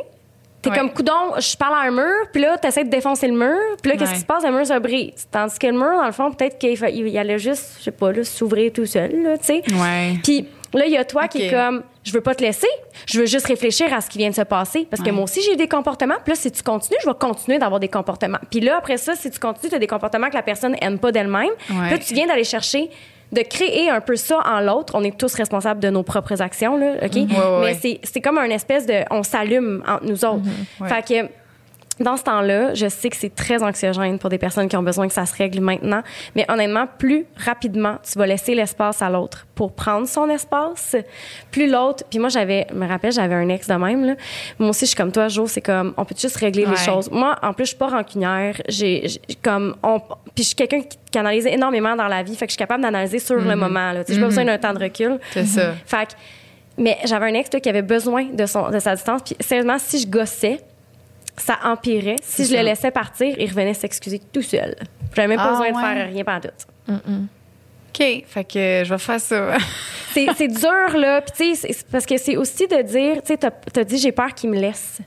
[0.62, 0.78] T'es Ouais.
[0.78, 3.92] comme, coudon, je parle à un mur, puis là, t'essaies de défoncer le mur, puis
[3.92, 4.44] là, qu'est-ce qui se passe?
[4.46, 5.28] Le mur se brise.
[5.30, 8.12] Tandis que le mur, dans le fond, peut-être qu'il il allait juste, je sais pas,
[8.24, 9.64] s'ouvrir tout seul, là, tu sais.
[9.74, 10.14] Ouais.
[10.24, 10.48] Puis
[10.80, 12.68] là, il y a toi qui est comme, je veux pas te laisser,
[13.08, 14.88] je veux juste réfléchir à ce qui vient de se passer.
[14.90, 15.14] Parce que Ouais.
[15.14, 16.16] moi aussi, j'ai des comportements.
[16.24, 18.40] Puis là, si tu continues, je vais continuer d'avoir des comportements.
[18.50, 21.00] Puis là, après ça, si tu continues, tu as des comportements que la personne aime
[21.00, 21.50] pas d'elle-même.
[21.70, 21.90] Ouais.
[21.92, 22.90] Là, tu viens d'aller chercher
[23.32, 24.94] de créer un peu ça en l'autre.
[24.96, 27.16] On est tous responsables de nos propres actions, là, OK?
[27.16, 27.26] ouais,
[27.62, 29.04] Mais c'est c'est comme un espèce de...
[29.10, 30.44] On s'allume entre nous autres.
[30.80, 30.88] Ouais.
[30.90, 31.30] Fait que...
[32.00, 35.08] Dans ce temps-là, je sais que c'est très anxiogène pour des personnes qui ont besoin
[35.08, 36.02] que ça se règle maintenant.
[36.36, 40.96] Mais honnêtement, plus rapidement tu vas laisser l'espace à l'autre pour prendre son espace,
[41.52, 42.04] plus l'autre.
[42.10, 44.06] Puis moi, j'avais, je me rappelle, j'avais un ex de même.
[44.06, 44.16] Là.
[44.58, 45.46] Moi aussi, je suis comme toi, Jo.
[45.46, 46.72] C'est comme, on peut juste régler Ouais.
[46.72, 47.12] les choses.
[47.12, 48.60] Moi, en plus, je suis pas rancunière.
[48.68, 49.06] J'ai,
[49.44, 52.36] comme, on, puis je suis quelqu'un qui, analyse énormément dans la vie.
[52.36, 53.92] Fait que je suis capable d'analyser sur le moment.
[53.92, 54.04] Là.
[54.04, 55.20] Tu sais, J'ai pas besoin d'un temps de recul.
[55.32, 55.74] C'est ça.
[55.86, 56.14] Fait que-
[56.80, 59.22] mais j'avais un ex là, qui avait besoin de, son, de sa distance.
[59.24, 60.60] Puis sérieusement, si je gossais,
[61.38, 62.16] ça empirait.
[62.22, 64.76] Si je le laissais partir, il revenait s'excuser tout seul.
[65.16, 66.94] J'avais même pas Ah, besoin de faire rien pendant tout.
[66.94, 68.24] OK.
[68.26, 69.58] Fait que je vais faire ça.
[70.14, 71.22] C'est dur, là.
[71.22, 73.84] Puis, tu sais, c'est- c'est parce que c'est aussi de dire, tu sais, t'as as
[73.84, 75.00] dit, j'ai peur qu'il me laisse.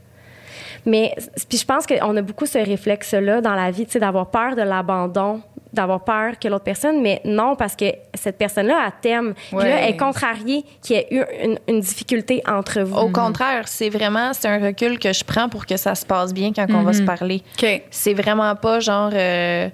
[0.84, 1.14] Mais,
[1.48, 4.54] puis je pense qu'on a beaucoup ce réflexe-là dans la vie, tu sais, d'avoir peur
[4.56, 5.42] de l'abandon,
[5.76, 9.34] d'avoir peur que l'autre personne, mais non, parce que cette personne-là, elle t'aime.
[9.48, 12.96] Puis là, elle est contrariée qu'il y ait eu une, une difficulté entre vous.
[12.96, 16.34] Au contraire, c'est vraiment c'est un recul que je prends pour que ça se passe
[16.34, 17.42] bien quand on va se parler.
[17.62, 17.82] OK.
[17.90, 19.68] C'est vraiment pas genre euh,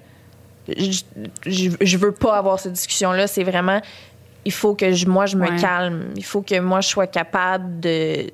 [0.77, 1.01] je,
[1.45, 3.81] je, je veux pas avoir cette discussion là, c'est vraiment
[4.45, 5.55] il faut que je, moi je me Ouais.
[5.59, 8.29] calme, il faut que moi je sois capable de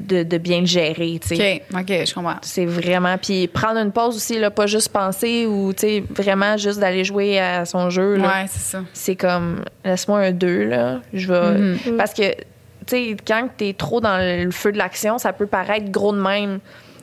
[0.00, 1.34] de, de bien le gérer, tu.
[1.34, 1.62] OK.
[1.74, 2.36] OK, je comprends.
[2.42, 6.80] C'est vraiment puis prendre une pause aussi là, pas juste penser ou tu vraiment juste
[6.80, 8.28] d'aller jouer à son jeu là.
[8.42, 8.80] Ouais, c'est ça.
[8.92, 11.96] c'est comme laisse-moi un 2 là je vais Mhm.
[11.96, 12.36] parce que tu
[12.86, 16.60] sais quand t'es trop dans le feu de l'action ça peut paraître gros de même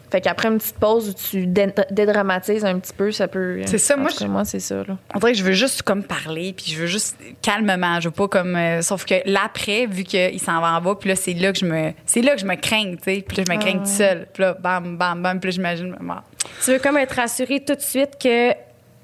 [0.10, 3.78] fait qu'après une petite pause où tu dé- dédramatises un petit peu ça peut C'est
[3.78, 5.52] ça, en moi, tout cas, je- moi c'est ça là On dirait que je veux
[5.54, 8.00] juste comme parler, puis je veux juste calmement.
[8.00, 8.56] Je veux pas comme.
[8.56, 11.60] euh, sauf que l'après, vu qu'il s'en va en bas, puis là, c'est là que
[11.60, 11.92] je me.
[12.06, 13.26] C'est là que je me crains, tu sais.
[13.28, 14.28] Puis là, je me crains tout seul.
[14.34, 15.40] Puis là, bam, bam, bam.
[15.40, 15.96] Puis là, j'imagine.
[16.00, 16.16] bon.
[16.64, 18.52] Tu veux comme être rassuré tout de suite que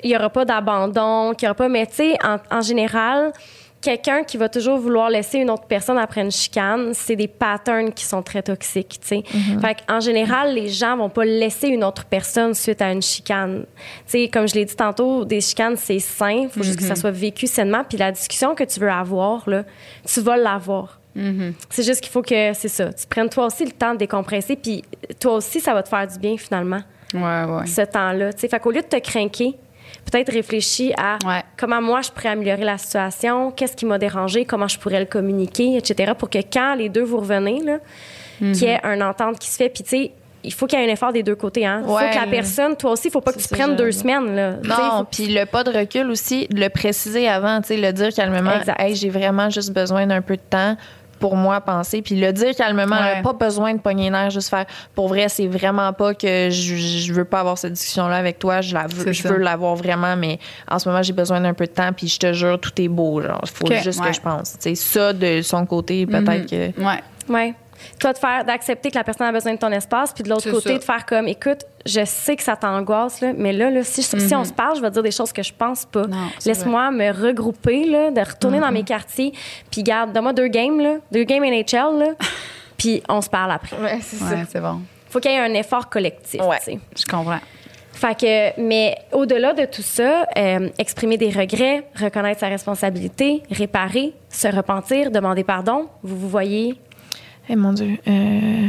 [0.05, 1.69] il y aura pas d'abandon, qu'il y aura pas.
[1.69, 3.31] Mais tu sais, en, en général,
[3.83, 7.91] quelqu'un qui va toujours vouloir laisser une autre personne après une chicane, c'est des patterns
[7.93, 9.23] qui sont très toxiques, tu sais.
[9.61, 13.65] Fait qu'en général, les gens vont pas laisser une autre personne suite à une chicane.
[14.07, 16.47] Tu sais, comme je l'ai dit tantôt, des chicanes, c'est sain.
[16.49, 17.83] Faut juste que ça soit vécu sainement.
[17.87, 19.63] Puis la discussion que tu veux avoir, là,
[20.05, 20.99] tu vas l'avoir.
[21.69, 24.55] C'est juste qu'il faut que, c'est ça, tu prennes toi aussi le temps de décompresser,
[24.55, 24.83] puis
[25.19, 26.81] toi aussi, ça va te faire du bien finalement
[27.13, 27.67] Ouais, ouais.
[27.67, 28.33] ce temps-là.
[28.33, 28.47] tu sais.
[28.47, 29.55] Fait qu'au lieu de te craquer,
[30.09, 31.41] peut-être réfléchis à Ouais.
[31.57, 35.05] comment moi je pourrais améliorer la situation, qu'est-ce qui m'a dérangé, comment je pourrais le
[35.05, 36.13] communiquer, etc.
[36.17, 37.77] pour que quand les deux vous revenez, là,
[38.39, 38.93] qu'il y ait Mhm.
[38.95, 39.69] une entente qui se fait.
[39.69, 40.11] Puis tu sais,
[40.43, 41.65] il faut qu'il y ait un effort des deux côtés.
[41.65, 41.83] Hein.
[41.85, 42.07] Il Ouais.
[42.11, 44.35] faut que la personne, toi aussi, il faut pas que tu prennes deux semaines.
[44.35, 44.51] Là.
[44.63, 48.51] Non faut- puis le pas de recul aussi de le préciser avant le dire calmement
[48.59, 48.75] Exact.
[48.81, 50.75] hey j'ai vraiment juste besoin d'un peu de temps
[51.23, 53.21] pour moi penser puis le dire calmement Ouais.
[53.21, 56.75] pas besoin de pogner les nerfs juste faire pour vrai c'est vraiment pas que je,
[56.75, 59.29] je veux pas avoir cette discussion là avec toi je la veux C'est je ça.
[59.29, 60.37] veux l'avoir vraiment mais
[60.69, 62.89] en ce moment j'ai besoin d'un peu de temps puis je te jure tout est
[62.89, 64.09] beau genre faut juste ouais.
[64.09, 66.99] que je pense sais ça de son côté peut-être que Ouais.
[67.29, 67.53] Ouais.
[67.99, 70.49] Toi, de faire, d'accepter que la personne a besoin de ton espace, puis de l'autre
[70.49, 70.77] côté, ça.
[70.79, 74.35] de faire comme, écoute, je sais que ça t'angoisse, là, mais là, là si, si
[74.35, 76.07] on se parle, je vais te dire des choses que je pense pas.
[76.07, 76.15] Mhm.
[76.45, 79.33] Laisse-moi me regrouper, là, de retourner dans mes quartiers,
[79.71, 82.07] puis garde, donne-moi deux games, là, deux games NHL, là,
[82.77, 83.77] puis on se parle après.
[83.77, 84.81] ouais c'est Ouais, c'est bon.
[85.09, 86.57] Faut qu'il y ait un effort collectif, Ouais.
[86.59, 86.79] tu sais.
[86.97, 87.39] Je comprends.
[87.93, 94.13] Fait que, mais au-delà de tout ça, euh, exprimer des regrets, reconnaître sa responsabilité, réparer,
[94.29, 96.75] se repentir, demander pardon, vous vous voyez?
[97.49, 97.97] Eh mon Dieu.
[98.07, 98.67] Euh,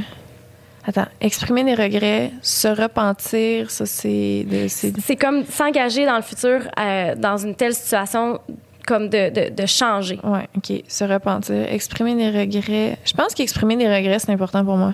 [0.86, 4.44] Attends, exprimer des regrets, se repentir, ça c'est...
[4.46, 8.38] de- c'est- C'est comme s'engager dans le futur euh, dans une telle situation
[8.86, 10.20] comme de, de, de changer.
[10.22, 10.82] Ouais, OK.
[10.86, 11.72] Se repentir.
[11.72, 12.98] Exprimer des regrets.
[13.06, 14.92] Je pense qu'exprimer des regrets, c'est important pour moi.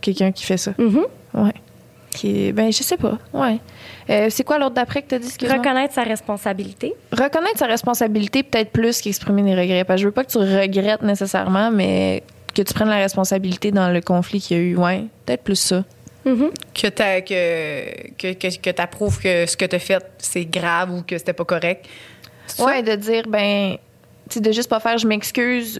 [0.00, 0.72] Quelqu'un qui fait ça.
[0.78, 1.04] Mhm.
[1.34, 1.54] Ouais.
[2.10, 3.18] Qui ben, je sais pas.
[3.32, 3.58] Ouais.
[4.10, 5.28] Euh, c'est quoi l'autre d'après que tu as dit?
[5.46, 6.94] Reconnaître sa responsabilité.
[7.12, 9.84] Reconnaître sa responsabilité, peut-être plus qu'exprimer des regrets.
[9.84, 12.24] Parce que je veux pas que tu regrettes nécessairement, mais
[12.62, 14.76] que tu prennes la responsabilité dans le conflit qu'il y a eu.
[14.76, 15.04] Ouais.
[15.24, 15.84] Peut-être plus ça.
[16.24, 16.50] Mhm.
[16.74, 20.92] Que tu que, que, que, que t'approuves que ce que tu as fait, c'est grave
[20.92, 21.86] ou que c'était pas correct.
[22.58, 23.76] Ouais, de dire, ben,
[24.28, 25.78] tu sais, de juste pas faire je m'excuse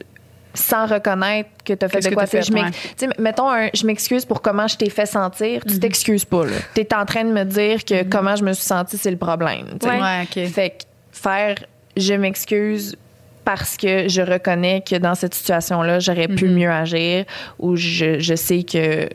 [0.55, 2.25] sans reconnaître que tu as fait Qu'est-ce de quoi.
[2.27, 5.63] t'as Tu sais, fait, je mettons, un, je m'excuse pour comment je t'ai fait sentir.
[5.67, 6.57] Tu t'excuses pas, là.
[6.75, 9.19] Tu es en train de me dire que comment je me suis sentie, c'est le
[9.19, 9.79] problème.
[9.83, 10.01] Ouais.
[10.01, 10.51] Ouais, OK.
[10.51, 11.57] Fait que faire
[11.97, 12.97] je m'excuse
[13.49, 17.25] parce que je reconnais que dans cette situation-là, j'aurais pu mieux agir
[17.59, 19.07] ou je, je sais que,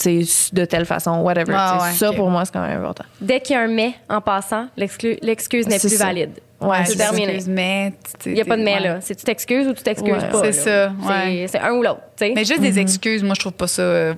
[0.00, 1.52] tu sais, de telle façon, whatever.
[1.56, 3.02] Ah, ouais, ça, pour moi, c'est quand même important.
[3.20, 6.04] Dès qu'il y a un mais en passant, l'exclu- l'excuse n'est plus ça.
[6.06, 6.38] valide.
[6.60, 7.38] Ouais, c'est terminé.
[7.48, 7.92] Mais
[8.26, 8.80] Il n'y a pas de mais, ouais.
[8.80, 9.00] là.
[9.00, 10.28] C'est tu t'excuses ou tu t'excuses Ouais.
[10.30, 10.40] pas.
[10.44, 11.46] C'est ça, ouais.
[11.48, 12.00] C'est- un ou l'autre.
[12.20, 14.14] Mais juste des excuses, moi, je trouve pas ça euh,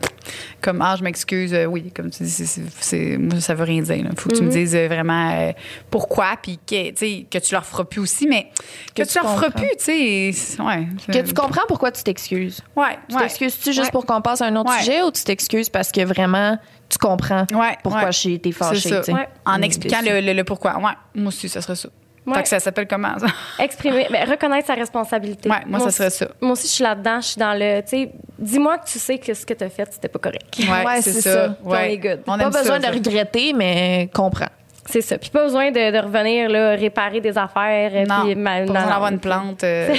[0.61, 1.55] comme Ah, je m'excuse.
[1.55, 3.95] euh, oui, comme tu dis, c'est- c'est- c'est- moi, ça veut rien dire.
[3.95, 5.53] Il faut que tu me dises euh, vraiment euh,
[5.89, 8.49] pourquoi, puis que, tu sais, que tu leur feras plus aussi, mais
[8.95, 10.31] que, Que tu tu leur feras plus, tu sais.
[10.61, 10.89] Ouais.
[11.13, 12.61] Que tu comprends pourquoi tu t'excuses.
[12.75, 13.23] Ouais, Tu ouais.
[13.23, 13.91] t'excuses-tu juste Ouais.
[13.93, 14.81] pour qu'on passe à un autre Ouais.
[14.81, 18.13] sujet ou tu t'excuses parce que vraiment tu comprends Ouais, pourquoi ouais.
[18.13, 19.01] j'ai été fâchée?
[19.47, 20.13] En expliquant déçue.
[20.13, 20.77] le, le- le pourquoi.
[20.79, 21.89] Ouais, moi aussi, ça serait ça.
[22.25, 22.35] Ouais.
[22.37, 23.27] Fait que ça s'appelle comment, ça?
[23.59, 25.51] Exprimer, ben, reconnaître sa responsabilité.
[25.51, 26.29] Ouais, moi, ça aussi- serait ça.
[26.41, 27.21] Moi aussi, je suis là-dedans.
[27.21, 29.69] Je suis dans le, tu sais, dis-moi que tu sais que ce que tu as
[29.71, 30.57] fait, c'était pas correct.
[30.59, 31.57] Ouais, c'est ça.
[31.65, 32.21] On est good.
[32.29, 32.91] On Pas besoin ça, de ça.
[32.93, 34.47] regretter, mais comprends.
[34.87, 35.17] C'est ça.
[35.19, 37.91] Puis pas besoin de, de revenir là, réparer des affaires.
[37.95, 39.17] euh, Non, puis pas ma- besoin non, d'avoir non.
[39.17, 39.65] une plante.
[39.65, 39.95] euh,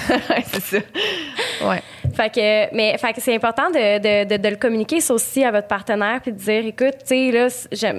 [0.52, 0.78] c'est ça.
[1.68, 1.82] Ouais.
[2.14, 5.44] Fait que, mais fait que c'est important de, de, de, de le communiquer ça aussi
[5.44, 7.48] à votre partenaire puis de dire, écoute, tu sais, là,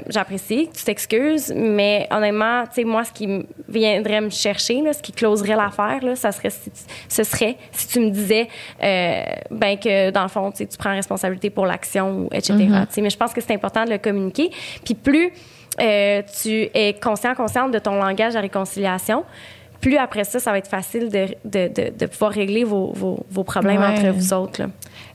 [0.07, 4.93] j'apprécie que tu t'excuses, mais honnêtement, tu sais, moi, ce qui viendrait me chercher, là,
[4.93, 8.47] ce qui closerait l'affaire, là, ça serait, si tu- ce serait si tu me disais,
[8.83, 12.53] euh, ben que dans le fond, tu prends responsabilité pour l'action, etc.
[12.87, 14.49] Tu sais, Mais je pense que c'est important de le communiquer.
[14.83, 15.31] Puis plus
[15.81, 19.25] euh, tu es conscient, consciente de ton langage à réconciliation,
[19.89, 23.19] plus après ça, ça va être facile de, de, de, de pouvoir régler vos, vos,
[23.29, 23.87] vos problèmes Ouais.
[23.87, 24.61] entre vous autres.
[24.63, 24.69] là.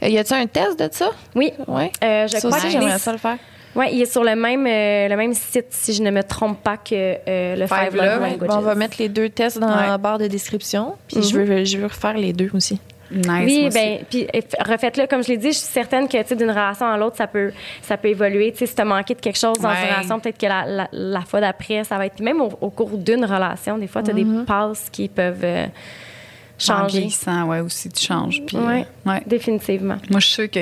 [0.04, 1.10] Euh, y a-tu un test de ça?
[1.34, 1.52] Oui.
[1.66, 1.90] Ouais.
[2.04, 3.36] Euh, je ça crois aussi, que j'aimerais ça le faire.
[3.74, 6.62] Ouais, il est sur le même, euh, le même site, si je ne me trompe
[6.62, 8.20] pas, que euh, le Five Five Love.
[8.22, 8.48] Languages.
[8.48, 9.86] Bon, on va mettre les deux tests dans Ouais.
[9.88, 10.94] la barre de description.
[11.08, 11.22] Puis Mhm.
[11.24, 12.80] je, veux, je veux refaire les deux aussi.
[13.10, 13.44] Nice.
[13.44, 14.26] Oui, ben, puis
[14.60, 15.06] refaites-le.
[15.06, 17.26] Comme je l'ai dit, je suis certaine que, tu sais, d'une relation à l'autre, ça
[17.26, 17.52] peut,
[17.82, 18.52] ça peut évoluer.
[18.52, 19.74] Tu sais, si t'as manqué de quelque chose dans Ouais.
[19.82, 22.20] une relation, peut-être que la, la, la fois d'après, ça va être.
[22.20, 25.66] Même au, au cours d'une relation, des fois, tu as des passes qui peuvent euh,
[25.66, 26.98] En changer.
[26.98, 28.42] vieillissant, ouais, aussi, tu changes.
[28.46, 28.86] Puis, Ouais.
[29.06, 29.22] euh, ouais.
[29.26, 29.96] Définitivement.
[30.10, 30.58] Moi, je suis sûre que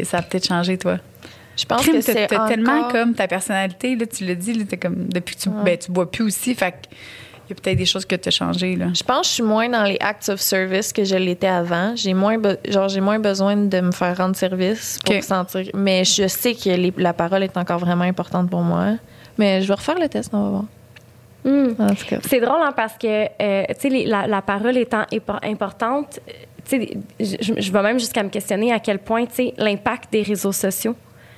[0.00, 0.98] euh, ça a peut-être changé, toi.
[1.54, 4.54] Je pense Crime, que c'est t'as tellement encore- comme ta personnalité, là, tu l'as dit,
[4.54, 6.76] là, t'es comme, depuis que tu, ben, tu bois plus aussi, fait que
[7.52, 8.76] il y a peut-être des choses que tu as changées.
[8.76, 8.86] Là.
[8.94, 11.94] Je pense que je suis moins dans les acts of service que je l'étais avant.
[11.96, 15.66] J'ai moins, be- genre, j'ai moins besoin de me faire rendre service pour sentir.
[15.74, 18.94] Mais je sais que les- la parole est encore vraiment importante pour moi.
[19.38, 20.64] Mais je vais refaire le test, on va voir.
[21.44, 21.74] Hmm.
[22.28, 23.06] C'est drôle hein, parce que
[23.40, 26.20] euh, tu sais les- la, la parole étant épo- importante,
[26.64, 30.12] tu sais je, je vais même jusqu'à me questionner à quel point tu sais l'impact
[30.12, 30.94] des réseaux sociaux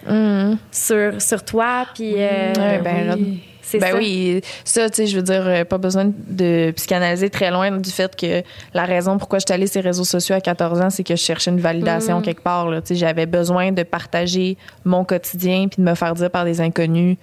[0.06, 0.58] Mhm.
[0.70, 2.52] sur sur toi puis euh,
[2.82, 3.42] ben, oui.
[3.64, 3.96] C'est Ben ça.
[3.98, 7.90] oui, ça, tu sais, je veux dire, euh, pas besoin de psychanalyser très loin du
[7.90, 8.42] fait que
[8.74, 11.16] la raison pourquoi je suis allée sur les réseaux sociaux à 14 ans, c'est que
[11.16, 12.68] je cherchais une validation quelque part.
[12.68, 16.60] Tu sais, j'avais besoin de partager mon quotidien puis de me faire dire par des
[16.60, 17.16] inconnus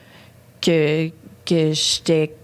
[0.62, 1.10] que
[1.44, 2.36] que j'étais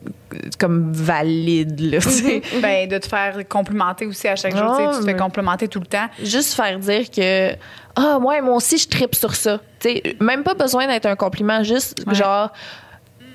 [0.60, 1.80] comme valide.
[1.80, 2.42] Là, tu sais.
[2.62, 4.66] Ben, de te faire complimenter aussi à chaque jour.
[4.66, 6.08] Non, tu te fais complimenter tout le temps.
[6.24, 7.52] Juste faire dire que
[7.96, 9.60] ah ouais moi aussi je tripe sur ça.
[9.80, 12.16] Tu sais, même pas besoin d'être un compliment, juste Ouais.
[12.16, 12.52] genre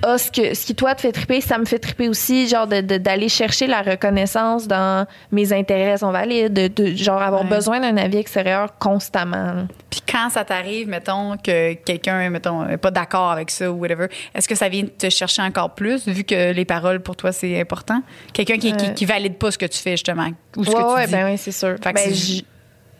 [0.04, 2.66] ah, ce, que, ce qui toi te fait triper, ça me fait triper aussi, genre
[2.66, 7.42] de- de- d'aller chercher la reconnaissance dans mes intérêts sont valides, de, de- genre avoir
[7.42, 7.48] Ouais.
[7.48, 9.66] besoin d'un avis extérieur constamment.
[9.90, 14.08] Puis quand ça t'arrive, mettons, que quelqu'un, mettons, est pas d'accord avec ça ou whatever,
[14.34, 17.60] est-ce que ça vient te chercher encore plus, vu que les paroles, pour toi, c'est
[17.60, 18.02] important?
[18.32, 18.90] Quelqu'un qui, qui, Euh.
[18.90, 21.12] qui valide pas ce que tu fais, justement, ou ce ouais, que tu ouais, dis.
[21.12, 21.76] ben oui, c'est sûr.
[21.82, 22.12] Fait Ben,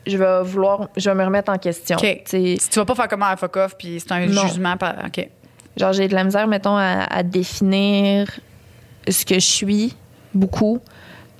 [0.07, 1.97] je, vais vouloir, je vais me remettre en question.
[1.97, 2.03] OK.
[2.03, 4.47] Tu sais, Si tu vas pas faire comment un fuck off, puis c'est un Non.
[4.47, 4.77] jugement.
[4.77, 4.95] Par...
[5.07, 5.29] OK.
[5.77, 8.29] Genre, j'ai de la misère, mettons, à, à définir
[9.09, 9.97] ce que je suis
[10.35, 10.81] beaucoup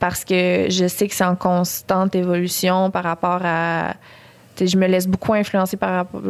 [0.01, 3.95] parce que je sais que c'est en constante évolution par rapport à.
[4.61, 6.21] Je me laisse beaucoup influencer par rapport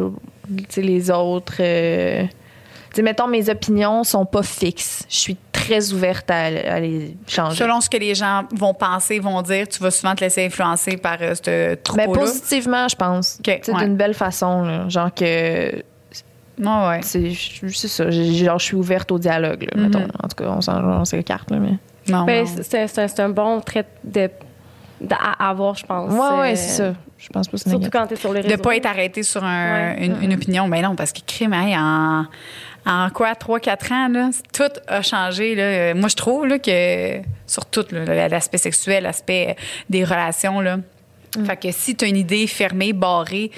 [0.77, 1.55] les autres.
[1.59, 2.25] euh,
[2.93, 5.03] sais, mettons, mes opinions sont pas fixes.
[5.09, 7.57] Je suis très ouverte à, à les changer.
[7.57, 10.97] Selon ce que les gens vont penser, vont dire, tu vas souvent te laisser influencer
[10.97, 12.21] par euh, ce Mais troupeau-là?
[12.21, 13.37] positivement, je pense.
[13.39, 13.83] Ok, Tu sais, ouais.
[13.85, 14.63] D'une belle façon.
[14.63, 14.89] là.
[14.89, 15.83] Genre que.
[16.59, 16.99] Ouais, ouais.
[17.01, 17.31] C'est
[17.71, 18.09] c'est ça.
[18.11, 19.83] j'ai- Genre, je suis ouverte au dialogue, là, Mhm.
[19.83, 20.03] mettons.
[20.21, 21.57] En tout cas, on s'en on s'écarte, là.
[21.57, 21.77] Mais...
[22.09, 22.51] Non, Ben, non.
[22.57, 24.29] c'est c'est un, c'est un bon trait de,
[25.01, 26.11] de- à avoir, je pense.
[26.11, 26.93] Ouais, ouais, Euh, c'est ça.
[27.17, 28.57] Je pense pas que c'est Surtout quand tu es sur les de réseaux.
[28.57, 30.05] ne pas être arrêté sur un- Ouais.
[30.05, 30.67] une, une opinion.
[30.67, 32.25] Ben non, parce que crime, hey, en,
[32.85, 35.55] en quoi, 3-4 ans, là, tout a changé.
[35.55, 35.93] Là.
[35.95, 39.55] Moi, je trouve là, que sur tout, là, l'aspect sexuel, l'aspect
[39.89, 40.77] des relations, là.
[41.45, 43.49] Fait que si tu as une idée fermée, barrée,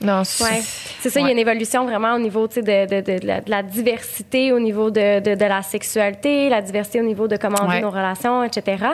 [0.00, 0.60] Non, c'est Ouais.
[1.00, 3.40] C'est ça, il y a une évolution vraiment au niveau de, de, de, de la,
[3.40, 7.36] de la diversité, au niveau de, de, de la sexualité, la diversité au niveau de
[7.36, 7.76] comment on Ouais.
[7.76, 8.84] vit nos relations, etc.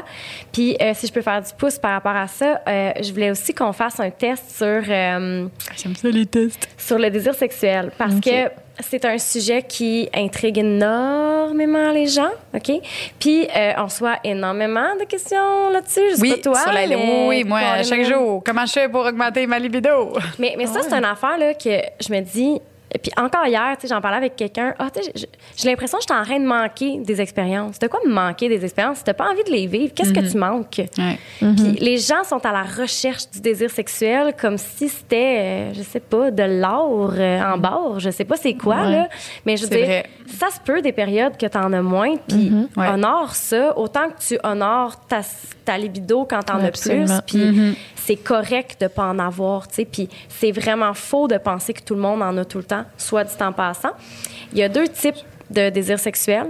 [0.53, 3.31] Puis, euh, si je peux faire du pouce par rapport à ça, euh, je voulais
[3.31, 6.69] aussi qu'on fasse un test sur, euh, j'aime ça les tests.
[6.79, 8.49] sur le désir sexuel parce que
[8.81, 12.73] c'est un sujet qui intrigue énormément les gens, OK?
[13.19, 16.11] Puis, euh, on reçoit énormément de questions là-dessus.
[16.13, 18.89] Je sais Oui, pas toi, sur la, mais oui, moi, chaque jour, comment je fais
[18.89, 20.13] pour augmenter ma libido?
[20.39, 21.71] mais, mais ça, c'est une affaire là, que
[22.01, 22.61] je me dis.
[22.95, 24.75] Et puis encore hier, j'en parlais avec quelqu'un.
[24.79, 24.89] Ah,
[25.57, 27.79] j'ai l'impression que je suis en train de manquer des expériences.
[27.79, 28.99] De quoi me manquer des expériences?
[28.99, 30.83] Si t'as pas envie de les vivre, qu'est-ce que tu manques?
[30.99, 31.19] Ouais.
[31.39, 35.83] Puis les gens sont à la recherche du désir sexuel comme si c'était, euh, je
[35.83, 37.99] sais pas, de l'or euh, en barre.
[38.01, 38.91] Je sais pas c'est quoi, Ouais.
[38.93, 39.09] là.
[39.47, 40.07] Mais je veux dire, vrai.
[40.27, 42.17] ça se peut des périodes que t'en as moins.
[42.29, 42.89] Puis Ouais.
[42.89, 43.77] honore ça.
[43.79, 45.21] Autant que tu honores ta,
[45.65, 47.11] ta libido quand t'en as plus.
[47.27, 49.85] Puis c'est correct de pas en avoir, tu sais.
[49.85, 52.85] Puis c'est vraiment faux de penser que tout le monde en a tout le temps,
[52.97, 53.93] soit dit en passant.
[54.53, 55.17] Il y a deux types
[55.51, 56.49] de désir sexuel.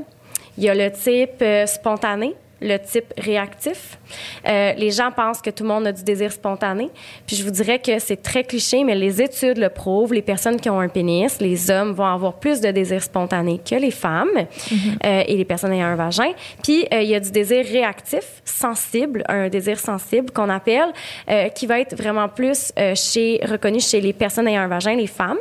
[0.56, 3.98] Il y a le type euh, spontané, le type réactif.
[4.48, 6.90] Euh, les gens pensent que tout le monde a du désir spontané.
[7.26, 10.14] Puis je vous dirais que c'est très cliché, mais les études le prouvent.
[10.14, 13.74] Les personnes qui ont un pénis, les hommes vont avoir plus de désir spontané que
[13.74, 16.32] les femmes euh, et les personnes ayant un vagin.
[16.62, 20.92] Puis euh, il y a du désir réactif, sensible, un désir sensible qu'on appelle,
[21.54, 25.38] qui va être vraiment plus chez, reconnu chez les personnes ayant un vagin, les femmes.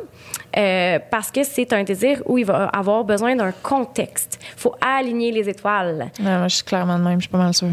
[0.57, 4.37] Euh, parce que c'est un désir où il va avoir besoin d'un contexte.
[4.57, 7.37] Il faut aligner les étoiles Ouais, moi, je suis clairement de même, je suis pas
[7.37, 7.69] mal sûre.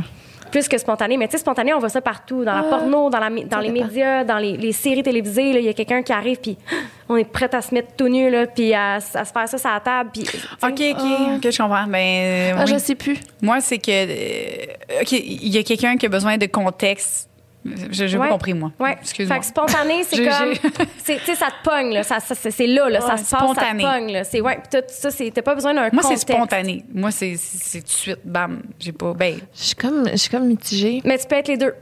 [0.53, 1.17] plus que spontané.
[1.17, 3.59] Mais tu sais, spontané, on voit ça partout, dans la porno, dans, la, mi- dans
[3.59, 3.87] les dépend.
[3.87, 5.51] médias, dans les, les séries télévisées.
[5.59, 6.57] Il y a quelqu'un qui arrive, puis
[7.09, 9.59] on est prêt à se mettre tout nu, là, puis à, à se faire ça
[9.59, 10.11] sur la table.
[10.13, 10.23] Puis,
[10.63, 11.05] OK, OK,
[11.37, 11.87] OK, je comprends.
[11.87, 12.73] Ben, Ah, oui.
[12.73, 13.19] je sais plus.
[13.43, 13.91] Moi, c'est que.
[13.91, 17.28] euh, OK, il y a quelqu'un qui a besoin de contexte.
[17.65, 18.27] Je n'ai Ouais.
[18.29, 18.73] pas compris, moi.
[18.79, 18.97] Ouais.
[19.01, 19.35] Excuse-moi.
[19.37, 20.55] Fait que spontané, c'est J'ai- comme.
[20.55, 22.03] j'ai- c'est- Tu sais, ça te pogne, là.
[22.03, 23.01] Ça, ça- c'est c'est là, là.
[23.01, 23.83] ça se passe, spontané.
[23.83, 24.25] ça te pogne, là.
[24.25, 26.85] C'est, ouais, puis tout ça, c'est, t'as pas besoin d'un Moi, c'est spontané.
[26.95, 29.13] Moi, c'est c'est- c'est tout de suite, bam, j'ai pas.
[29.13, 31.03] Ben, Je suis comme, je suis comme mitigée.
[31.05, 31.75] Mais tu peux être les deux.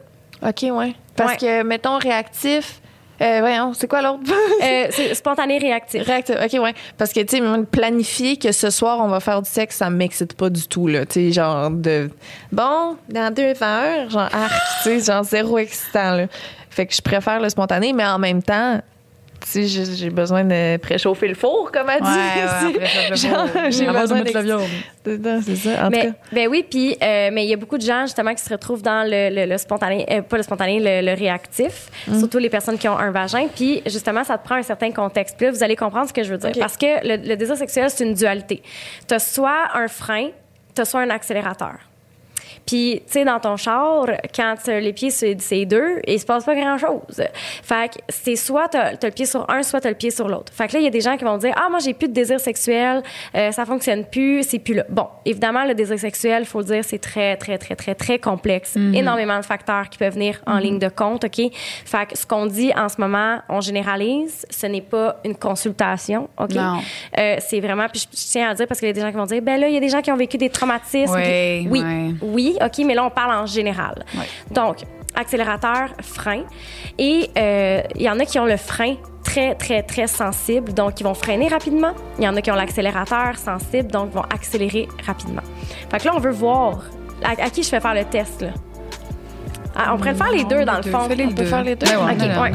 [0.42, 0.94] OK, ouais.
[1.14, 1.36] Parce Ouais.
[1.38, 2.80] que, mettons, réactif.
[3.20, 4.30] Euh, voyons, c'est quoi l'autre?
[4.62, 6.02] Euh, c'est spontané, réactif.
[6.02, 6.74] Réactif, OK, ouais.
[6.98, 10.34] Parce que, tu sais, planifier que ce soir, on va faire du sexe, ça m'excite
[10.34, 11.06] pas du tout, là.
[11.06, 12.10] Tu sais, genre de.
[12.52, 14.52] Bon, dans deux heures, genre, arc,
[14.82, 16.26] tu sais, genre zéro excitant, là.
[16.70, 18.80] Fait que je préfère le spontané, mais en même temps,
[19.48, 22.78] sais, j'ai besoin de préchauffer le four, comme elle dit.
[23.70, 24.62] j'ai besoin de d'ex- viande.
[25.44, 26.12] C'est ça, en tout Mais, cas.
[26.32, 28.82] ben oui, puis euh, mais il y a beaucoup de gens justement qui se retrouvent
[28.82, 32.18] dans le, le- le spontané, euh, pas le spontané, le, le réactif, Mm.
[32.18, 33.46] surtout les personnes qui ont un vagin.
[33.54, 35.36] Puis justement, ça te prend un certain contexte.
[35.36, 36.52] Puis là, vous allez comprendre ce que je veux dire.
[36.58, 38.62] Parce que le, le désir sexuel, c'est une dualité.
[39.08, 40.28] Tu as soit un frein,
[40.74, 41.74] tu as soit un accélérateur.
[42.66, 46.18] Puis, tu sais, dans ton char, quand tu as les pieds sur ces deux, il
[46.18, 47.22] se passe pas grand-chose.
[47.62, 50.10] Fait que c'est soit tu as, le pied sur un, soit tu as le pied
[50.10, 50.52] sur l'autre.
[50.52, 52.08] Fait que là, il y a des gens qui vont dire Ah, moi, j'ai plus
[52.08, 53.02] de désir sexuel,
[53.34, 54.84] euh, ça fonctionne plus, c'est plus là.
[54.88, 58.18] Bon, évidemment, le désir sexuel, il faut le dire, c'est très, très, très, très, très
[58.18, 58.76] complexe.
[58.76, 61.40] Énormément de facteurs qui peuvent venir en ligne de compte, OK?
[61.84, 66.28] Fait que ce qu'on dit en ce moment, on généralise, ce n'est pas une consultation,
[66.38, 66.54] OK?
[66.54, 66.78] Non.
[67.18, 69.00] Euh, c'est vraiment, puis je, je tiens à le dire parce qu'il y a des
[69.00, 70.50] gens qui vont dire, ben là, il y a des gens qui ont vécu des
[70.50, 71.14] traumatismes.
[71.14, 72.14] Oui, ouais.
[72.32, 74.04] Oui, OK, mais là, on parle en général.
[74.16, 74.26] Ouais.
[74.50, 74.78] Donc,
[75.14, 76.42] accélérateur, frein.
[76.98, 81.00] Et euh, il y en a qui ont le frein très, très, très sensible, donc
[81.00, 81.92] ils vont freiner rapidement.
[82.18, 85.42] Il y en a qui ont l'accélérateur sensible, donc vont accélérer rapidement.
[85.90, 86.82] Fait que là, on veut voir
[87.24, 88.48] à, à qui je fais faire le test, là.
[89.78, 91.00] Ah, on pourrait le faire les deux, dans le fond.
[91.00, 91.86] Fais les On peut faire les deux?
[91.86, 92.52] Ouais.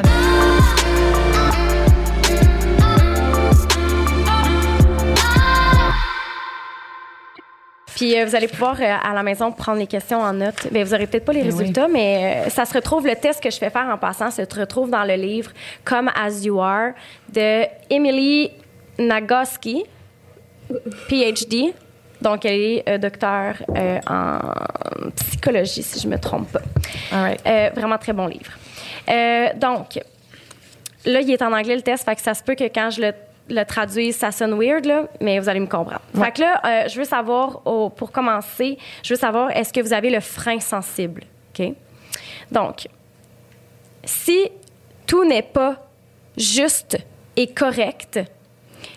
[8.02, 10.68] Puis euh, vous allez pouvoir euh, à la maison prendre les questions en note.
[10.72, 11.60] Ben, vous aurez peut-être pas les Ben oui.
[11.60, 14.41] résultats, mais euh, ça se retrouve, le test que je fais faire en passant se
[14.41, 15.52] retrouve dans le livre
[15.86, 16.93] Come As You Are
[17.32, 18.49] de Emily
[18.97, 19.84] Nagoski,
[21.10, 21.76] PhD.
[22.22, 23.58] Donc, elle est docteur
[24.08, 24.39] en
[25.16, 26.62] psychologie, si je me trompe pas.
[27.12, 27.76] All right.
[27.76, 28.52] Vraiment très bon livre.
[29.58, 29.99] Donc,
[31.06, 33.02] là, il est en anglais le test, fait que ça se peut que quand je
[33.02, 33.14] le,
[33.52, 36.02] le traduire, ça sonne weird, là, mais vous allez me comprendre.
[36.16, 39.93] Fait que là, euh, je veux savoir, pour commencer, je veux savoir, est-ce que vous
[39.93, 41.24] avez le frein sensible?
[41.54, 41.74] OK?
[42.52, 42.88] Donc,
[44.04, 44.49] si
[45.06, 45.78] tout n'est pas
[46.38, 46.97] juste
[47.36, 48.20] et correct,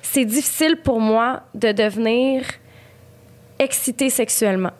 [0.02, 2.44] c'est difficile pour moi de devenir
[3.58, 4.72] excitée sexuellement.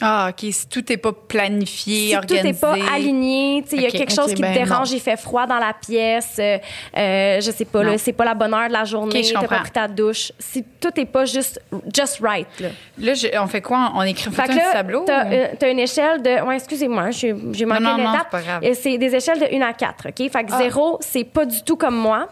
[0.00, 0.50] Ah, OK.
[0.52, 4.32] Si tout n'est pas planifié, Si tout n'est pas aligné, il y a quelque chose
[4.34, 4.96] qui ben te dérange, non.
[4.96, 6.58] il fait froid dans la pièce, euh,
[6.96, 9.46] euh, je sais pas, c'est pas la bonne heure de la journée, Ok, je t'as
[9.46, 10.32] pas pris ta douche.
[10.38, 11.60] Si tout n'est pas juste,
[11.94, 12.68] just right, là.
[12.98, 13.92] Là, je- on fait quoi?
[13.94, 15.04] On écrit fait un là, tableau?
[15.06, 16.42] t'as, ou- euh, une échelle de.
[16.46, 18.36] Ouais, excusez-moi, j'ai, manqué non, une non, étape.
[18.74, 20.30] c'est des échelles de 1 à 4, OK?
[20.30, 22.28] Fait que 0, c'est pas du tout comme moi.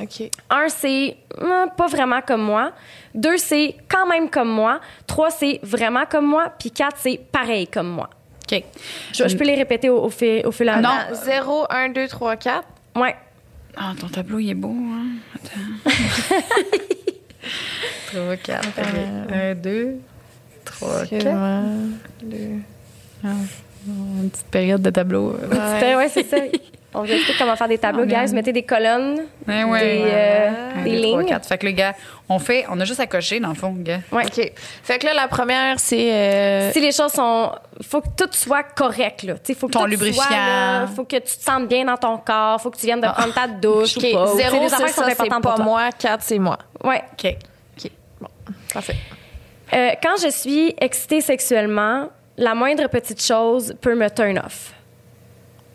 [0.00, 0.30] OK.
[0.50, 2.72] 1, c'est hum, pas vraiment comme moi.
[3.14, 4.80] 2, c'est quand même comme moi.
[5.06, 6.52] 3, c'est vraiment comme moi.
[6.58, 8.08] Puis 4, c'est pareil comme moi.
[8.50, 8.62] OK.
[9.12, 10.90] Je, je peux les répéter au, au fil, au fil à Non.
[11.12, 12.64] 0, 1, 2, 3, 4.
[12.96, 13.16] Ouais.
[13.76, 15.06] Ah, ton tableau, il est beau, hein?
[15.34, 15.90] Attends.
[18.12, 18.68] 3, 4.
[19.32, 19.94] 1, 2,
[20.64, 21.02] 3, 4.
[21.12, 21.60] Excuse-moi.
[22.22, 22.60] Deux.
[23.86, 25.36] Une petite période de tableau.
[25.40, 25.96] euh.
[25.96, 26.36] Ouais, c'est ça.
[26.92, 28.32] On vous explique comment faire des tableaux, Oh, guys.
[28.34, 29.80] Mettez des colonnes, Ouais, ouais.
[29.80, 30.50] des, euh,
[30.84, 31.28] des deux, trois, lignes.
[31.28, 31.46] quatre.
[31.46, 31.94] Fait que le gars,
[32.28, 34.00] on fait, on a juste à cocher dans le fond, gars.
[34.10, 34.24] Ouais.
[34.26, 34.52] OK.
[34.82, 36.12] Fait que là, la première, c'est.
[36.12, 37.52] euh, Si les choses sont.
[37.82, 39.34] faut que tout soit correct, là.
[39.34, 40.22] Tu sais, faut que Ton tout lubrifiant.
[40.24, 42.60] Soit, là, faut que tu te sentes bien dans ton corps.
[42.60, 44.04] Faut que tu viennes de prendre ta douche OK.
[44.04, 44.32] ou pas.
[44.32, 45.64] ou, tu sais, 0, des c'est affaires qui sont ça, c'est importantes pas pour toi.
[45.64, 45.88] moi.
[45.96, 46.58] 4, c'est moi.
[46.82, 47.02] Ouais.
[47.12, 47.36] OK.
[48.74, 48.96] Parfait.
[49.72, 54.72] Euh, quand je suis excitée sexuellement, la moindre petite chose peut me turn off.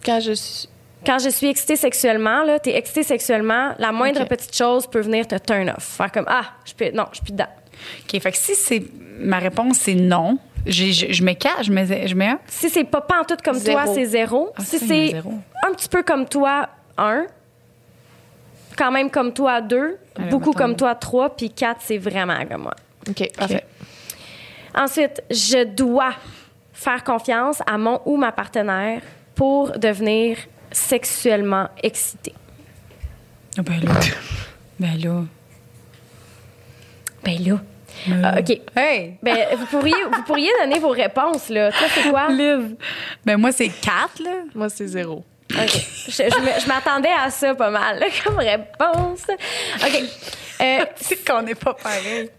[0.05, 0.67] Quand je suis.
[1.05, 5.27] Quand je suis excitée sexuellement, là, t'es excitée sexuellement, la moindre petite chose peut venir
[5.27, 5.83] te turn off.
[5.83, 7.47] Faire comme, ah, je peux, non, je suis plus dedans.
[8.03, 8.21] OK.
[8.21, 8.83] Fait que si c'est
[9.19, 12.39] ma réponse, c'est non, je, je mets 4, je mets, je mets 1.
[12.47, 13.83] Si c'est pas pantoute comme Zéro.
[13.83, 14.51] toi, c'est zéro.
[14.57, 15.15] Ah, si c'est
[15.63, 17.25] un petit peu comme toi, un.
[18.77, 19.97] Quand même comme toi, deux.
[20.17, 21.35] Allez, beaucoup mettons comme toi, trois.
[21.35, 22.73] Puis quatre, c'est vraiment comme moi.
[23.07, 23.63] OK, parfait.
[24.73, 26.13] Ensuite, je dois
[26.73, 29.01] faire confiance à mon ou ma partenaire
[29.35, 30.37] pour devenir
[30.75, 32.33] sexuellement excitée.
[33.57, 33.91] Ah, ben là.
[34.79, 35.23] ben là.
[37.23, 37.61] Ben là.
[38.23, 38.61] Ah, OK.
[38.75, 39.17] Hey!
[39.23, 41.71] Ben, vous pourriez, vous pourriez donner vos réponses, là.
[41.71, 42.27] Toi, c'est quoi?
[42.29, 42.75] Liv.
[43.25, 44.31] Ben moi, c'est 4, là.
[44.53, 45.23] Moi, c'est 0.
[45.57, 45.81] OK.
[46.07, 49.23] Je, je m'attendais à ça pas mal, là, comme réponse.
[49.83, 50.03] OK.
[50.61, 52.29] Euh, C'est qu'on n'est pas pareil.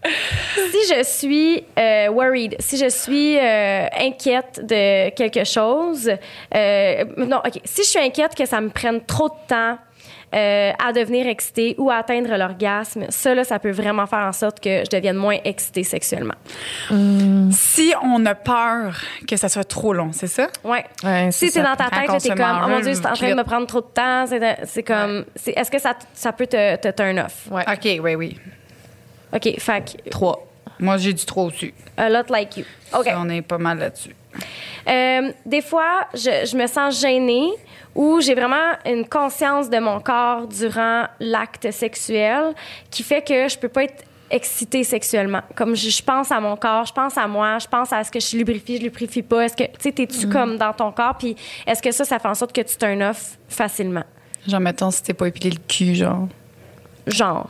[0.53, 6.09] si je suis euh, worried, si je suis euh, inquiète de quelque chose,
[6.55, 7.61] euh, non, OK.
[7.63, 9.77] Si je suis inquiète que ça me prenne trop de temps
[10.35, 14.33] euh, à devenir excitée ou à atteindre l'orgasme, ça, là, ça peut vraiment faire en
[14.33, 16.33] sorte que je devienne moins excitée sexuellement.
[17.51, 20.47] Si on a peur que ça soit trop long, c'est ça?
[20.63, 20.85] Ouais.
[21.03, 23.35] Ouais, Si c'est dans ta tête, t'es comme, oh mon Dieu, c'est en train de
[23.35, 24.25] me prendre trop de temps.
[24.65, 27.47] C'est, comme, est-ce que ça, ça peut te, te turn off?
[27.49, 27.63] Ouais.
[27.71, 28.37] OK, oui, oui.
[29.33, 30.47] OK, fait que, 3.
[30.79, 31.73] Moi, j'ai du 3 au-dessus.
[31.97, 32.65] a lot like you.
[32.93, 33.05] OK.
[33.05, 34.15] Ça, on est pas mal là-dessus.
[34.87, 37.49] Euh, des fois, je, je me sens gênée
[37.95, 42.53] ou j'ai vraiment une conscience de mon corps durant l'acte sexuel
[42.91, 45.41] qui fait que je peux pas être excitée sexuellement.
[45.55, 48.11] Comme je, je pense à mon corps, je pense à moi, je pense à ce
[48.11, 49.45] que je lubrifie, je lubrifie pas.
[49.45, 51.15] Est-ce que, tu sais, t'es-tu comme dans ton corps?
[51.17, 51.35] Puis
[51.65, 54.03] est-ce que ça, ça fait en sorte que tu turn off facilement?
[54.47, 56.27] Genre, mettons, si t'es pas épilé le cul, genre.
[57.05, 57.49] Genre.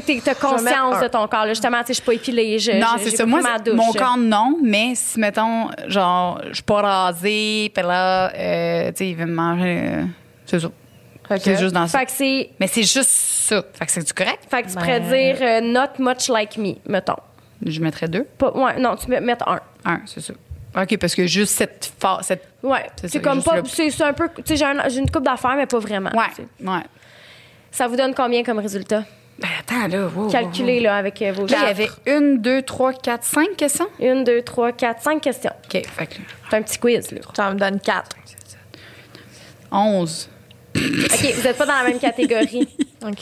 [0.06, 1.44] sais, que t'es- t'as vais mettre conscience de ton corps.
[1.46, 2.58] Là, justement, tu sais, je suis pas épilée.
[2.58, 3.26] Je, non, je- c'est ça.
[3.26, 3.74] Moi, pris ma c'est- douche.
[3.76, 4.58] mon corps, non.
[4.62, 9.26] Mais si, mettons, genre, je suis pas rasée, puis là, euh, tu sais, il veut
[9.26, 9.82] me manger.
[9.86, 10.04] euh,
[10.46, 10.68] c'est ça.
[11.38, 11.98] C'est juste dans ça.
[12.00, 13.62] Fait que c'est Mais c'est juste ça.
[13.72, 14.40] Fait que c'est du correct.
[14.50, 17.16] Fait que tu Ben- pourrais dire euh, not much like me, mettons.
[17.64, 18.24] Je mettrais deux.
[18.36, 19.60] Pas, ouais, non, tu peux mettre un.
[19.86, 20.34] Un, c'est ça.
[20.76, 22.46] OK, parce que juste cette phase, cette.
[22.62, 22.84] Ouais.
[22.96, 23.56] C'est C'est ça, comme pas.
[23.56, 24.28] le- C'est c'est un peu.
[24.36, 26.10] Tu sais, j'ai un- j'ai une coupe d'affaires, mais pas vraiment.
[26.10, 26.80] Ouais, tu ouais.
[27.70, 29.04] Ça vous donne combien comme résultat?
[29.38, 30.06] Ben, attends, là.
[30.14, 30.84] wow, Calculez, wow.
[30.84, 33.88] là, avec euh, vos Là, il y avait une, deux, trois, quatre, cinq questions.
[33.98, 35.50] Une, deux, trois, quatre, cinq questions.
[35.64, 37.20] OK, fait que là, C'est un petit quiz, là.
[37.34, 38.16] Ça me donne 4.
[39.72, 40.30] 11.
[40.76, 42.68] OK, vous n'êtes pas dans la même catégorie.
[43.06, 43.20] OK.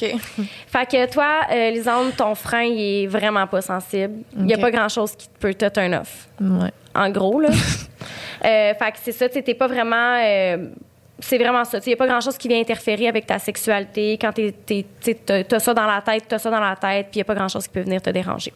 [0.66, 4.22] Fait que toi, euh, Lisande, ton frein, il est vraiment pas sensible.
[4.36, 6.28] Il n'y a pas grand-chose qui peut te turn off.
[6.40, 6.70] Ouais.
[6.94, 7.48] en gros, là.
[8.44, 10.16] Euh, fait que c'est ça, tu sais, t'es pas vraiment.
[10.20, 10.66] euh,
[11.22, 11.78] c'est vraiment ça.
[11.84, 14.18] Il n'y a pas grand-chose qui vient interférer avec ta sexualité.
[14.20, 14.84] Quand tu
[15.28, 17.24] as ça dans la tête, tu as ça dans la tête, puis il n'y a
[17.24, 18.52] pas grand-chose qui peut venir te déranger.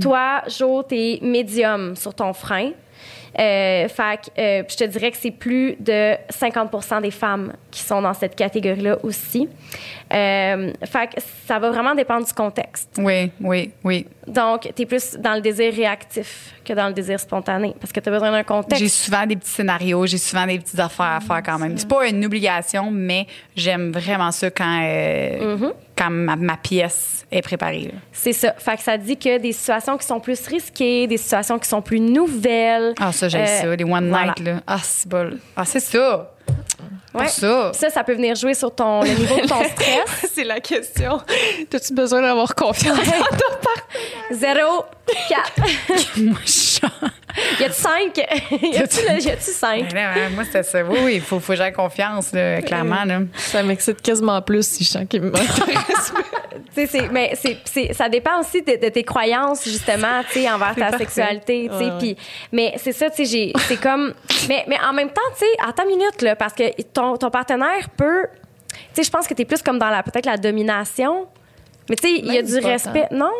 [0.00, 2.72] Toi, Jo, tu es médium sur ton frein.
[3.36, 8.00] Euh, fait euh, je te dirais que c'est plus de 50% des femmes qui sont
[8.00, 9.48] dans cette catégorie-là aussi.
[10.14, 12.90] Euh, fait que ça va vraiment dépendre du contexte.
[12.98, 14.06] Oui, oui, oui.
[14.28, 17.98] Donc, tu es plus dans le désir réactif que dans le désir spontané parce que
[18.00, 18.86] tu as besoin d'un J'ai contexte.
[18.88, 21.76] souvent des petits scénarios, j'ai souvent des petites affaires à faire quand même.
[21.76, 25.72] C'est pas une obligation, mais j'aime vraiment ça quand, euh, Mm-hmm.
[25.98, 27.92] quand ma, ma pièce est préparée.
[28.12, 28.54] C'est ça.
[28.58, 31.82] Fait que ça dit que des situations qui sont plus risquées, des situations qui sont
[31.82, 32.94] plus nouvelles.
[33.00, 34.26] Ah, ça, j'aime Euh, ça, les one voilà.
[34.26, 34.60] night, là.
[34.66, 35.08] Ah, c'est.
[35.56, 36.30] Ah, c'est ça.
[37.14, 37.28] Pour Ouais.
[37.28, 37.70] ça.
[37.74, 40.30] Ça, ça peut venir jouer sur ton, le niveau de ton stress.
[40.34, 41.20] C'est la question.
[41.70, 43.02] T'as-tu besoin d'avoir confiance en
[43.36, 44.56] ton partenaire?
[44.56, 44.84] 0,
[45.28, 45.52] 4.
[46.16, 46.80] Moi, je.
[47.60, 48.16] Y a-tu 5?
[48.62, 49.92] y a-tu le- y a-tu 5?
[49.92, 50.82] Ouais, ouais, Moi, c'était ça.
[50.82, 53.04] Oui, oui, il faut, faut que j'aie confiance, là, clairement.
[53.04, 53.20] Là.
[53.36, 56.12] Ça m'excite quasiment plus si je sens qu'il m'intéresse.
[56.72, 57.32] Tu sais, c'est- mais
[57.64, 60.98] c'est, ça dépend aussi de, de tes croyances, justement, envers ta parfait.
[60.98, 61.68] sexualité.
[61.70, 62.16] Ouais, puis-
[62.50, 64.12] Mais c'est ça, j'ai- c'est comme...
[64.48, 67.30] Mais, mais en même temps, tu sais, attends une minute, là, parce que ton, ton
[67.30, 68.26] partenaire peut...
[68.72, 71.28] Tu sais, je pense que t'es plus comme dans la peut-être la domination.
[71.88, 73.06] Mais tu sais, il y a du respect.
[73.10, 73.32] Non?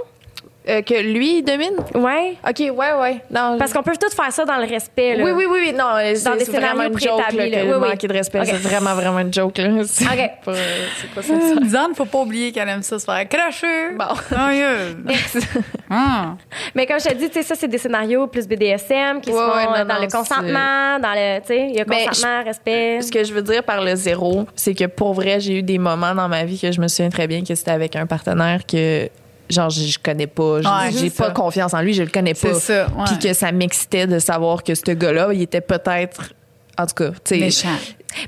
[0.66, 1.76] Euh, que lui, il domine?
[1.94, 2.36] Ouais.
[2.48, 3.20] OK, ouais, ouais.
[3.30, 5.24] Non, Parce qu'on peut tout faire ça dans le respect, là.
[5.24, 5.72] Oui, oui, oui, oui.
[5.74, 7.88] Non, euh, Dans c'est des c'est vraiment scénarios une joke, là, que Oui, oui.
[7.90, 8.46] manquer de respect, OK.
[8.46, 9.68] c'est vraiment, vraiment une joke, là.
[9.84, 10.30] C'est OK.
[10.44, 10.52] pas,
[11.00, 11.34] c'est pas ça.
[11.60, 13.90] Lisanne, faut pas oublier qu'elle aime ça se faire cracher.
[13.98, 14.14] Bon.
[14.28, 14.96] Sérieux.
[15.90, 16.34] Ah.
[16.74, 19.36] Mais comme je te dis, tu sais, ça, c'est des scénarios plus BDSM qui Ouais,
[19.36, 21.80] se font ouais, non, euh, dans non, le consentement, dans le, tu sais, il y
[21.80, 23.00] a consentement, respect.
[23.02, 25.78] Ce que je veux dire par le zéro, c'est que pour vrai, j'ai eu des
[25.78, 28.60] moments dans ma vie que je me souviens très bien que c'était avec un partenaire
[28.66, 29.08] que,
[29.50, 30.58] genre, je, je connais pas.
[30.58, 31.30] Ouais, j'ai pas ça.
[31.32, 32.54] confiance en lui, je le connais C'est pas.
[32.60, 33.04] ça, ouais.
[33.06, 36.32] Puis que ça m'excitait de savoir que ce gars-là, il était peut-être.
[36.76, 37.38] En tout cas, tu sais.
[37.38, 37.68] Méchant.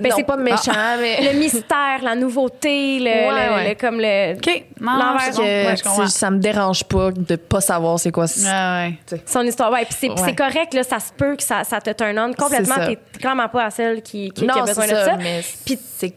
[0.00, 1.32] Ben, non, c'est- pas méchant, mais.
[1.32, 3.68] le mystère, la nouveauté, le, Ouais, le- ouais.
[3.70, 4.34] le- comme le.
[4.36, 4.64] OK.
[4.80, 8.26] Non, L'envers, ça me dérange pas de pas savoir c'est quoi.
[8.28, 9.20] c'est- Ouais, ouais.
[9.26, 9.72] Son histoire.
[9.72, 12.86] Ouais, puis c'est correct, là, ça se peut que ça, ça te turn on complètement.
[12.86, 15.16] T'es clairement pas la seule qui, qui, qui a non, besoin c'est de ça, ça.
[15.16, 16.14] mais Puis- c'est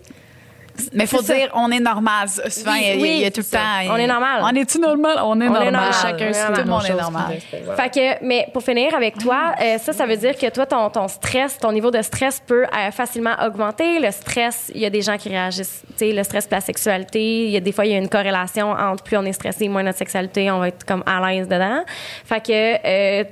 [0.94, 1.34] Mais faut ça.
[1.34, 2.28] dire, on est normal.
[2.30, 3.92] Souvent, Oui, il y a- il y, tout le temps.
[3.94, 4.42] On est normal.
[4.44, 5.18] On est-tu normal?
[5.24, 5.72] On est On est normal.
[5.74, 5.94] normal.
[6.02, 7.38] chacun Ouais, c'est Tout le monde est normal.
[7.78, 10.90] Fait que, mais pour finir avec toi, euh, ça, ça veut dire que toi, ton,
[10.90, 14.00] ton stress, ton niveau de stress peut euh, facilement augmenter.
[14.00, 16.62] Le stress, il y a des gens qui réagissent, tu sais, le stress et la
[16.62, 19.34] sexualité, il y a des fois, il y a une corrélation entre plus on est
[19.34, 21.84] stressé, moins notre sexualité, on va être comme à l'aise dedans.
[22.26, 22.52] Fait que,
[22.86, 23.24] euh,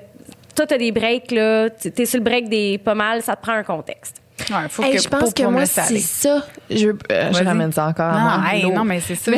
[0.55, 3.41] toi, t'as des breaks, là, tu- t'es sur le break des pas mal, ça te
[3.41, 4.17] prend un contexte.
[4.49, 6.43] Ouais, faut Hey, que, je pense que moi, c'est ça.
[6.69, 8.53] Je, euh, je ramène ça encore à Non, moi.
[8.53, 8.71] hey, L'eau.
[8.71, 9.31] non, mais c'est ça.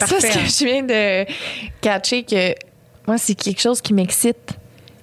[0.00, 1.26] C'est Ça, ce que je viens de
[1.80, 2.54] catcher, que
[3.06, 4.52] moi, c'est quelque chose qui m'excite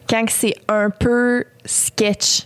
[0.10, 2.44] quand c'est un peu sketch.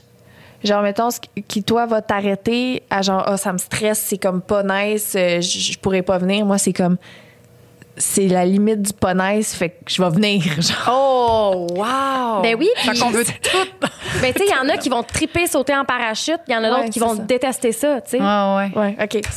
[0.64, 4.42] Genre, mettons, ce qui, toi, va t'arrêter à genre, ah, ça me stresse, c'est comme
[4.42, 6.46] pas nice, euh, je je pourrais pas venir.
[6.46, 6.98] Moi, c'est comme,
[7.98, 10.41] c'est la limite du nice, fait que je vais venir.
[10.62, 10.88] Genre.
[10.91, 12.41] Oh, wow!
[12.41, 13.32] Ben oui, Fait puis- qu'on veut tout.
[14.22, 16.56] Ben, tu sais, il y en a qui vont triper sauter en parachute, il y
[16.56, 17.22] en a Ouais, d'autres qui c'est vont ça.
[17.24, 18.20] détester ça, tu sais.
[18.20, 18.72] Ouais, ouais.
[18.80, 19.12] Ouais, OK.
[19.12, 19.28] Fait que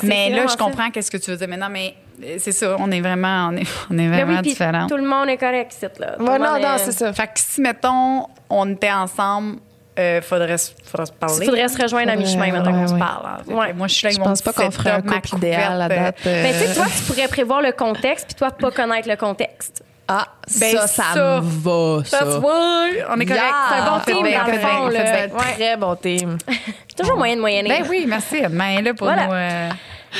[0.00, 2.52] c'est- Mais c'est là, je comprends qu'est-ce que tu veux dire maintenant, mais euh, c'est
[2.52, 4.86] ça, on est vraiment, on est, on est Ben vraiment oui, différents.
[4.86, 6.16] tout le monde est correct, ici, là.
[6.20, 7.10] Ouais, non, non, est- c'est ça.
[7.14, 9.56] Fait que si, mettons, on était ensemble,
[9.98, 11.36] euh, faudrait, se- faudrait se parler.
[11.40, 12.98] Il faudrait se rejoindre à mi-chemin, maintenant on ouais, se ouais.
[12.98, 13.26] parle.
[13.26, 13.52] hein.
[13.52, 13.72] Ouais.
[13.72, 16.16] Moi, je suis là Je mon pense pas qu'on ferait un couple idéal à couverte,
[16.16, 16.26] date.
[16.26, 19.16] euh, Ben, tu sais, toi, tu pourrais prévoir le contexte, puis toi, pas connaître le
[19.16, 19.82] contexte.
[20.10, 20.26] Ah,
[20.58, 22.18] Ben, ça, ça, ça, me va, ça.
[22.20, 23.02] That's why.
[23.10, 23.42] On est correct.
[23.42, 23.52] Yeah!
[23.68, 25.02] C'est un bon On fait team, bien, dans on le fond, on fait là.
[25.02, 25.12] bien.
[25.12, 26.38] C'est un très bon team.
[26.96, 27.68] Toujours moyen de moyenner.
[27.68, 28.36] Ben oui, merci.
[28.36, 28.48] Est
[28.82, 29.26] là pour Voilà.
[29.26, 29.32] nous.
[29.34, 29.68] euh,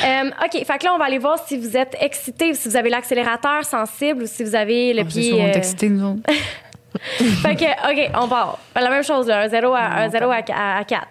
[0.05, 2.75] Euh, OK, fait que là, on va aller voir si vous êtes excité, si vous
[2.75, 5.23] avez l'accélérateur sensible ou si vous avez le on pied.
[5.29, 6.21] sur- on est euh, excités, nous autres.
[7.41, 8.57] Fait que, OK, on part.
[8.75, 11.07] La même chose, là, un 0 à, un 0 à, à, 4.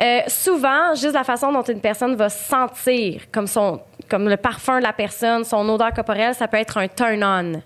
[0.00, 4.36] Euh, souvent, juste la façon dont une personne va se sentir, comme, son, comme le
[4.36, 7.62] parfum de la personne, son odeur corporelle, ça peut être un turn-on.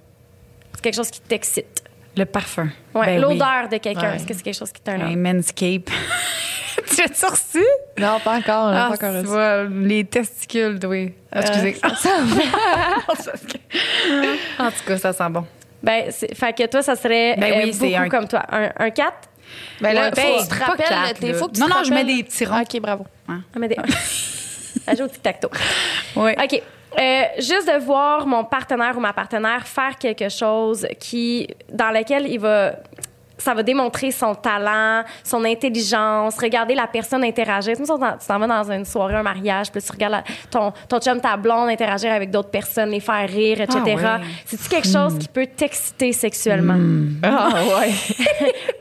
[0.75, 1.83] C'est quelque chose qui t'excite.
[2.17, 2.69] Le parfum.
[2.95, 3.39] Ouais, Ben oui.
[3.39, 4.17] L'odeur de quelqu'un, Ouais.
[4.17, 5.07] est-ce que c'est quelque chose qui turn on?
[5.07, 5.89] Un manscape.
[6.95, 7.65] tu as-tu reçu?
[7.99, 8.69] Non, pas encore.
[8.75, 9.27] Ah, pas encore tu reçu.
[9.29, 11.15] vois, les testicules, oui.
[11.33, 11.77] Ah, excusez.
[14.59, 15.47] en tout cas, ça sent bon.
[15.83, 18.43] Ben, c'est- fait que toi, ça serait Ben euh, oui, c'est beaucoup un- comme toi.
[18.51, 19.13] Un, un 4?
[19.81, 20.87] Ben là, Ouais, faut ben, que tu te rappelles.
[20.87, 21.35] quatre, là.
[21.35, 22.61] faut que tu Non, te non, je mets rappelles- des petits ronds.
[22.61, 23.07] OK, bravo.
[23.29, 23.77] Ah, mais des...
[24.87, 25.51] Elle joue au tic-tac-toe.
[26.17, 26.33] Oui.
[26.43, 26.63] OK.
[26.99, 32.27] Euh, juste de voir mon partenaire ou ma partenaire faire quelque chose qui, dans lequel
[32.27, 32.73] il va,
[33.39, 37.77] ça va démontrer son talent, son intelligence, regarder la personne interagir.
[37.77, 41.21] Tu t'en vas dans une soirée, un mariage, puis tu regardes la- ton, ton chum,
[41.21, 43.79] ta blonde interagir avec d'autres personnes, les faire rire, etc.
[43.87, 44.27] Ah ouais.
[44.45, 46.77] C'est-tu quelque chose qui peut t'exciter sexuellement?
[47.23, 47.49] Ah,
[47.81, 47.93] ouais.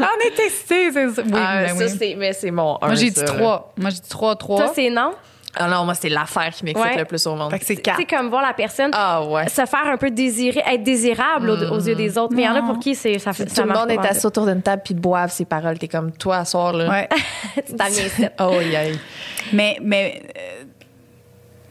[0.00, 1.22] On est excités, c'est ça.
[1.24, 1.96] Oui, Ah, ben ça, oui.
[1.98, 2.86] c'est, mais c'est mon 1.
[2.86, 3.72] Moi, j'ai dit trois.
[3.76, 4.58] Moi, j'ai dit trois, trois.
[4.64, 5.12] Toi, c'est non?
[5.56, 6.96] Ah non, moi, c'est l'affaire qui m'excite Ouais.
[6.96, 7.50] le plus au monde.
[7.50, 9.48] Fait que c'est comme voir la personne Ah ouais.
[9.48, 12.34] se faire un peu désirer, être désirable aux, aux yeux des autres.
[12.36, 13.98] Mais il y en a pour qui c'est, ça fait Tout ça le monde est
[13.98, 15.76] assis autour d'une table puis boivent ses paroles.
[15.78, 16.88] T'es comme, toi, à soir, là.
[16.88, 17.08] Ouais.
[17.90, 18.26] Ici.
[18.38, 18.98] Oh, aïe.
[19.52, 20.22] mais, mais.
[20.38, 20.64] euh,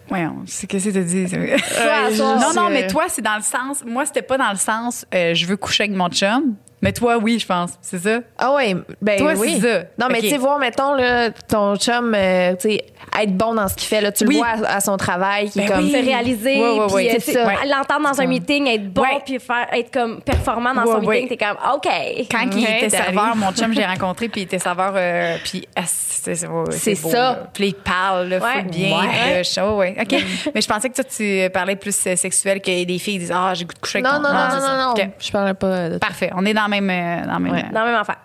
[0.10, 1.36] voyons, c'est qu'est-ce que tu dis?
[1.36, 3.84] Non, non, c'est- mais toi, c'est dans le sens.
[3.86, 6.56] Moi, c'était pas dans le sens euh, je veux coucher avec mon chum.
[6.82, 7.72] Mais toi, oui, je pense.
[7.82, 8.20] C'est ça?
[8.38, 9.60] Ah ouais, ben Toi, oui.
[9.60, 9.84] c'est ça.
[10.00, 12.86] Non, mais tu sais, voir, mettons, là, ton chum, euh, tu sais,
[13.22, 14.36] être bon dans ce qu'il fait, là, tu Oui.
[14.36, 15.80] le vois à, à son travail, qui Ben comme...
[15.84, 15.92] oui.
[15.92, 16.54] se réaliser,
[16.88, 17.16] puis ouais.
[17.16, 17.66] euh, ça.
[17.66, 19.20] l'entendre dans un meeting, être bon, Ouais.
[19.26, 21.22] puis faire, être comme performant dans Ouais, son ouais.
[21.22, 21.88] meeting, t'es comme OK.
[22.32, 25.82] Quand il était serveur, mon chum, j'ai rencontré, puis il était serveur, euh, puis ah,
[25.86, 27.48] c'est c'est- ouais, C'est beau, ça.
[27.54, 28.62] Puis il parle, là, Ouais.
[28.62, 28.98] full bien.
[29.00, 29.96] Ouais.
[30.02, 30.24] OK.
[30.54, 33.54] Mais je pensais que toi, tu parlais plus euh, sexuel que des filles disent Ah,
[33.54, 35.12] j'ai goût de coucher avec Non, non, non, c'est non, non.
[35.20, 36.30] Je parlais pas de Parfait.
[36.36, 36.90] On est dans le même.
[36.90, 37.64] euh, Dans même Ouais.
[37.66, 38.18] euh, Dans la même affaire.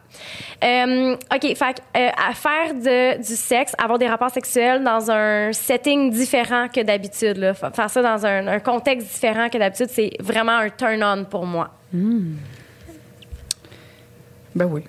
[0.62, 5.53] Euh, OK, fait euh, à faire de, du sexe, avoir des rapports sexuels dans un
[5.53, 7.53] setting différent que d'habitude, là.
[7.55, 11.45] Fa- faire ça dans un, un contexte différent que d'habitude, c'est vraiment un turn-on pour
[11.47, 11.70] moi.
[14.55, 14.84] Ben oui.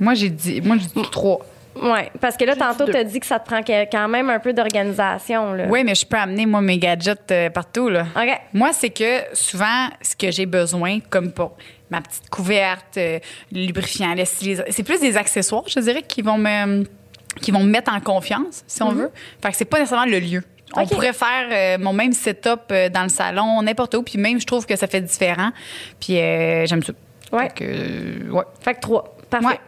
[0.00, 1.38] Moi, j'ai dit, moi, j'ai dit trois.
[1.80, 4.38] Ouais, parce que là, tantôt, tu as dit que ça te prend quand même un
[4.38, 5.56] peu d'organisation.
[5.68, 8.06] Oui, mais je peux amener, moi, mes gadgets euh, partout, là.
[8.16, 8.40] OK.
[8.52, 11.56] Moi, c'est que souvent, ce que j'ai besoin, comme pour
[11.90, 13.18] ma petite couverte, euh,
[13.52, 16.84] lubrifiant, c'est plus des accessoires, je dirais, qui vont me,
[17.40, 19.10] qui vont me mettre en confiance, si on veut.
[19.42, 20.42] Fait que c'est pas nécessairement le lieu.
[20.76, 24.40] On pourrait faire euh, mon même setup euh, dans le salon, n'importe où, puis même,
[24.40, 25.50] je trouve que ça fait différent.
[26.00, 26.92] Puis euh, j'aime ça.
[27.32, 27.44] Ouais.
[27.44, 28.44] Fait que, ouais.
[28.60, 29.16] Fait que trois.
[29.30, 29.46] Parfait.
[29.46, 29.60] Ouais.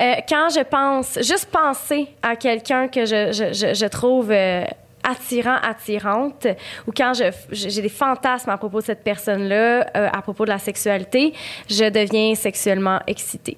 [0.00, 4.64] Euh, quand je pense, juste penser à quelqu'un que je, trouve euh,
[5.02, 6.46] attirant, attirante,
[6.86, 7.12] ou quand
[7.50, 11.32] j'ai des fantasmes à propos de cette personne-là, euh, à propos de la sexualité,
[11.68, 13.56] je deviens sexuellement excitée.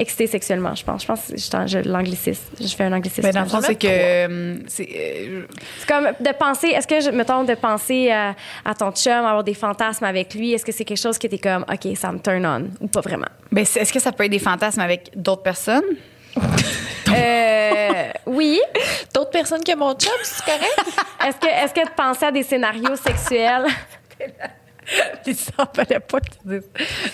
[0.00, 1.02] Excitée sexuellement, je pense.
[1.02, 2.42] Je pense que je, t'en- je l'anglicisme.
[2.58, 3.22] Je fais un anglicisme.
[3.22, 3.86] Ben, dans le fond, c'est que.
[3.86, 5.42] euh, c'est, euh,
[5.78, 8.34] C'est comme de penser, est-ce que, je, mettons, de penser à,
[8.64, 11.38] à ton chum, avoir des fantasmes avec lui, est-ce que c'est quelque chose qui était
[11.38, 13.28] comme, OK, ça me turn on, ou pas vraiment?
[13.52, 15.84] ben, est-ce que ça peut être des fantasmes avec d'autres personnes?
[17.12, 18.60] Euh, oui.
[19.12, 20.84] D'autres personnes que mon chum, c'est correct?
[21.26, 23.64] Est-ce que, est-ce que de penser à des scénarios sexuels,
[25.24, 26.62] Puis ça fallait pas te dire.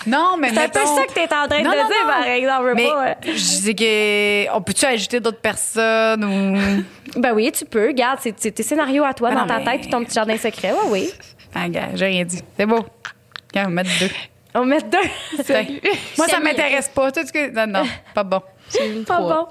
[0.05, 1.87] Non, mais c'est un peu mettons- ça que tu es en train Non, de non,
[1.87, 2.07] dire, non.
[2.13, 2.73] par exemple.
[2.75, 6.83] Mais pas, je dis que on peut-tu ajouter d'autres personnes ou
[7.19, 7.87] Ben oui, tu peux.
[7.87, 10.37] Regarde, c'est, tes scénarios à toi Ben dans ta mais- tête puis ton petit jardin
[10.37, 10.73] secret.
[10.85, 11.11] Oui, oui.
[11.53, 12.41] Ah, gars, j'ai rien dit.
[12.57, 12.85] C'est beau.
[13.51, 14.09] Regarde, on va mettre deux.
[14.53, 15.43] On met deux.
[15.45, 15.65] Tiens.
[16.17, 17.11] Moi, ça m'intéresse pas.
[17.11, 17.51] Tout ce que...
[17.51, 18.41] Non, non, pas bon.
[19.07, 19.47] Pas bon.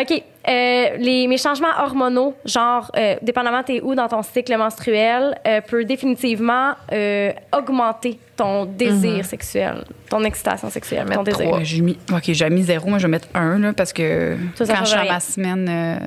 [0.00, 0.22] OK.
[0.48, 5.60] Euh, les, mes changements hormonaux, genre, euh, dépendamment t'es où dans ton cycle menstruel, euh,
[5.60, 11.58] peut définitivement euh, augmenter ton désir sexuel, ton excitation sexuelle, ton désir.
[11.64, 11.98] j'ai mis...
[12.12, 12.88] OK, j'ai mis zéro.
[12.88, 15.20] Moi, je vais mettre un, là, parce que Ça, ça quand je change suis ma
[15.20, 15.66] semaine...
[15.68, 16.06] euh,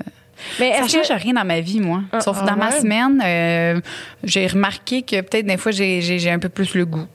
[0.59, 1.21] Mais Ça change que...
[1.21, 2.01] rien dans ma vie, moi.
[2.21, 3.81] Sauf ah dans ma semaine, euh,
[4.23, 7.07] j'ai remarqué que peut-être des fois, j'ai un peu plus le goût.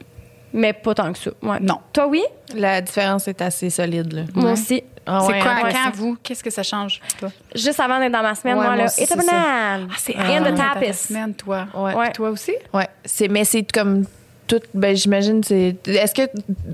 [0.53, 1.31] Mais pas tant que ça.
[1.43, 1.59] Ouais.
[1.61, 1.79] Non.
[1.93, 2.23] Toi, oui?
[2.55, 4.23] La différence est assez solide, là.
[4.35, 4.53] Moi Ouais.
[4.53, 4.85] aussi.
[5.07, 5.65] Ah c'est ouais, quoi, hein?
[5.65, 6.17] ouais, quand c'est- vous?
[6.23, 7.31] Qu'est-ce que ça change, toi?
[7.55, 8.85] Juste avant d'être dans ma semaine, Ouais, moi, là.
[8.87, 9.89] It's a banane.
[9.91, 10.93] Ah, c'est In the dans ta tapis.
[10.95, 11.67] semaine, toi.
[11.75, 11.95] Ouais.
[11.95, 12.13] Ouais.
[12.13, 12.53] Toi aussi?
[12.73, 14.05] Ouais, c'est mais c'est comme
[14.47, 16.29] tout ben j'imagine c'est est-ce que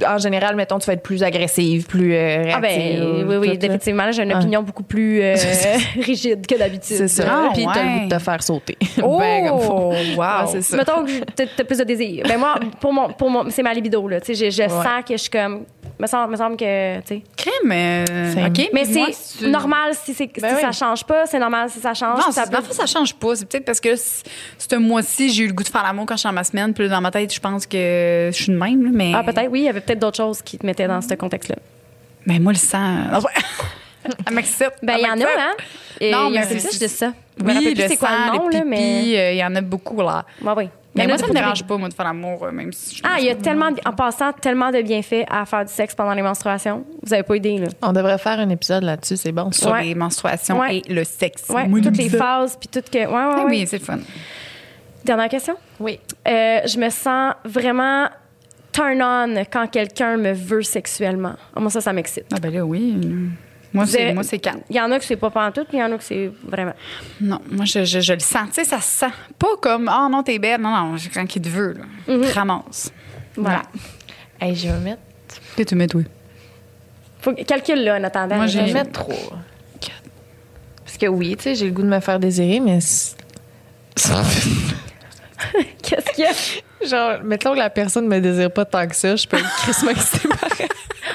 [0.04, 3.36] en général mettons tu vas être plus agressive, plus euh, réactive Ah ben ou oui,
[3.36, 4.04] oui, tout, définitivement.
[4.06, 4.38] là, J'ai une Ouais.
[4.38, 5.36] opinion beaucoup plus euh,
[6.02, 6.96] rigide que d'habitude.
[6.96, 7.24] C'est ça.
[7.30, 8.76] Ah, Puis t'as le goût de te faire sauter.
[9.04, 9.72] Oh, Ben, comme faut.
[9.72, 9.94] wow!
[10.16, 10.76] Ouais, c'est ça.
[10.78, 12.24] Mettons que t'as plus de désir.
[12.26, 14.20] Ben moi, pour mon, pour mon, c'est ma libido là.
[14.20, 15.64] Tu sais, je, je sens que je suis comme,
[16.00, 17.22] me semble, me semble que, tu sais.
[17.36, 18.70] Crème, euh, OK.
[18.72, 20.60] Mais c'est normal si c'est Ben si oui.
[20.60, 22.18] ça change pas, c'est normal si ça change.
[22.18, 23.36] Non, ça ça, ça change pas.
[23.36, 24.22] C'est peut-être parce que c-
[24.58, 26.44] c'est un mois-ci, j'ai eu le goût de faire l'amour quand je suis dans ma
[26.44, 26.72] semaine.
[26.74, 28.84] Puis dans ma tête, je pense que je suis de même.
[28.84, 31.00] là, Mais, Ah peut-être oui, il y avait peut-être d'autres choses qui te mettaient dans
[31.00, 31.56] ce contexte-là.
[32.26, 32.78] Mais moi, le sang.
[33.12, 33.32] Non, ouais.
[34.26, 34.72] Elle m'excite.
[34.82, 35.52] Ben il y en a hein?
[36.00, 37.12] Et Non, il y a un mais c'est- de ça.
[37.38, 39.16] Je me rappelle Oui, plus le c'est quoi sang, le nom les là, mais pipis,
[39.16, 40.24] euh, il y en a beaucoup, là.
[40.42, 40.68] Ouais, oui.
[41.00, 43.16] Mais moi, ça me dérange pas, moi, de faire l'amour, euh, même si je Ah,
[43.18, 46.14] il y a tellement, de- en passant, tellement de bienfaits à faire du sexe pendant
[46.14, 46.84] les menstruations.
[47.02, 47.68] Vous avez pas idée, là.
[47.82, 49.50] On devrait faire un épisode là-dessus, c'est bon.
[49.52, 49.84] sur Ouais.
[49.84, 50.78] les menstruations Ouais.
[50.86, 51.48] et le sexe.
[51.48, 52.18] Ouais, Moi, toutes les ça.
[52.18, 52.98] phases, puis tout que.
[52.98, 53.50] Ouais, ouais, Ah ouais.
[53.50, 53.98] oui, c'est fun.
[55.04, 55.56] Dernière question?
[55.78, 55.98] Oui.
[56.28, 58.08] Euh, je me sens vraiment
[58.72, 61.34] turn on quand quelqu'un me veut sexuellement.
[61.56, 62.26] Ah, moi, ça, ça m'excite.
[62.32, 62.96] Ah ben là, oui.
[63.72, 64.60] Moi, c'est moi c'est calme.
[64.68, 66.30] Il y en a que c'est pas pantoute, puis il y en a que c'est
[66.42, 66.72] vraiment.
[67.20, 68.48] Non, moi, je, je, je le sens.
[68.48, 69.12] Tu sais, ça se sent.
[69.38, 70.60] Pas comme, ah non, t'es belle.
[70.60, 71.84] Non, non, quand il te veut, là.
[72.06, 72.92] Te ramasse.
[73.36, 73.62] Voilà.
[74.40, 75.02] Hey, je vais mettre
[75.56, 76.04] Que tu mets, oui.
[77.20, 78.36] Faut calcule là en attendant.
[78.36, 79.14] Moi, je vais mettre trois.
[80.84, 82.80] Parce que oui, tu sais, j'ai le goût de me faire désirer, mais
[85.82, 86.32] Qu'est-ce qu'il y a?
[86.86, 89.90] genre mettons que la personne me désire pas tant que ça, je peux être crissement
[89.90, 90.68] excitée par elle.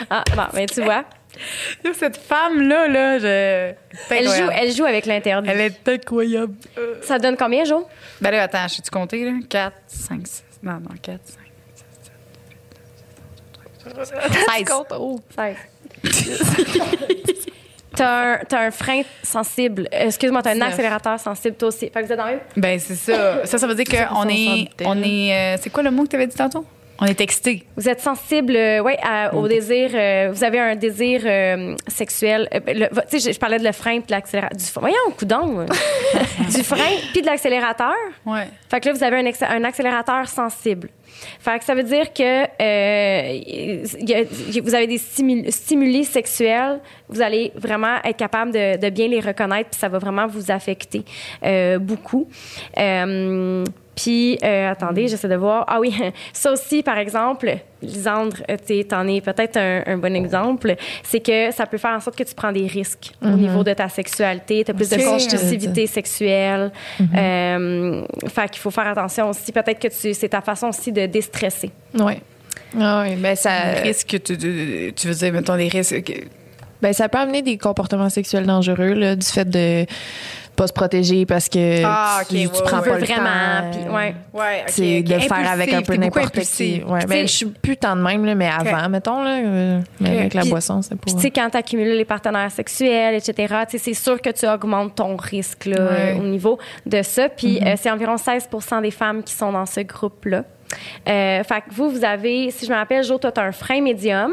[0.09, 1.03] Ah, bon, ben tu vois.
[1.93, 3.73] Cette femme-là, là, je...
[4.07, 5.43] c'est Elle joue, elle joue avec l'intérieur.
[5.45, 6.53] Elle est incroyable.
[7.01, 7.87] Ça donne combien, Jo?
[8.21, 9.31] Ben là, attends, je suis compter, là?
[9.47, 10.43] 4, 5, 6.
[10.63, 11.39] Non, non, 4, 5.
[14.57, 15.19] Tu comptes, oh.
[15.35, 15.55] 16.
[17.95, 19.87] T'as un, t'as un frein sensible.
[19.91, 21.89] Excuse-moi, t'as un accélérateur sensible, toi aussi.
[21.89, 22.39] Fait que vous êtes dans le même?
[22.57, 23.45] Ben, c'est ça.
[23.45, 24.67] Ça, ça veut dire qu'on est.
[24.83, 26.65] On est euh, c'est quoi le mot que tu avais dit tantôt?
[27.01, 27.63] On est texté.
[27.75, 29.89] Vous êtes sensible, euh, ouais, à- au désir.
[29.93, 32.47] euh, vous avez un désir euh, sexuel.
[32.53, 34.57] Le- Tu sais, je, je parlais de le frein puis de l'accélérateur.
[34.57, 35.59] Du, voyons, coudon.
[35.59, 35.65] euh.
[36.55, 37.93] du frein puis de l'accélérateur.
[38.25, 38.47] Ouais.
[38.69, 40.89] Fait que là, vous avez un, accélérateur sensible.
[41.39, 44.97] Fait que ça veut dire que il y a- il y a- vous avez des
[44.97, 46.79] stimuli, stimuli sexuels,
[47.09, 50.49] vous allez vraiment être capable de, de bien les reconnaître, puis ça va vraiment vous
[50.49, 51.03] affecter
[51.79, 52.27] beaucoup.
[53.95, 55.63] Puis, euh, attendez, j'essaie de voir.
[55.67, 55.95] Ah oui,
[56.33, 61.19] ça aussi, par exemple, Lisandre, euh, t'es- t'en es peut-être un, un bon exemple, c'est
[61.21, 63.87] que ça peut faire en sorte que tu prends des risques au niveau de ta
[63.89, 66.71] sexualité, tu as plus de compulsivité sexuelle.
[67.15, 69.51] Euh, fait qu'il faut faire attention aussi.
[69.51, 71.71] Peut-être que tu, c'est ta façon aussi de déstresser.
[71.97, 72.19] Ouais.
[72.79, 76.03] Ah oui, ben ça, Les risques, tu, tu, tu veux dire, mettons, les risques.
[76.03, 76.25] que-
[76.81, 79.85] ben ça peut amener des comportements sexuels dangereux là, du fait de
[80.55, 82.89] pas se protéger parce que Ah, ok, tu, tu prends ouais.
[82.89, 83.71] pas le vraiment, temps.
[83.71, 84.15] puis ouais.
[84.33, 86.81] Ouais, C'est de faire avec un peu n'importe qui.
[86.87, 90.19] Ouais, ben, je suis plus tant de même, là, mais avant, mettons, là, euh, mais
[90.19, 91.01] avec la boisson, c'est pas.
[91.05, 94.95] Puis, tu sais, quand tu accumules les partenaires sexuels, etc., c'est sûr que tu augmentes
[94.95, 97.29] ton risque là, euh, au niveau de ça.
[97.29, 100.43] Puis, euh, c'est environ 16% des femmes qui sont dans ce groupe-là.
[101.07, 103.51] Euh, fait que vous, vous avez, si je me rappelle, Jo, toi, tu as un
[103.51, 104.31] frein médium.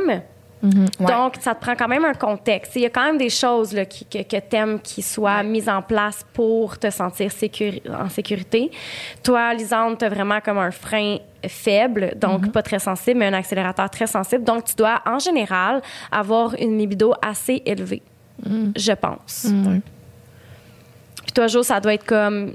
[1.08, 2.76] Donc, ça te prend quand même un contexte.
[2.76, 5.42] Il y a quand même des choses là, qui- que, que tu aimes qui soient
[5.42, 8.70] mises en place pour te sentir sécuri- en sécurité.
[9.24, 11.16] Toi, Lisande, tu as vraiment comme un frein
[11.48, 14.44] faible, donc pas très sensible, mais un accélérateur très sensible.
[14.44, 15.82] Donc, tu dois, en général,
[16.12, 18.02] avoir une libido assez élevée,
[18.76, 19.46] je pense.
[21.24, 22.54] Puis toi, Jo, ça doit être comme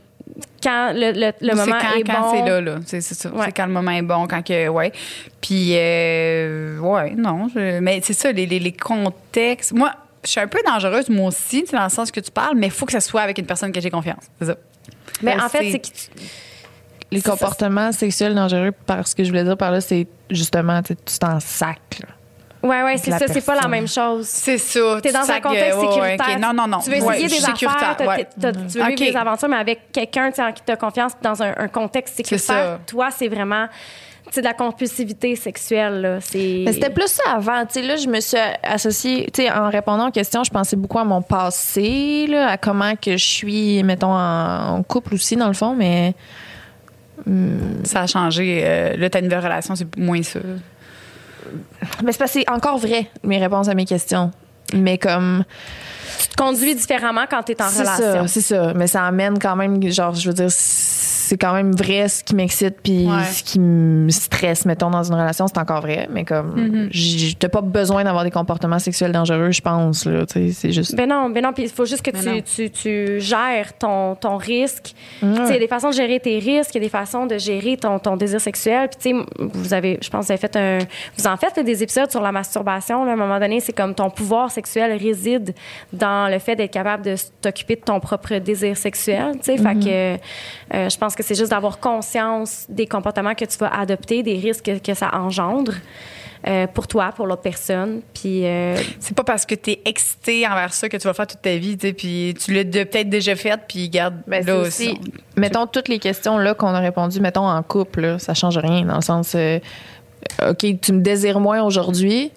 [0.62, 2.32] quand le, le, moment quand, est quand bon.
[2.32, 2.76] c'est là, là.
[2.86, 3.30] C'est c'est ça.
[3.32, 3.46] Ouais.
[3.46, 4.68] C'est quand le moment est bon, quand que.
[4.68, 4.92] Ouais.
[5.42, 7.48] Puis, euh, ouais, non.
[7.54, 9.74] je- mais c'est ça, les, les, les contextes.
[9.74, 9.92] Moi,
[10.24, 12.72] je suis un peu dangereuse, moi aussi, dans le sens que tu parles, mais il
[12.72, 14.24] faut que ça soit avec une personne que j'ai confiance.
[14.40, 14.56] C'est ça.
[15.22, 16.22] Mais Ben, en fait, c'est- que tu-
[17.12, 20.96] Les ça, comportements sexuels dangereux, parce que je voulais dire par là, c'est justement, tu
[21.20, 22.02] t'en sac.
[22.64, 24.26] Ouais, ouais, c'est ça, c'est pas la même chose.
[24.28, 25.00] C'est ça.
[25.02, 26.40] T'es dans un contexte euh, ouais, ouais, sécuritaire.
[26.40, 26.80] Non, non, non.
[26.80, 28.06] Tu veux essayer des affaires, t'as-
[28.40, 31.42] t'as- tu veux vivre des aventures, mais avec quelqu'un en qui tu as confiance dans
[31.44, 32.56] un, un contexte sécuritaire.
[32.56, 32.80] ça.
[32.88, 33.68] Toi, c'est vraiment
[34.36, 36.02] de la compulsivité sexuelle.
[36.02, 36.18] Là.
[36.20, 36.64] C'est...
[36.66, 37.66] Mais c'était plus ça avant.
[37.66, 40.76] Tu sais, là, je me suis associée, tu sais, en répondant aux questions, je pensais
[40.76, 45.36] beaucoup à mon passé, là, à comment que je suis, mettons, en, en couple aussi,
[45.38, 46.14] dans le fond, mais
[47.84, 48.62] Ça a changé.
[48.64, 50.40] Euh, là, ta nouvelle relation, c'est moins ça.
[52.04, 54.32] Mais c'est encore vrai, mes réponses à mes questions.
[54.74, 55.44] Mais comme.
[56.20, 58.22] Tu te conduis différemment quand tu es en C'est relation.
[58.22, 58.74] ça, c'est ça.
[58.76, 62.36] Mais ça amène quand même, genre, je veux dire, c'est quand même vrai ce qui
[62.36, 63.24] m'excite puis Ouais.
[63.26, 66.08] ce qui me stresse, mettons, dans une relation, c'est encore vrai.
[66.12, 70.26] Mais comme, j'ai t'as pas besoin d'avoir des comportements sexuels dangereux, je pense, là.
[70.26, 70.96] Tu sais, c'est juste.
[70.96, 74.16] Ben non, ben non, puis il faut juste que Ben tu, tu, tu gères ton,
[74.16, 74.94] ton risque.
[75.20, 76.90] Tu sais, Il y a des façons de gérer tes risques, il y a des
[76.90, 78.88] façons de gérer ton, ton désir sexuel.
[78.90, 80.80] Puis tu sais, vous avez, je pense, que vous avez fait un,
[81.18, 83.04] vous en faites là, des épisodes sur la masturbation.
[83.04, 83.12] là.
[83.12, 85.54] à un moment donné, c'est comme ton pouvoir sexuel réside
[85.92, 89.34] dans le fait d'être capable de t'occuper de ton propre désir sexuel.
[89.44, 90.16] Tu sais, fait que
[90.76, 94.38] euh, je pense que c'est juste d'avoir conscience des comportements que tu vas adopter, des
[94.40, 95.74] risques que, que ça engendre.
[96.48, 100.72] euh, pour toi, pour l'autre personne, puis euh, C'est pas parce que t'es excité envers
[100.72, 102.84] ça que tu vas le faire toute ta vie, tu sais, puis tu l'as de-
[102.84, 105.02] peut-être déjà fait, puis garde Ben, c'est là aussi, aussi.
[105.36, 108.84] mettons, toutes les questions là qu'on a répondu, mettons, en couple, là, ça change rien,
[108.86, 109.60] dans le sens, euh,
[110.48, 112.32] OK, tu me désires moins aujourd'hui,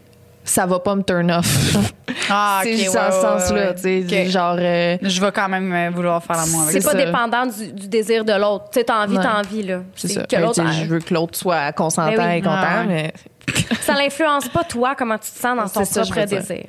[0.44, 1.76] ça va pas me turn off.
[2.32, 3.74] Ah, c'est ok, juste ouais, dans ce ouais, sens-là, ouais.
[3.74, 4.30] tu sais, Ok.
[4.30, 4.56] genre...
[4.58, 7.04] euh, Je vais quand même euh, vouloir faire l'amour avec c'est C'est pas ça.
[7.04, 8.64] dépendant du, du désir de l'autre.
[8.72, 9.80] Tu sais, t'as envie, t'as envie, là.
[9.96, 10.26] c'est C'est ça.
[10.26, 12.36] que l'autre, je veux que l'autre soit consentant Ben oui.
[12.38, 12.86] et content, Ah, ouais.
[12.86, 13.74] mais...
[13.80, 16.64] ça l'influence pas, toi, comment tu te sens dans ton C'est propre désir.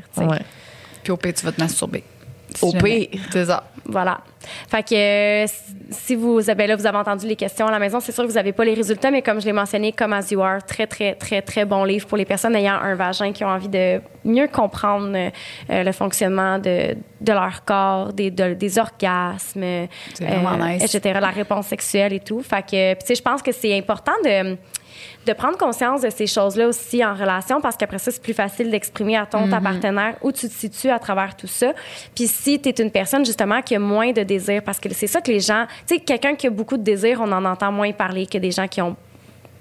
[1.04, 2.04] Puis au pire, tu vas te masturber.
[2.56, 3.08] Si Au pire.
[3.32, 3.64] C'est ça.
[3.86, 4.20] Voilà.
[4.70, 5.48] Fait que euh,
[5.92, 8.30] si vous ben là, vous avez entendu les questions à la maison, c'est sûr que
[8.30, 10.88] vous n'avez pas les résultats, mais comme je l'ai mentionné, comme As You Are, très,
[10.88, 14.02] très, très, très bon livre pour les personnes ayant un vagin qui ont envie de
[14.26, 19.86] mieux comprendre euh, le fonctionnement de, de leur corps, des, de- des orgasmes, euh,
[20.20, 20.84] nice.
[20.96, 22.42] etc., la réponse sexuelle et tout.
[22.42, 24.58] Fait que, tu sais, je pense que c'est important de
[25.26, 28.72] de prendre conscience de ces choses-là aussi en relation parce qu'après ça, c'est plus facile
[28.72, 31.74] d'exprimer à ton ta partenaire où tu te situes à travers tout ça.
[32.16, 35.08] Puis si tu es une personne justement qui a moins de désir, parce que c'est
[35.08, 37.72] ça que les gens, tu sais, quelqu'un qui a beaucoup de désir, on en entend
[37.72, 38.96] moins parler que des gens qui ont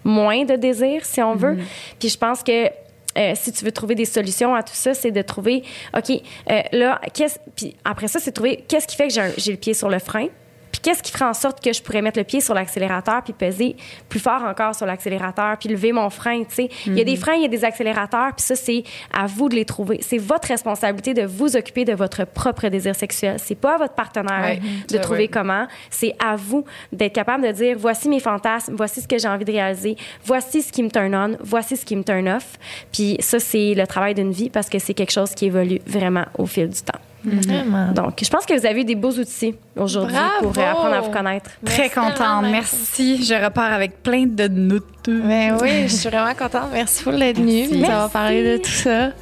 [0.03, 1.59] moins de désir, si on veut.
[1.99, 2.71] Puis je pense que
[3.19, 5.65] euh, si tu veux trouver des solutions à tout ça, c'est de trouver,
[5.97, 7.39] OK, euh, là, qu'est-ce.
[7.57, 9.99] Puis après ça, c'est de trouver qu'est-ce qui fait que j'ai le pied sur le
[9.99, 10.29] frein.
[10.73, 13.33] Puis qu'est-ce qui ferait en sorte que je pourrais mettre le pied sur l'accélérateur puis
[13.33, 13.77] peser
[14.09, 16.69] plus fort encore sur l'accélérateur puis lever mon frein, tu sais?
[16.87, 19.49] Il y a des freins, il y a des accélérateurs, puis ça, c'est à vous
[19.49, 19.99] de les trouver.
[20.03, 23.37] C'est votre responsabilité de vous occuper de votre propre désir sexuel.
[23.39, 24.61] C'est pas à votre partenaire Ouais.
[24.89, 25.29] de Ça, trouver ouais.
[25.29, 25.67] comment.
[25.91, 29.45] C'est à vous d'être capable de dire voici mes fantasmes, voici ce que j'ai envie
[29.45, 32.59] de réaliser, voici ce qui me turn on, voici ce qui me turn off.
[32.93, 36.25] Puis ça, c'est le travail d'une vie parce que c'est quelque chose qui évolue vraiment
[36.39, 36.99] au fil du temps.
[37.25, 37.93] Vraiment.
[37.93, 40.53] Donc, je pense que vous avez eu des beaux outils aujourd'hui Bravo!
[40.53, 41.51] pour euh, apprendre à vous connaître.
[41.65, 42.45] Très Merci contente.
[42.51, 43.25] Merci.
[43.25, 44.85] Je repars avec plein de notes.
[45.03, 46.69] Tout Ben oui, je suis vraiment contente.
[46.75, 47.67] Merci pour d'être venue.
[47.71, 47.87] Merci.
[47.87, 49.07] Ça va parler de tout ça.
[49.07, 49.13] le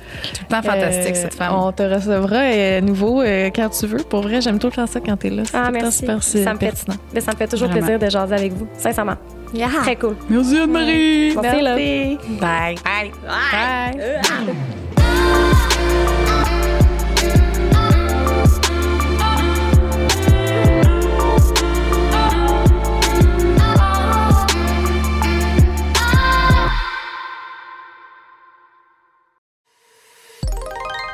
[0.49, 1.55] temps fantastique, Euh, cette femme.
[1.55, 3.99] On te recevra euh, à nouveau euh, quand tu veux.
[3.99, 5.43] Pour vrai, j'aime tout le temps ça quand t'es là.
[5.45, 5.99] C'est Ah, tout le merci.
[5.99, 6.97] super Ça me, fait, pertinent.
[7.15, 7.87] ben, ça me fait toujours Vraiment.
[7.87, 9.15] plaisir de jaser avec vous, sincèrement.
[9.83, 10.17] Très cool.
[10.29, 11.37] Merci Anne-Marie.
[11.41, 11.75] Merci, là.
[11.77, 12.19] Bye.
[12.41, 13.13] Bye.
[15.07, 16.18] Bye.